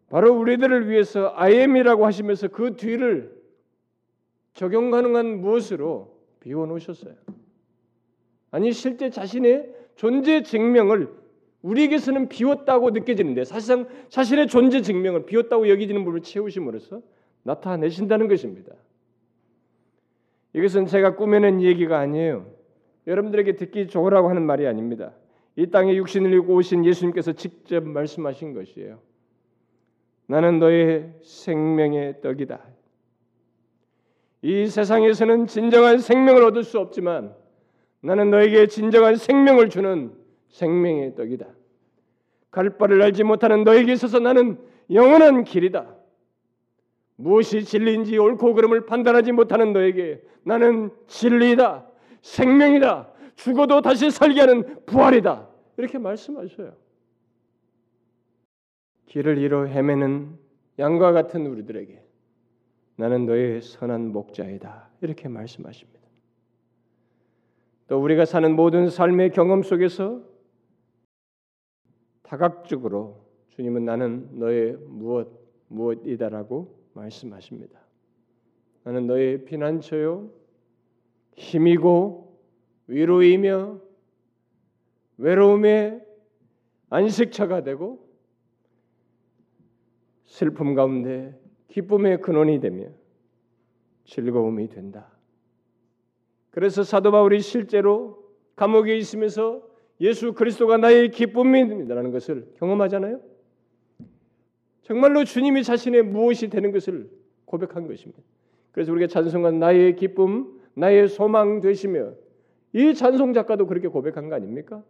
바로 0.10 0.34
우리들을 0.34 0.90
위해서 0.90 1.34
IM이라고 1.36 2.06
하시면서 2.06 2.48
그 2.48 2.76
뒤를 2.76 3.38
적용 4.54 4.90
가능한 4.92 5.42
무엇으로 5.42 6.18
비워 6.40 6.66
놓으셨어요. 6.66 7.14
아니 8.52 8.72
실제 8.72 9.10
자신의 9.10 9.76
존재 9.96 10.42
증명을 10.44 11.14
우리에게서는 11.62 12.30
비웠다고 12.30 12.92
느껴지는데 12.92 13.44
사실상 13.44 13.88
자신의 14.10 14.48
존재 14.48 14.82
증명을 14.82 15.26
비웠다고 15.26 15.70
여기지는 15.70 16.06
분을 16.06 16.22
채우심으로써 16.22 17.02
나타내신다는 17.44 18.28
것입니다. 18.28 18.74
이것은 20.54 20.88
제가 20.88 21.16
꾸며낸 21.16 21.62
얘기가 21.62 22.00
아니에요. 22.00 22.52
여러분들에게 23.08 23.56
듣기 23.56 23.88
좋으라고 23.88 24.30
하는 24.30 24.46
말이 24.46 24.68
아닙니다. 24.68 25.14
이 25.60 25.68
땅에 25.68 25.94
육신을 25.94 26.34
입고 26.36 26.56
오신 26.56 26.86
예수님께서 26.86 27.34
직접 27.34 27.84
말씀하신 27.84 28.54
것이에요. 28.54 29.02
나는 30.26 30.58
너의 30.58 31.12
생명의 31.22 32.22
떡이다. 32.22 32.62
이 34.42 34.68
세상에서는 34.68 35.48
진정한 35.48 35.98
생명을 35.98 36.46
얻을 36.46 36.64
수 36.64 36.80
없지만 36.80 37.36
나는 38.00 38.32
너에게 38.32 38.68
진정한 38.68 39.18
생명을 39.18 39.68
주는 39.70 40.14
생명의 40.48 41.16
떡이다. 41.16 41.46
갈 42.52 42.78
바를 42.78 43.02
알지 43.02 43.26
못하는 43.26 43.66
너에게 43.66 43.92
있어서 43.92 44.20
나는 44.20 44.58
영원한 44.90 45.44
길이다. 45.44 45.94
무엇이 47.18 47.66
진리인지 47.66 48.18
옳고 48.18 48.54
그름을 48.54 48.86
판단하지 48.86 49.34
못하는 49.34 49.74
너에게 49.74 50.22
나는 50.44 50.90
진리다. 51.08 51.86
생명이다. 52.22 53.12
죽어도 53.36 53.82
다시 53.82 54.10
살게 54.10 54.40
하는 54.40 54.86
부활이다. 54.86 55.49
이렇게 55.80 55.98
말씀하셔요. 55.98 56.76
길을 59.06 59.38
잃어 59.38 59.66
헤매는 59.66 60.38
양과 60.78 61.14
같은 61.14 61.48
우리들에게 61.48 62.04
나는 62.98 63.26
너의 63.26 63.62
선한 63.62 64.12
목자이다. 64.12 64.90
이렇게 65.00 65.30
말씀하십니다. 65.30 66.02
또 67.88 68.04
우리가 68.04 68.26
사는 68.26 68.54
모든 68.54 68.90
삶의 68.90 69.32
경험 69.32 69.64
속에서 69.64 70.22
다각적으로 72.24 73.26
주님은 73.52 73.86
나는 73.86 74.38
너의 74.38 74.74
무엇 74.86 75.32
무엇이다라고 75.70 76.78
말씀하십니다. 76.94 77.80
나는 78.84 79.08
너의 79.08 79.46
피난처요 79.46 80.30
힘이고 81.38 82.38
위로이며 82.88 83.89
외로움의 85.20 86.02
안식처가 86.90 87.64
되고 87.64 88.08
슬픔 90.26 90.74
가운데 90.74 91.38
기쁨의 91.68 92.22
근원이 92.22 92.60
되며 92.62 92.88
즐거움이 94.06 94.70
된다. 94.70 95.12
그래서 96.52 96.84
사도 96.84 97.12
바울이 97.12 97.42
실제로 97.42 98.24
감옥에 98.56 98.98
있으면서 98.98 99.62
예수 100.02 100.34
그리스도가 100.34 100.78
나의 100.78 101.12
기쁨입니다라는 101.12 102.12
것을 102.12 102.54
경험하잖아요. 102.58 103.22
정말로 104.82 105.24
주님이 105.26 105.64
자신의 105.64 106.04
무엇이 106.04 106.50
되는 106.50 106.72
것을 106.72 107.10
고백한 107.46 107.88
것입니다. 107.88 108.24
그래서 108.72 108.92
우리가 108.92 109.08
찬송한 109.08 109.60
나의 109.60 109.96
기쁨, 109.96 110.60
나의 110.74 111.08
소망 111.10 111.60
되시며 111.60 112.14
이 112.74 112.94
찬송 112.94 113.34
작가도 113.34 113.68
그렇게 113.68 113.88
고백한 113.88 114.30
거 114.30 114.36
아닙니까? 114.36 114.84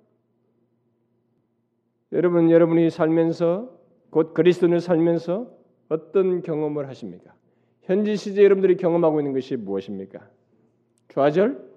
여러분 2.11 2.49
여러분이 2.49 2.89
살면서 2.89 3.77
곧 4.09 4.33
그리스도를 4.33 4.81
살면서 4.81 5.51
어떤 5.89 6.41
경험을 6.41 6.87
하십니까? 6.87 7.33
현지 7.83 8.15
시제 8.15 8.43
여러분들이 8.43 8.77
경험하고 8.77 9.19
있는 9.19 9.33
것이 9.33 9.55
무엇입니까? 9.55 10.27
좌절, 11.09 11.69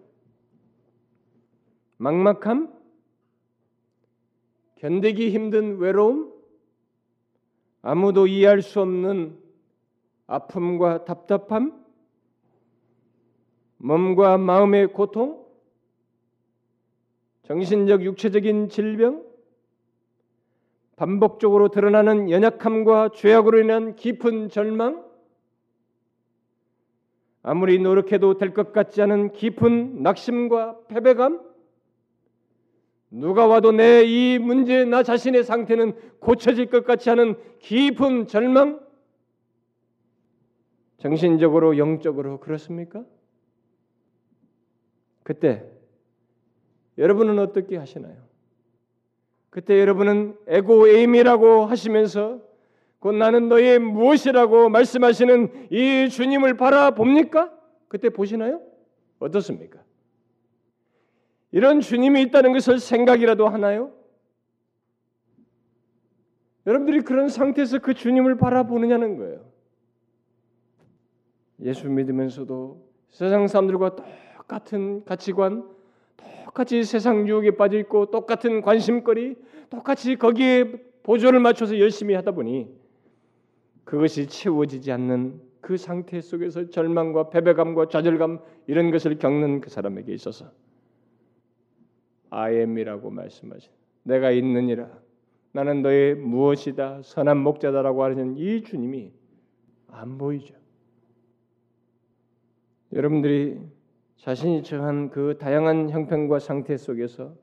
막막함, 1.99 2.73
견디기 4.77 5.31
힘든 5.31 5.79
외로움, 5.79 6.33
아무도 7.83 8.27
이해할 8.27 8.63
수 8.63 8.81
없는 8.81 9.39
아픔과 10.27 11.05
답답함, 11.05 11.83
몸과 13.79 14.39
마음의 14.39 14.93
고통, 14.93 15.45
정신적 17.43 18.03
육체적인 18.03 18.69
질병, 18.69 19.32
반복적으로 20.97 21.69
드러나는 21.69 22.31
연약함과 22.31 23.11
죄악으로 23.15 23.61
인한 23.61 23.97
깊은 23.97 24.49
절망, 24.51 25.05
아무리 27.43 27.79
노력해도 27.79 28.39
될 28.39 28.55
것 28.55 28.73
같지 28.73 29.03
않은 29.03 29.33
깊은 29.33 30.03
낙심과 30.03 30.87
패배감, 30.89 31.41
누가 33.11 33.47
와도 33.47 33.73
내 33.73 34.05
이 34.05 34.39
문제, 34.39 34.85
나 34.85 35.03
자신의 35.03 35.45
상태는 35.45 35.95
고쳐질 36.21 36.67
것 36.67 36.85
같지 36.85 37.11
않은 37.11 37.37
깊은 37.59 38.27
절망, 38.29 38.81
정신적으로, 40.99 41.79
영적으로 41.79 42.39
그렇습니까? 42.39 43.05
그때 45.25 45.69
여러분은 46.97 47.39
어떻게 47.39 47.77
하시나요? 47.77 48.32
그때 49.53 49.79
여러분은 49.79 50.35
에고 50.47 50.89
에임이라고 50.89 51.67
하시면서 51.67 52.41
곧 52.99 53.13
나는 53.13 53.51
너의 53.51 53.79
무엇이라고 53.79 54.71
말씀하시는 54.71 55.69
이 55.71 56.09
주님을 56.09 56.57
바라봅니까? 56.57 57.53
그때 57.89 58.09
보시나요? 58.09 58.63
어떻습니까? 59.19 59.79
이런 61.51 61.81
주님이 61.81 62.23
있다는 62.23 62.55
것을 62.55 62.79
생각이라도 62.79 63.47
하나요? 63.47 63.93
여러분들이 66.67 67.03
그런 67.03 67.29
상태에서 67.29 67.81
그 67.81 67.93
주님을 67.93 68.39
바라보느냐는 68.39 69.19
거예요. 69.19 69.45
예수 71.61 71.91
믿으면서도 71.91 72.89
세상 73.11 73.49
사람들과 73.49 73.97
똑같은 74.37 75.05
가치관, 75.05 75.69
똑같이 76.53 76.85
세상 76.85 77.27
유혹에 77.27 77.53
빠져 77.53 77.79
있고 77.79 78.11
똑같은 78.11 78.61
관심거리, 78.61 79.37
똑같이 79.71 80.17
거기에 80.17 80.65
보조를 81.03 81.41
맞춰서 81.41 81.79
열심히 81.79 82.15
하다 82.15 82.33
보니 82.33 82.69
그것이 83.85 84.27
채워지지 84.27 84.93
않는 84.93 85.41
그 85.63 85.79
상태 85.79 86.21
속에서 86.21 86.69
절망과 86.69 87.31
패배감과 87.31 87.89
좌절감 87.89 88.41
이런 88.67 88.91
것을 88.91 89.19
겪는 89.19 89.63
그 89.63 89.71
사람에게 89.71 90.13
있어서 90.13 90.53
I 92.29 92.57
am이라고 92.57 93.11
말씀하신 93.11 93.71
내가 94.03 94.31
있느니라 94.31 94.91
나는 95.53 95.81
너의 95.81 96.17
무엇이다 96.17 97.01
선한 97.03 97.39
목자다라고 97.39 98.05
하는 98.05 98.37
이 98.37 98.63
주님이 98.63 99.11
안 99.89 100.19
보이죠. 100.19 100.55
여러분들이 102.93 103.59
자신이 104.17 104.63
처한 104.63 105.11
그 105.11 105.37
다양한 105.39 105.91
형편과 105.91 106.39
상태 106.39 106.77
속에서 106.77 107.35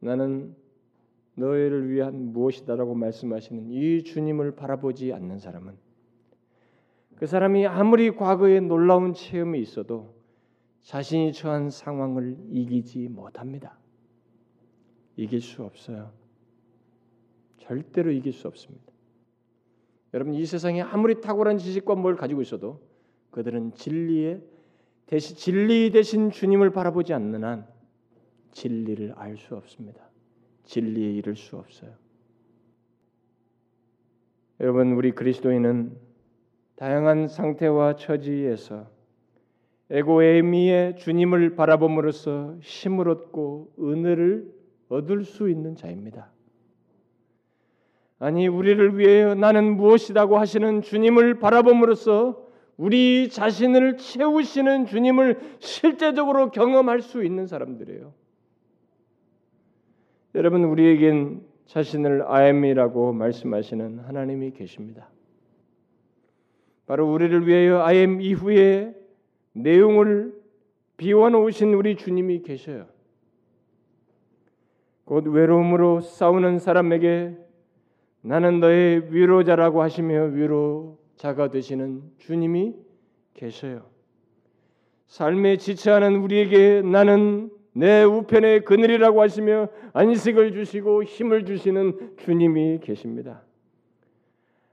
나는 0.00 0.56
너희를 1.34 1.88
위한 1.90 2.32
무엇이다라고 2.32 2.94
말씀하시는 2.94 3.70
이 3.70 4.02
주님을 4.02 4.56
바라보지 4.56 5.12
않는 5.12 5.38
사람은 5.38 5.76
그 7.16 7.26
사람이 7.26 7.66
아무리 7.66 8.10
과거에 8.10 8.60
놀라운 8.60 9.14
체험이 9.14 9.60
있어도 9.60 10.14
자신이 10.82 11.32
처한 11.32 11.70
상황을 11.70 12.36
이기지 12.50 13.08
못합니다. 13.08 13.78
이길 15.16 15.40
수 15.40 15.62
없어요. 15.62 16.12
절대로 17.58 18.10
이길 18.10 18.32
수 18.32 18.48
없습니다. 18.48 18.92
여러분 20.14 20.34
이 20.34 20.44
세상에 20.44 20.82
아무리 20.82 21.20
탁월한 21.20 21.58
지식과 21.58 21.94
뭘 21.94 22.16
가지고 22.16 22.42
있어도 22.42 22.80
그들은 23.32 23.72
진리의 23.74 24.40
대신 25.06 25.36
진리 25.36 25.90
대신 25.90 26.30
주님을 26.30 26.70
바라보지 26.70 27.12
않는 27.12 27.44
한 27.44 27.66
진리를 28.52 29.14
알 29.16 29.36
수 29.36 29.56
없습니다. 29.56 30.08
진리에 30.64 31.12
이를 31.12 31.34
수 31.34 31.56
없어요. 31.56 31.90
여러분 34.60 34.92
우리 34.92 35.10
그리스도인은 35.10 35.96
다양한 36.76 37.26
상태와 37.28 37.96
처지에서 37.96 38.86
에고에미의 39.90 40.96
주님을 40.96 41.56
바라봄으로써 41.56 42.56
힘을 42.60 43.08
얻고 43.08 43.74
은혜를 43.78 44.52
얻을 44.88 45.24
수 45.24 45.50
있는 45.50 45.74
자입니다. 45.74 46.30
아니 48.18 48.46
우리를 48.46 48.98
위해 48.98 49.34
나는 49.34 49.76
무엇이라고 49.76 50.38
하시는 50.38 50.82
주님을 50.82 51.38
바라봄으로써 51.40 52.41
우리 52.82 53.28
자신을 53.28 53.96
채우시는 53.96 54.86
주님을 54.86 55.38
실제적으로 55.60 56.50
경험할 56.50 57.00
수 57.00 57.22
있는 57.22 57.46
사람들이에요. 57.46 58.12
여러분 60.34 60.64
우리에겐 60.64 61.42
자신을 61.66 62.24
아엠이라고 62.26 63.12
말씀하시는 63.12 64.00
하나님이 64.00 64.50
계십니다. 64.50 65.08
바로 66.86 67.08
우리를 67.12 67.46
위하여 67.46 67.82
아엠 67.82 68.20
이후에 68.20 68.96
내용을 69.52 70.34
비워놓으신 70.96 71.74
우리 71.74 71.94
주님이 71.94 72.42
계셔요. 72.42 72.88
곧 75.04 75.28
외로움으로 75.28 76.00
싸우는 76.00 76.58
사람에게 76.58 77.36
나는 78.22 78.58
너의 78.58 79.14
위로자라고 79.14 79.82
하시며 79.82 80.24
위로 80.24 81.01
자가 81.16 81.50
되시는 81.50 82.02
주님이 82.18 82.74
계셔요. 83.34 83.82
삶에 85.06 85.56
지체하는 85.58 86.16
우리에게 86.16 86.82
나는 86.82 87.50
내 87.74 88.02
우편의 88.02 88.64
그늘이라고 88.64 89.20
하시며 89.20 89.68
안식을 89.92 90.52
주시고 90.52 91.04
힘을 91.04 91.44
주시는 91.44 92.16
주님이 92.18 92.80
계십니다. 92.82 93.42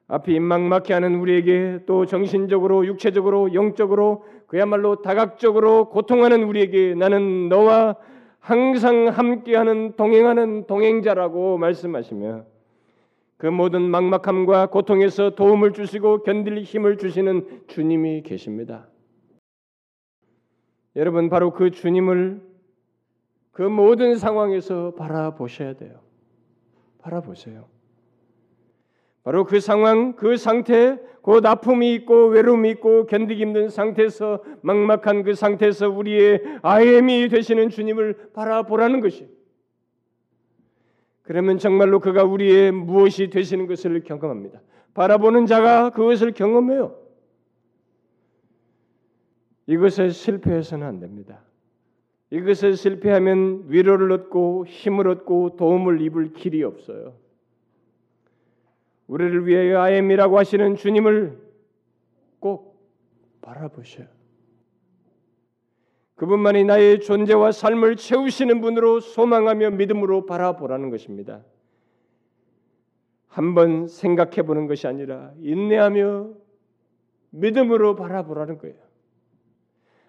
앞이 0.07 0.39
막막해 0.39 0.93
하는 0.93 1.15
우리에게 1.19 1.79
또 1.85 2.05
정신적으로 2.05 2.85
육체적으로 2.85 3.53
영적으로 3.53 4.25
그야말로 4.47 5.01
다각적으로 5.01 5.89
고통하는 5.89 6.43
우리에게 6.43 6.95
나는 6.95 7.47
너와 7.47 7.95
항상 8.39 9.07
함께하는 9.09 9.95
동행하는 9.95 10.65
동행자라고 10.65 11.57
말씀하시며 11.59 12.45
그 13.39 13.47
모든 13.47 13.83
막막함과 13.83 14.65
고통에서 14.65 15.29
도움을 15.29 15.71
주시고 15.71 16.23
견딜 16.23 16.59
힘을 16.59 16.97
주시는 16.97 17.63
주님이 17.67 18.21
계십니다. 18.21 18.89
여러분 20.97 21.29
바로 21.29 21.53
그 21.53 21.71
주님을 21.71 22.41
그 23.53 23.61
모든 23.61 24.17
상황에서 24.17 24.93
바라보셔야 24.95 25.75
돼요. 25.75 26.01
바라보세요. 26.97 27.69
바로 29.23 29.45
그 29.45 29.61
상황, 29.61 30.17
그 30.17 30.35
상태, 30.35 30.99
그 31.23 31.39
아픔이 31.41 31.93
있고 31.95 32.27
외로움이 32.27 32.69
있고 32.71 33.05
견디기 33.05 33.41
힘든 33.41 33.69
상태에서 33.69 34.43
막막한 34.63 35.23
그 35.23 35.33
상태에서 35.33 35.87
우리의 35.87 36.41
아엠이 36.61 37.29
되시는 37.29 37.69
주님을 37.69 38.31
바라보라는 38.33 38.99
것이. 38.99 39.38
그러면 41.29 41.59
정말로 41.59 41.99
그가 41.99 42.23
우리의 42.23 42.71
무엇이 42.71 43.29
되시는 43.29 43.67
것을 43.67 44.01
경험합니다. 44.01 44.61
바라보는 44.95 45.45
자가 45.45 45.91
그것을 45.91 46.31
경험해요. 46.31 46.99
이것에 49.67 50.09
실패해서는 50.09 50.87
안 50.87 50.99
됩니다. 50.99 51.43
이것에 52.31 52.73
실패하면 52.73 53.65
위로를 53.67 54.11
얻고 54.11 54.65
힘을 54.65 55.07
얻고 55.07 55.55
도움을 55.55 56.01
입을 56.01 56.33
길이 56.33 56.63
없어요. 56.63 57.13
우리를 59.05 59.45
위하여 59.45 59.81
아엠이라고 59.81 60.35
하시는 60.35 60.75
주님을 60.77 61.37
꼭 62.39 62.89
바라보셔요. 63.41 64.07
그분만이 66.19 66.65
나의 66.65 66.99
존재와 66.99 67.53
삶을 67.53 67.95
채우시는 67.95 68.59
분으로 68.59 68.99
소망하며 68.99 69.69
믿음으로 69.71 70.25
바라보라는 70.25 70.89
것입니다. 70.89 71.45
한번 73.29 73.87
생각해 73.87 74.41
보는 74.41 74.67
것이 74.67 74.85
아니라 74.85 75.31
인내하며 75.39 76.31
믿음으로 77.29 77.95
바라보라는 77.95 78.57
거예요. 78.57 78.75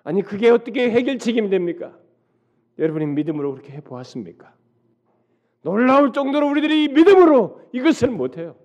아니 0.03 0.23
그게 0.23 0.51
어떻게 0.51 0.91
해결책이 0.91 1.49
됩니까? 1.49 1.97
여러분이 2.81 3.07
믿음으로 3.07 3.53
그렇게 3.53 3.73
해 3.75 3.81
보았습니까? 3.81 4.53
놀라울 5.63 6.13
정도로 6.13 6.49
우리들이 6.49 6.89
믿음으로 6.89 7.61
이것을 7.73 8.11
못해요. 8.11 8.57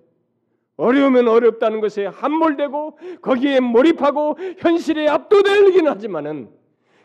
어려우면 0.78 1.28
어렵다는 1.28 1.80
것에 1.80 2.06
함몰되고 2.06 2.98
거기에 3.22 3.60
몰입하고 3.60 4.36
현실에 4.58 5.06
압도되기는 5.08 5.88
하지만은 5.88 6.55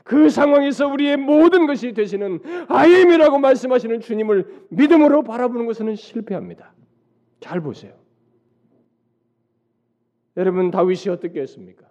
그 0.03 0.29
상황에서 0.29 0.87
우리의 0.87 1.17
모든 1.17 1.67
것이 1.67 1.93
되시는 1.93 2.39
아임이라고 2.67 3.39
말씀하시는 3.39 3.99
주님을 3.99 4.67
믿음으로 4.69 5.23
바라보는 5.23 5.65
것은 5.65 5.95
실패합니다. 5.95 6.73
잘 7.39 7.61
보세요. 7.61 7.93
여러분 10.37 10.71
다윗이 10.71 11.09
어떻게 11.09 11.41
했습니까? 11.41 11.89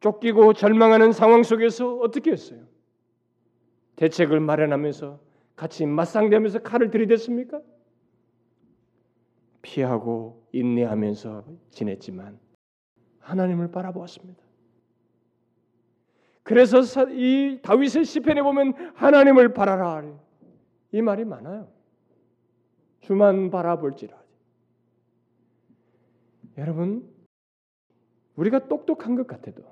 쫓기고 0.00 0.52
절망하는 0.52 1.12
상황 1.12 1.42
속에서 1.42 1.96
어떻게 1.96 2.32
했어요? 2.32 2.60
대책을 3.96 4.40
마련하면서 4.40 5.20
같이 5.56 5.86
맞상대하면서 5.86 6.58
칼을 6.60 6.90
들이댔습니까? 6.90 7.60
피하고 9.62 10.46
인내하면서 10.52 11.44
지냈지만 11.70 12.38
하나님을 13.20 13.70
바라보았습니다. 13.70 14.43
그래서 16.44 16.82
이 17.10 17.58
다윗의 17.62 18.04
시편에 18.04 18.42
보면 18.42 18.74
하나님을 18.94 19.54
바라라 19.54 20.04
이 20.92 21.02
말이 21.02 21.24
많아요. 21.24 21.68
주만 23.00 23.50
바라볼지라. 23.50 24.14
여러분 26.58 27.08
우리가 28.36 28.68
똑똑한 28.68 29.16
것 29.16 29.26
같아도 29.26 29.62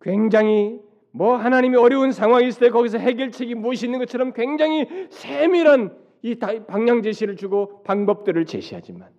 굉장히 0.00 0.80
뭐 1.12 1.36
하나님이 1.36 1.76
어려운 1.76 2.10
상황이 2.10 2.48
있을 2.48 2.60
때 2.60 2.70
거기서 2.70 2.98
해결책이 2.98 3.54
무엇이 3.54 3.86
있는 3.86 3.98
것처럼 4.00 4.32
굉장히 4.32 4.86
세밀한 5.10 5.96
이 6.22 6.36
방향 6.36 7.02
제시를 7.02 7.36
주고 7.36 7.82
방법들을 7.82 8.46
제시하지만 8.46 9.10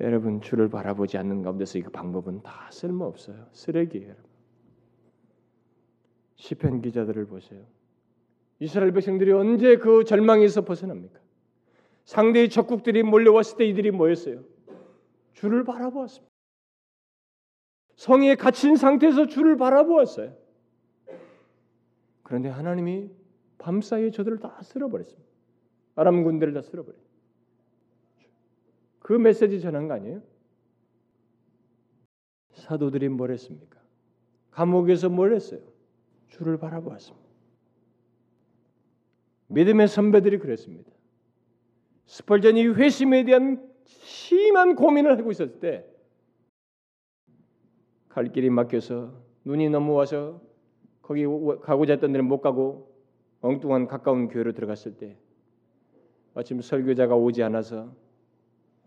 여러분 0.00 0.40
주를 0.40 0.70
바라보지 0.70 1.18
않는 1.18 1.42
가운데서 1.42 1.78
이 1.78 1.82
방법은 1.82 2.42
다 2.42 2.68
쓸모 2.72 3.04
없어요. 3.04 3.46
쓰레기예요, 3.52 4.08
여러분. 4.08 4.29
시편 6.40 6.80
기자들을 6.80 7.26
보세요. 7.26 7.66
이스라엘 8.60 8.92
백성들이 8.92 9.30
언제 9.32 9.76
그 9.76 10.04
절망에서 10.04 10.62
벗어납니까? 10.62 11.20
상대의 12.06 12.48
적국들이 12.48 13.02
몰려왔을 13.02 13.58
때 13.58 13.66
이들이 13.66 13.90
뭐였어요? 13.90 14.42
주를 15.34 15.64
바라보았습니다. 15.64 16.30
성에 17.96 18.34
갇힌 18.36 18.76
상태에서 18.76 19.26
주를 19.26 19.58
바라보았어요. 19.58 20.34
그런데 22.22 22.48
하나님이 22.48 23.10
밤사이에 23.58 24.10
저들을 24.10 24.38
다 24.38 24.62
쓸어버렸습니다. 24.62 25.28
아람 25.94 26.24
군대를 26.24 26.54
다 26.54 26.62
쓸어버려요. 26.62 27.02
그 29.00 29.12
메시지 29.12 29.60
전한 29.60 29.88
거 29.88 29.94
아니에요? 29.94 30.22
사도들이 32.52 33.10
뭘 33.10 33.30
했습니까? 33.32 33.78
감옥에서 34.50 35.10
뭘 35.10 35.34
했어요? 35.34 35.69
주를 36.30 36.58
바라보았습니다. 36.58 37.28
믿음의 39.48 39.88
선배들이 39.88 40.38
그랬습니다. 40.38 40.90
스펄전이 42.06 42.66
회심에 42.68 43.24
대한 43.24 43.68
심한 43.84 44.74
고민을 44.74 45.18
하고 45.18 45.30
있었을 45.30 45.60
때 45.60 45.90
갈 48.10 48.32
길이 48.32 48.50
막혀서 48.50 49.14
눈이 49.44 49.70
너무 49.70 49.94
와서 49.94 50.42
거기 51.00 51.24
가고자 51.62 51.94
했던 51.94 52.12
데는 52.12 52.26
못 52.26 52.40
가고 52.40 52.92
엉뚱한 53.40 53.86
가까운 53.86 54.28
교회로 54.28 54.52
들어갔을 54.52 54.96
때 54.96 55.16
마침 56.34 56.60
설교자가 56.60 57.14
오지 57.14 57.42
않아서 57.44 57.94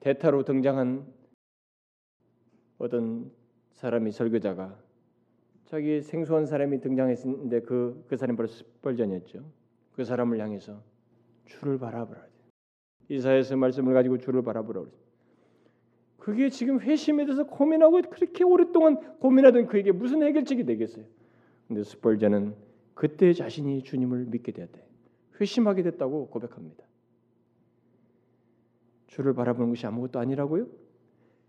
대타로 0.01 0.43
등장한 0.43 1.07
어떤 2.77 3.31
사람이 3.71 4.11
설교자가 4.11 4.82
자기 5.65 6.01
생소한 6.01 6.45
사람이 6.45 6.81
등장했는데 6.81 7.61
그, 7.61 8.03
그 8.07 8.17
사람이 8.17 8.37
바로 8.37 8.47
스펄전이었죠. 8.47 9.43
그 9.95 10.03
사람을 10.03 10.39
향해서 10.39 10.81
주를 11.45 11.77
바라보라. 11.77 12.21
이사에서 13.09 13.55
말씀을 13.57 13.93
가지고 13.93 14.17
주를 14.17 14.41
바라보라. 14.41 14.85
그게 16.17 16.49
지금 16.49 16.79
회심에 16.79 17.25
대해서 17.25 17.43
고민하고 17.43 18.01
그렇게 18.09 18.43
오랫동안 18.43 18.97
고민하던 19.19 19.67
그에게 19.67 19.91
무슨 19.91 20.23
해결책이 20.23 20.63
되겠어요? 20.65 21.05
근데 21.67 21.83
스펄전은 21.83 22.55
그때 22.93 23.33
자신이 23.33 23.83
주님을 23.83 24.25
믿게 24.25 24.51
되었대. 24.51 24.81
회심하게 25.41 25.83
됐다고 25.83 26.27
고백합니다. 26.29 26.83
주를 29.07 29.33
바라보는 29.33 29.69
것이 29.71 29.85
아무것도 29.85 30.19
아니라고요? 30.19 30.67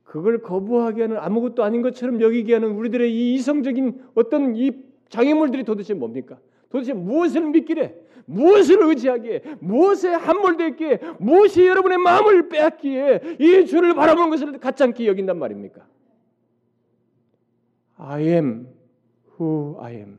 그걸 0.04 0.38
거부하게 0.38 1.02
하는 1.02 1.16
아무것도 1.18 1.64
아닌 1.64 1.82
것처럼 1.82 2.20
여기게 2.20 2.54
하는 2.54 2.70
우리들의 2.72 3.12
이 3.12 3.34
이성적인 3.34 4.02
어떤 4.14 4.54
이 4.54 4.70
장애물들이 5.08 5.64
도대체 5.64 5.94
뭡니까? 5.94 6.38
도대체 6.70 6.92
무엇을 6.92 7.50
믿기래? 7.50 7.94
무엇을 8.26 8.82
의지하기에? 8.82 9.42
무엇에 9.60 10.08
함몰됐기에? 10.08 11.00
무엇이 11.18 11.66
여러분의 11.66 11.98
마음을 11.98 12.48
빼앗기에? 12.48 13.36
이 13.38 13.66
주를 13.66 13.94
바라보는 13.94 14.30
것을 14.30 14.58
가짜않게 14.58 15.06
여긴단 15.06 15.38
말입니까? 15.38 15.86
I 17.96 18.22
am 18.22 18.68
who 19.38 19.76
I 19.80 19.94
am. 19.94 20.18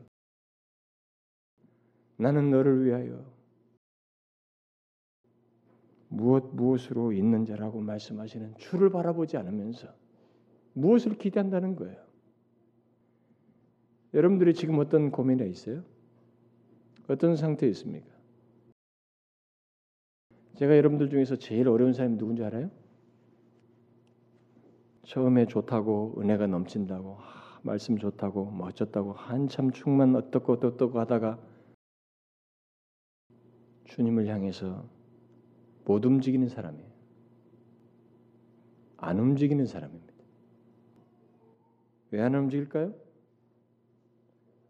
나는 2.16 2.50
너를 2.50 2.84
위하여 2.84 3.35
무엇 6.08 6.54
무엇으로 6.54 7.12
있는 7.12 7.44
자라고 7.44 7.80
말씀하시는 7.80 8.54
주를 8.58 8.90
바라보지 8.90 9.36
않으면서 9.36 9.88
무엇을 10.72 11.16
기대한다는 11.18 11.76
거예요. 11.76 11.96
여러분들이 14.14 14.54
지금 14.54 14.78
어떤 14.78 15.10
고민에 15.10 15.46
있어요? 15.48 15.82
어떤 17.08 17.36
상태에 17.36 17.68
있습니까? 17.70 18.06
제가 20.56 20.76
여러분들 20.76 21.10
중에서 21.10 21.36
제일 21.36 21.68
어려운 21.68 21.92
사람이 21.92 22.16
누군지 22.16 22.42
알아요? 22.42 22.70
처음에 25.04 25.46
좋다고 25.46 26.14
은혜가 26.18 26.46
넘친다고 26.46 27.18
아, 27.20 27.60
말씀 27.62 27.96
좋다고 27.96 28.50
멋졌다고 28.50 29.12
한참 29.12 29.70
충만 29.70 30.16
어떻고 30.16 30.54
어떻고 30.54 30.98
하다가 30.98 31.38
주님을 33.84 34.26
향해서 34.26 34.88
못 35.86 36.04
움직이는 36.04 36.48
사람이에요. 36.48 36.90
안 38.98 39.18
움직이는 39.18 39.64
사람입니다. 39.66 40.12
왜 42.10 42.20
안 42.20 42.34
움직일까요? 42.34 42.94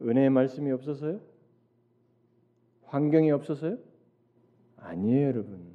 은혜의 0.02 0.30
말씀이 0.30 0.70
없어서요? 0.72 1.20
환경이 2.84 3.30
없어서요? 3.30 3.78
아니에요, 4.76 5.26
여러분. 5.28 5.74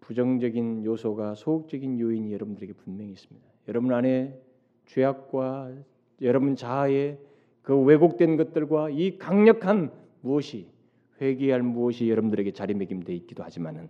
부정적인 0.00 0.84
요소가 0.84 1.34
소극적인 1.34 1.98
요인이 1.98 2.32
여러분들에게 2.32 2.74
분명히 2.74 3.12
있습니다. 3.12 3.46
여러분 3.68 3.92
안에 3.92 4.38
죄악과 4.86 5.72
여러분 6.20 6.54
자아의 6.56 7.18
그 7.62 7.74
왜곡된 7.74 8.36
것들과 8.36 8.90
이 8.90 9.16
강력한 9.16 9.90
무엇이 10.20 10.68
회개할 11.20 11.62
무엇이 11.62 12.08
여러분들에게 12.10 12.52
자리매김돼 12.52 13.14
있기도 13.16 13.42
하지만은 13.44 13.88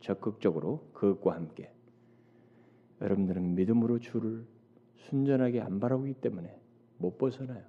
적극적으로 0.00 0.90
그것과 0.92 1.34
함께 1.34 1.72
여러분들은 3.00 3.54
믿음으로 3.54 3.98
주를 3.98 4.46
순전하게 4.96 5.60
안 5.60 5.80
바라보기 5.80 6.14
때문에 6.14 6.58
못 6.98 7.18
벗어나요. 7.18 7.64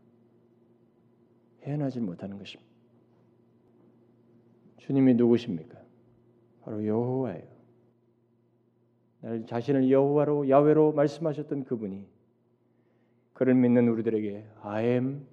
헤어나질 1.63 2.01
못하는 2.01 2.37
것입니다. 2.37 2.71
주님이 4.77 5.15
누구십니까? 5.15 5.81
바로 6.61 6.85
여호와예요. 6.85 7.57
날 9.21 9.45
자신을 9.45 9.89
여호와로 9.91 10.49
야훼로 10.49 10.93
말씀하셨던 10.93 11.65
그분이 11.65 12.07
그를 13.33 13.55
믿는 13.55 13.89
우리들에게 13.89 14.47
am 14.65 15.27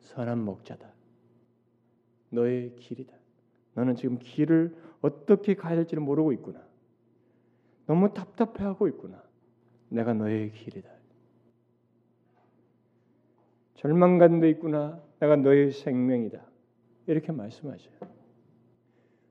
선한 0.00 0.44
목자다. 0.44 0.95
너의 2.36 2.76
길이다. 2.76 3.14
너는 3.74 3.96
지금 3.96 4.18
길을 4.18 4.76
어떻게 5.00 5.54
가야 5.54 5.74
될지를 5.76 6.02
모르고 6.02 6.32
있구나. 6.32 6.64
너무 7.86 8.12
답답해하고 8.12 8.88
있구나. 8.88 9.22
내가 9.88 10.12
너의 10.12 10.52
길이다. 10.52 10.90
절망간데 13.76 14.50
있구나. 14.50 15.02
내가 15.20 15.36
너의 15.36 15.72
생명이다. 15.72 16.44
이렇게 17.06 17.32
말씀하셔요. 17.32 17.94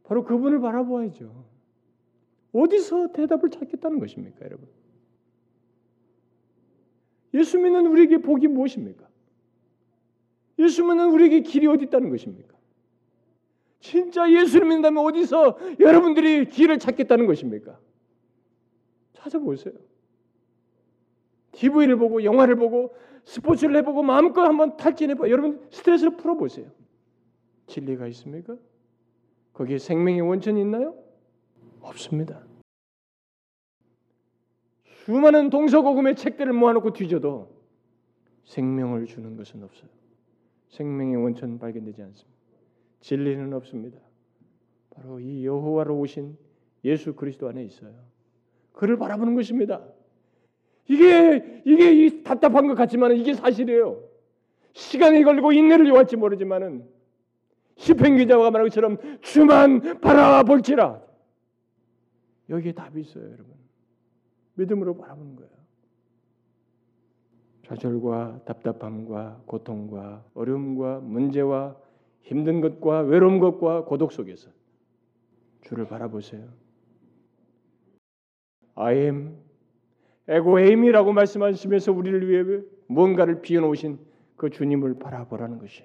바로 0.03 0.23
그분을 0.23 0.59
바라보아야죠. 0.59 1.45
어디서 2.53 3.11
대답을 3.11 3.49
찾겠다는 3.49 3.99
것입니까, 3.99 4.45
여러분? 4.45 4.67
예수 7.33 7.59
믿는 7.59 7.85
우리에게 7.87 8.19
복이 8.19 8.47
무엇입니까? 8.47 9.09
예수 10.59 10.85
믿는 10.85 11.11
우리에게 11.11 11.41
길이 11.41 11.67
어디 11.67 11.85
있다는 11.85 12.09
것입니까? 12.09 12.54
진짜 13.85 14.31
예수를 14.31 14.67
믿는다면 14.67 15.03
어디서 15.05 15.59
여러분들이 15.79 16.49
길을 16.49 16.79
찾겠다는 16.79 17.27
것입니까? 17.27 17.79
찾아보세요. 19.13 19.75
TV를 21.51 21.95
보고 21.95 22.23
영화를 22.23 22.55
보고 22.55 22.95
스포츠를 23.25 23.75
해보고 23.77 24.01
마음껏 24.01 24.41
한번 24.41 24.75
탈진해봐. 24.75 25.29
여러분 25.29 25.67
스트레스를 25.69 26.17
풀어보세요. 26.17 26.67
진리가 27.67 28.07
있습니까? 28.07 28.57
거기에 29.53 29.77
생명의 29.77 30.21
원천이 30.21 30.59
있나요? 30.61 30.95
없습니다. 31.81 32.43
수많은 34.83 35.51
동서고금의 35.51 36.15
책들을 36.15 36.51
모아놓고 36.53 36.93
뒤져도 36.93 37.55
생명을 38.45 39.05
주는 39.05 39.37
것은 39.37 39.63
없어요. 39.63 39.89
생명의 40.69 41.17
원천은 41.17 41.59
발견되지 41.59 42.01
않습니다. 42.01 42.34
진리는 43.05 43.53
없습니다. 43.53 43.99
바로 44.89 45.19
이 45.19 45.45
여호와로 45.45 45.95
오신 45.99 46.35
예수 46.85 47.13
그리스도 47.13 47.47
안에 47.47 47.63
있어요. 47.63 47.93
그를 48.71 48.97
바라보는 48.97 49.35
것입니다. 49.35 49.85
이게 50.87 51.61
이게 51.65 51.93
이 51.93 52.23
답답한 52.23 52.65
것 52.65 52.73
같지만 52.73 53.15
이게 53.15 53.35
사실이에요. 53.35 54.01
시간이 54.73 55.23
걸리고 55.23 55.51
인내를 55.51 55.87
요할지 55.87 56.15
모르지만은 56.15 56.89
시편 57.75 58.17
기자가 58.17 58.49
말한 58.49 58.69
것처럼 58.69 58.97
주만 59.21 60.01
바라볼지라 60.01 60.99
여기에 62.49 62.71
답이 62.71 63.01
있어요, 63.01 63.25
여러분. 63.25 63.53
믿음으로 64.55 64.97
바라보는 64.97 65.35
거예요. 65.35 65.51
좌절과 67.67 68.41
답답함과 68.45 69.43
고통과 69.45 70.25
어려움과 70.33 71.01
문제와 71.01 71.84
힘든 72.25 72.59
것과 72.59 73.01
외로운 73.01 73.39
것과 73.39 73.85
고독 73.85 74.11
속에서 74.11 74.49
주를 75.61 75.87
바라보세요. 75.87 76.47
I 78.73 78.97
am 78.97 79.37
에고에임이라고 80.27 81.13
말씀하시면서 81.13 81.91
우리를 81.91 82.27
위해 82.27 82.63
뭔가를 82.87 83.41
비워놓으신 83.41 83.99
그 84.37 84.49
주님을 84.49 84.97
바라보라는 84.97 85.59
것이. 85.59 85.83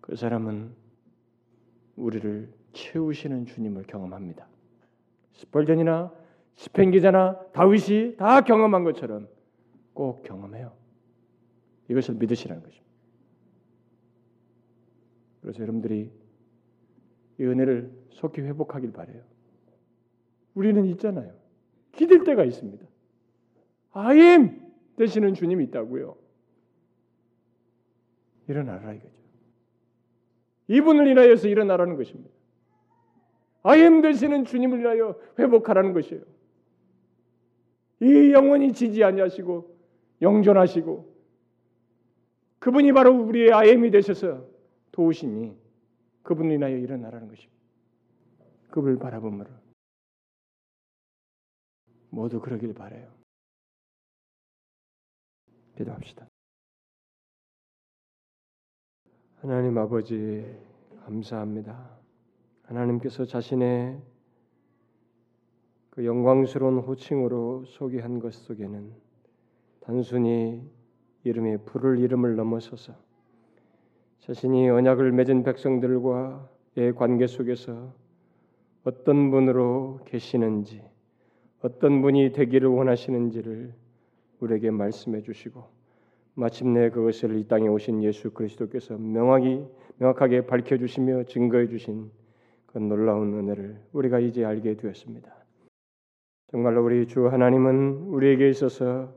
그 0.00 0.14
사람은 0.14 0.72
우리를 1.96 2.52
채우시는 2.74 3.46
주님을 3.46 3.84
경험합니다. 3.88 4.46
스펄전이나 5.32 6.12
스펜 6.54 6.92
기자나 6.92 7.40
다윗이 7.52 8.16
다 8.16 8.42
경험한 8.42 8.84
것처럼 8.84 9.28
꼭 9.94 10.22
경험해요. 10.22 10.72
이것을 11.88 12.14
믿으시라는 12.14 12.62
것입니다. 12.62 12.85
그래서 15.46 15.62
여러분들이 15.62 16.10
이 17.38 17.44
은혜를 17.44 17.88
속히 18.10 18.40
회복하길 18.40 18.90
바래요. 18.90 19.22
우리는 20.54 20.84
있잖아요. 20.86 21.32
기댈 21.92 22.24
때가 22.24 22.42
있습니다. 22.42 22.84
아임 23.92 24.60
되시는 24.96 25.34
주님이 25.34 25.66
있다고요. 25.66 26.16
일어나라 28.48 28.92
이거죠. 28.92 29.14
이분을 30.66 31.06
인하여서 31.06 31.46
일어나라는 31.46 31.94
것입니다. 31.94 32.34
아임 33.62 34.02
되시는 34.02 34.46
주님을 34.46 34.80
인하여 34.80 35.16
회복하라는 35.38 35.92
것이에요. 35.92 36.24
이 38.00 38.32
영원히 38.32 38.72
지지 38.72 39.04
아니하시고 39.04 39.76
영존하시고 40.22 41.14
그분이 42.58 42.90
바로 42.90 43.14
우리의 43.14 43.52
아임이 43.52 43.92
되셔서 43.92 44.55
도우시니 44.96 45.54
그분을 46.22 46.52
인하여 46.52 46.74
일어나라는 46.78 47.28
것입니다. 47.28 47.54
그분을 48.70 48.98
바라보므로 48.98 49.50
모두 52.08 52.40
그러길 52.40 52.72
바래요. 52.72 53.12
기도합시다. 55.76 56.26
하나님 59.36 59.76
아버지 59.76 60.58
감사합니다. 61.04 61.98
하나님께서 62.62 63.26
자신의 63.26 64.00
그 65.90 66.06
영광스러운 66.06 66.78
호칭으로 66.78 67.66
소개한 67.66 68.18
것 68.18 68.32
속에는 68.32 68.94
단순히 69.80 70.66
이름의 71.24 71.66
부를 71.66 71.98
이름을 71.98 72.36
넘어서서 72.36 73.05
자신이 74.20 74.68
언약을 74.68 75.12
맺은 75.12 75.42
백성들과의 75.44 76.94
관계 76.96 77.26
속에서 77.26 77.92
어떤 78.84 79.30
분으로 79.30 80.00
계시는지 80.04 80.82
어떤 81.60 82.02
분이 82.02 82.32
되기를 82.32 82.68
원하시는지를 82.68 83.72
우리에게 84.40 84.70
말씀해 84.70 85.22
주시고 85.22 85.64
마침내 86.34 86.90
그것을 86.90 87.38
이 87.38 87.48
땅에 87.48 87.66
오신 87.66 88.02
예수 88.02 88.30
그리스도께서 88.30 88.98
명확히 88.98 89.66
명확하게 89.98 90.46
밝혀 90.46 90.76
주시며 90.76 91.24
증거해 91.24 91.68
주신 91.68 92.10
그 92.66 92.78
놀라운 92.78 93.32
은혜를 93.32 93.80
우리가 93.92 94.18
이제 94.18 94.44
알게 94.44 94.76
되었습니다. 94.76 95.34
정말로 96.48 96.84
우리 96.84 97.06
주 97.06 97.26
하나님은 97.28 98.08
우리에게 98.08 98.50
있어서 98.50 99.12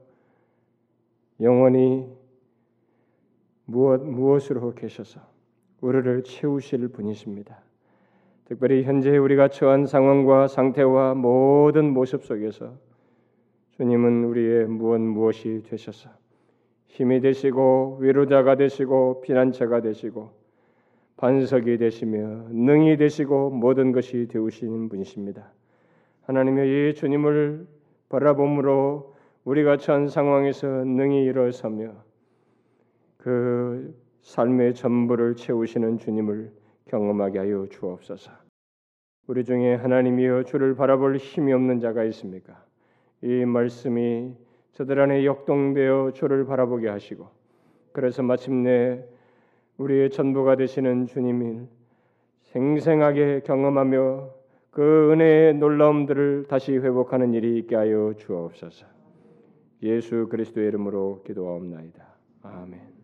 영원히 1.41 2.07
무엇 3.69 4.01
무엇으로 4.01 4.73
계셔서 4.73 5.21
우리를 5.81 6.23
채우실 6.23 6.87
분이십니다. 6.87 7.61
특별히 8.45 8.83
현재 8.83 9.15
우리가 9.15 9.49
처한 9.49 9.85
상황과 9.85 10.47
상태와 10.47 11.13
모든 11.13 11.93
모습 11.93 12.23
속에서 12.23 12.73
주님은 13.77 14.23
우리의 14.23 14.65
무엇 14.65 14.99
무엇이 14.99 15.61
되셔서 15.67 16.09
힘이 16.87 17.21
되시고 17.21 17.99
위로자가 18.01 18.55
되시고 18.55 19.21
피난처가 19.21 19.81
되시고 19.81 20.31
반석이 21.17 21.77
되시며 21.77 22.47
능히 22.49 22.97
되시고 22.97 23.51
모든 23.51 23.91
것이 23.91 24.27
되우시는 24.29 24.89
분이십니다. 24.89 25.51
하나님의 26.23 26.89
이 26.89 26.93
주님을 26.95 27.67
바라봄으로 28.09 29.13
우리가 29.43 29.77
처한 29.77 30.07
상황에서 30.07 30.67
능히 30.85 31.23
일어서며 31.25 32.08
그 33.29 33.95
삶의 34.21 34.73
전부를 34.73 35.35
채우시는 35.35 35.99
주님을 35.99 36.51
경험하게 36.87 37.37
하여 37.37 37.67
주옵소서. 37.69 38.31
우리 39.27 39.43
중에 39.43 39.75
하나님이여 39.75 40.45
주를 40.45 40.73
바라볼 40.73 41.17
힘이 41.17 41.53
없는 41.53 41.79
자가 41.79 42.05
있습니까? 42.05 42.65
이 43.21 43.45
말씀이 43.45 44.33
저들 44.71 44.99
안에 44.99 45.25
역동되어 45.25 46.13
주를 46.13 46.47
바라보게 46.47 46.89
하시고 46.89 47.27
그래서 47.91 48.23
마침내 48.23 49.05
우리의 49.77 50.09
전부가 50.09 50.55
되시는 50.55 51.05
주님을 51.05 51.67
생생하게 52.45 53.41
경험하며 53.45 54.31
그 54.71 55.11
은혜의 55.11 55.53
놀라움들을 55.53 56.45
다시 56.49 56.75
회복하는 56.75 57.35
일이 57.35 57.59
있게 57.59 57.75
하여 57.75 58.11
주옵소서. 58.17 58.87
예수 59.83 60.27
그리스도의 60.29 60.69
이름으로 60.69 61.21
기도하옵나이다. 61.27 62.07
아멘. 62.41 62.98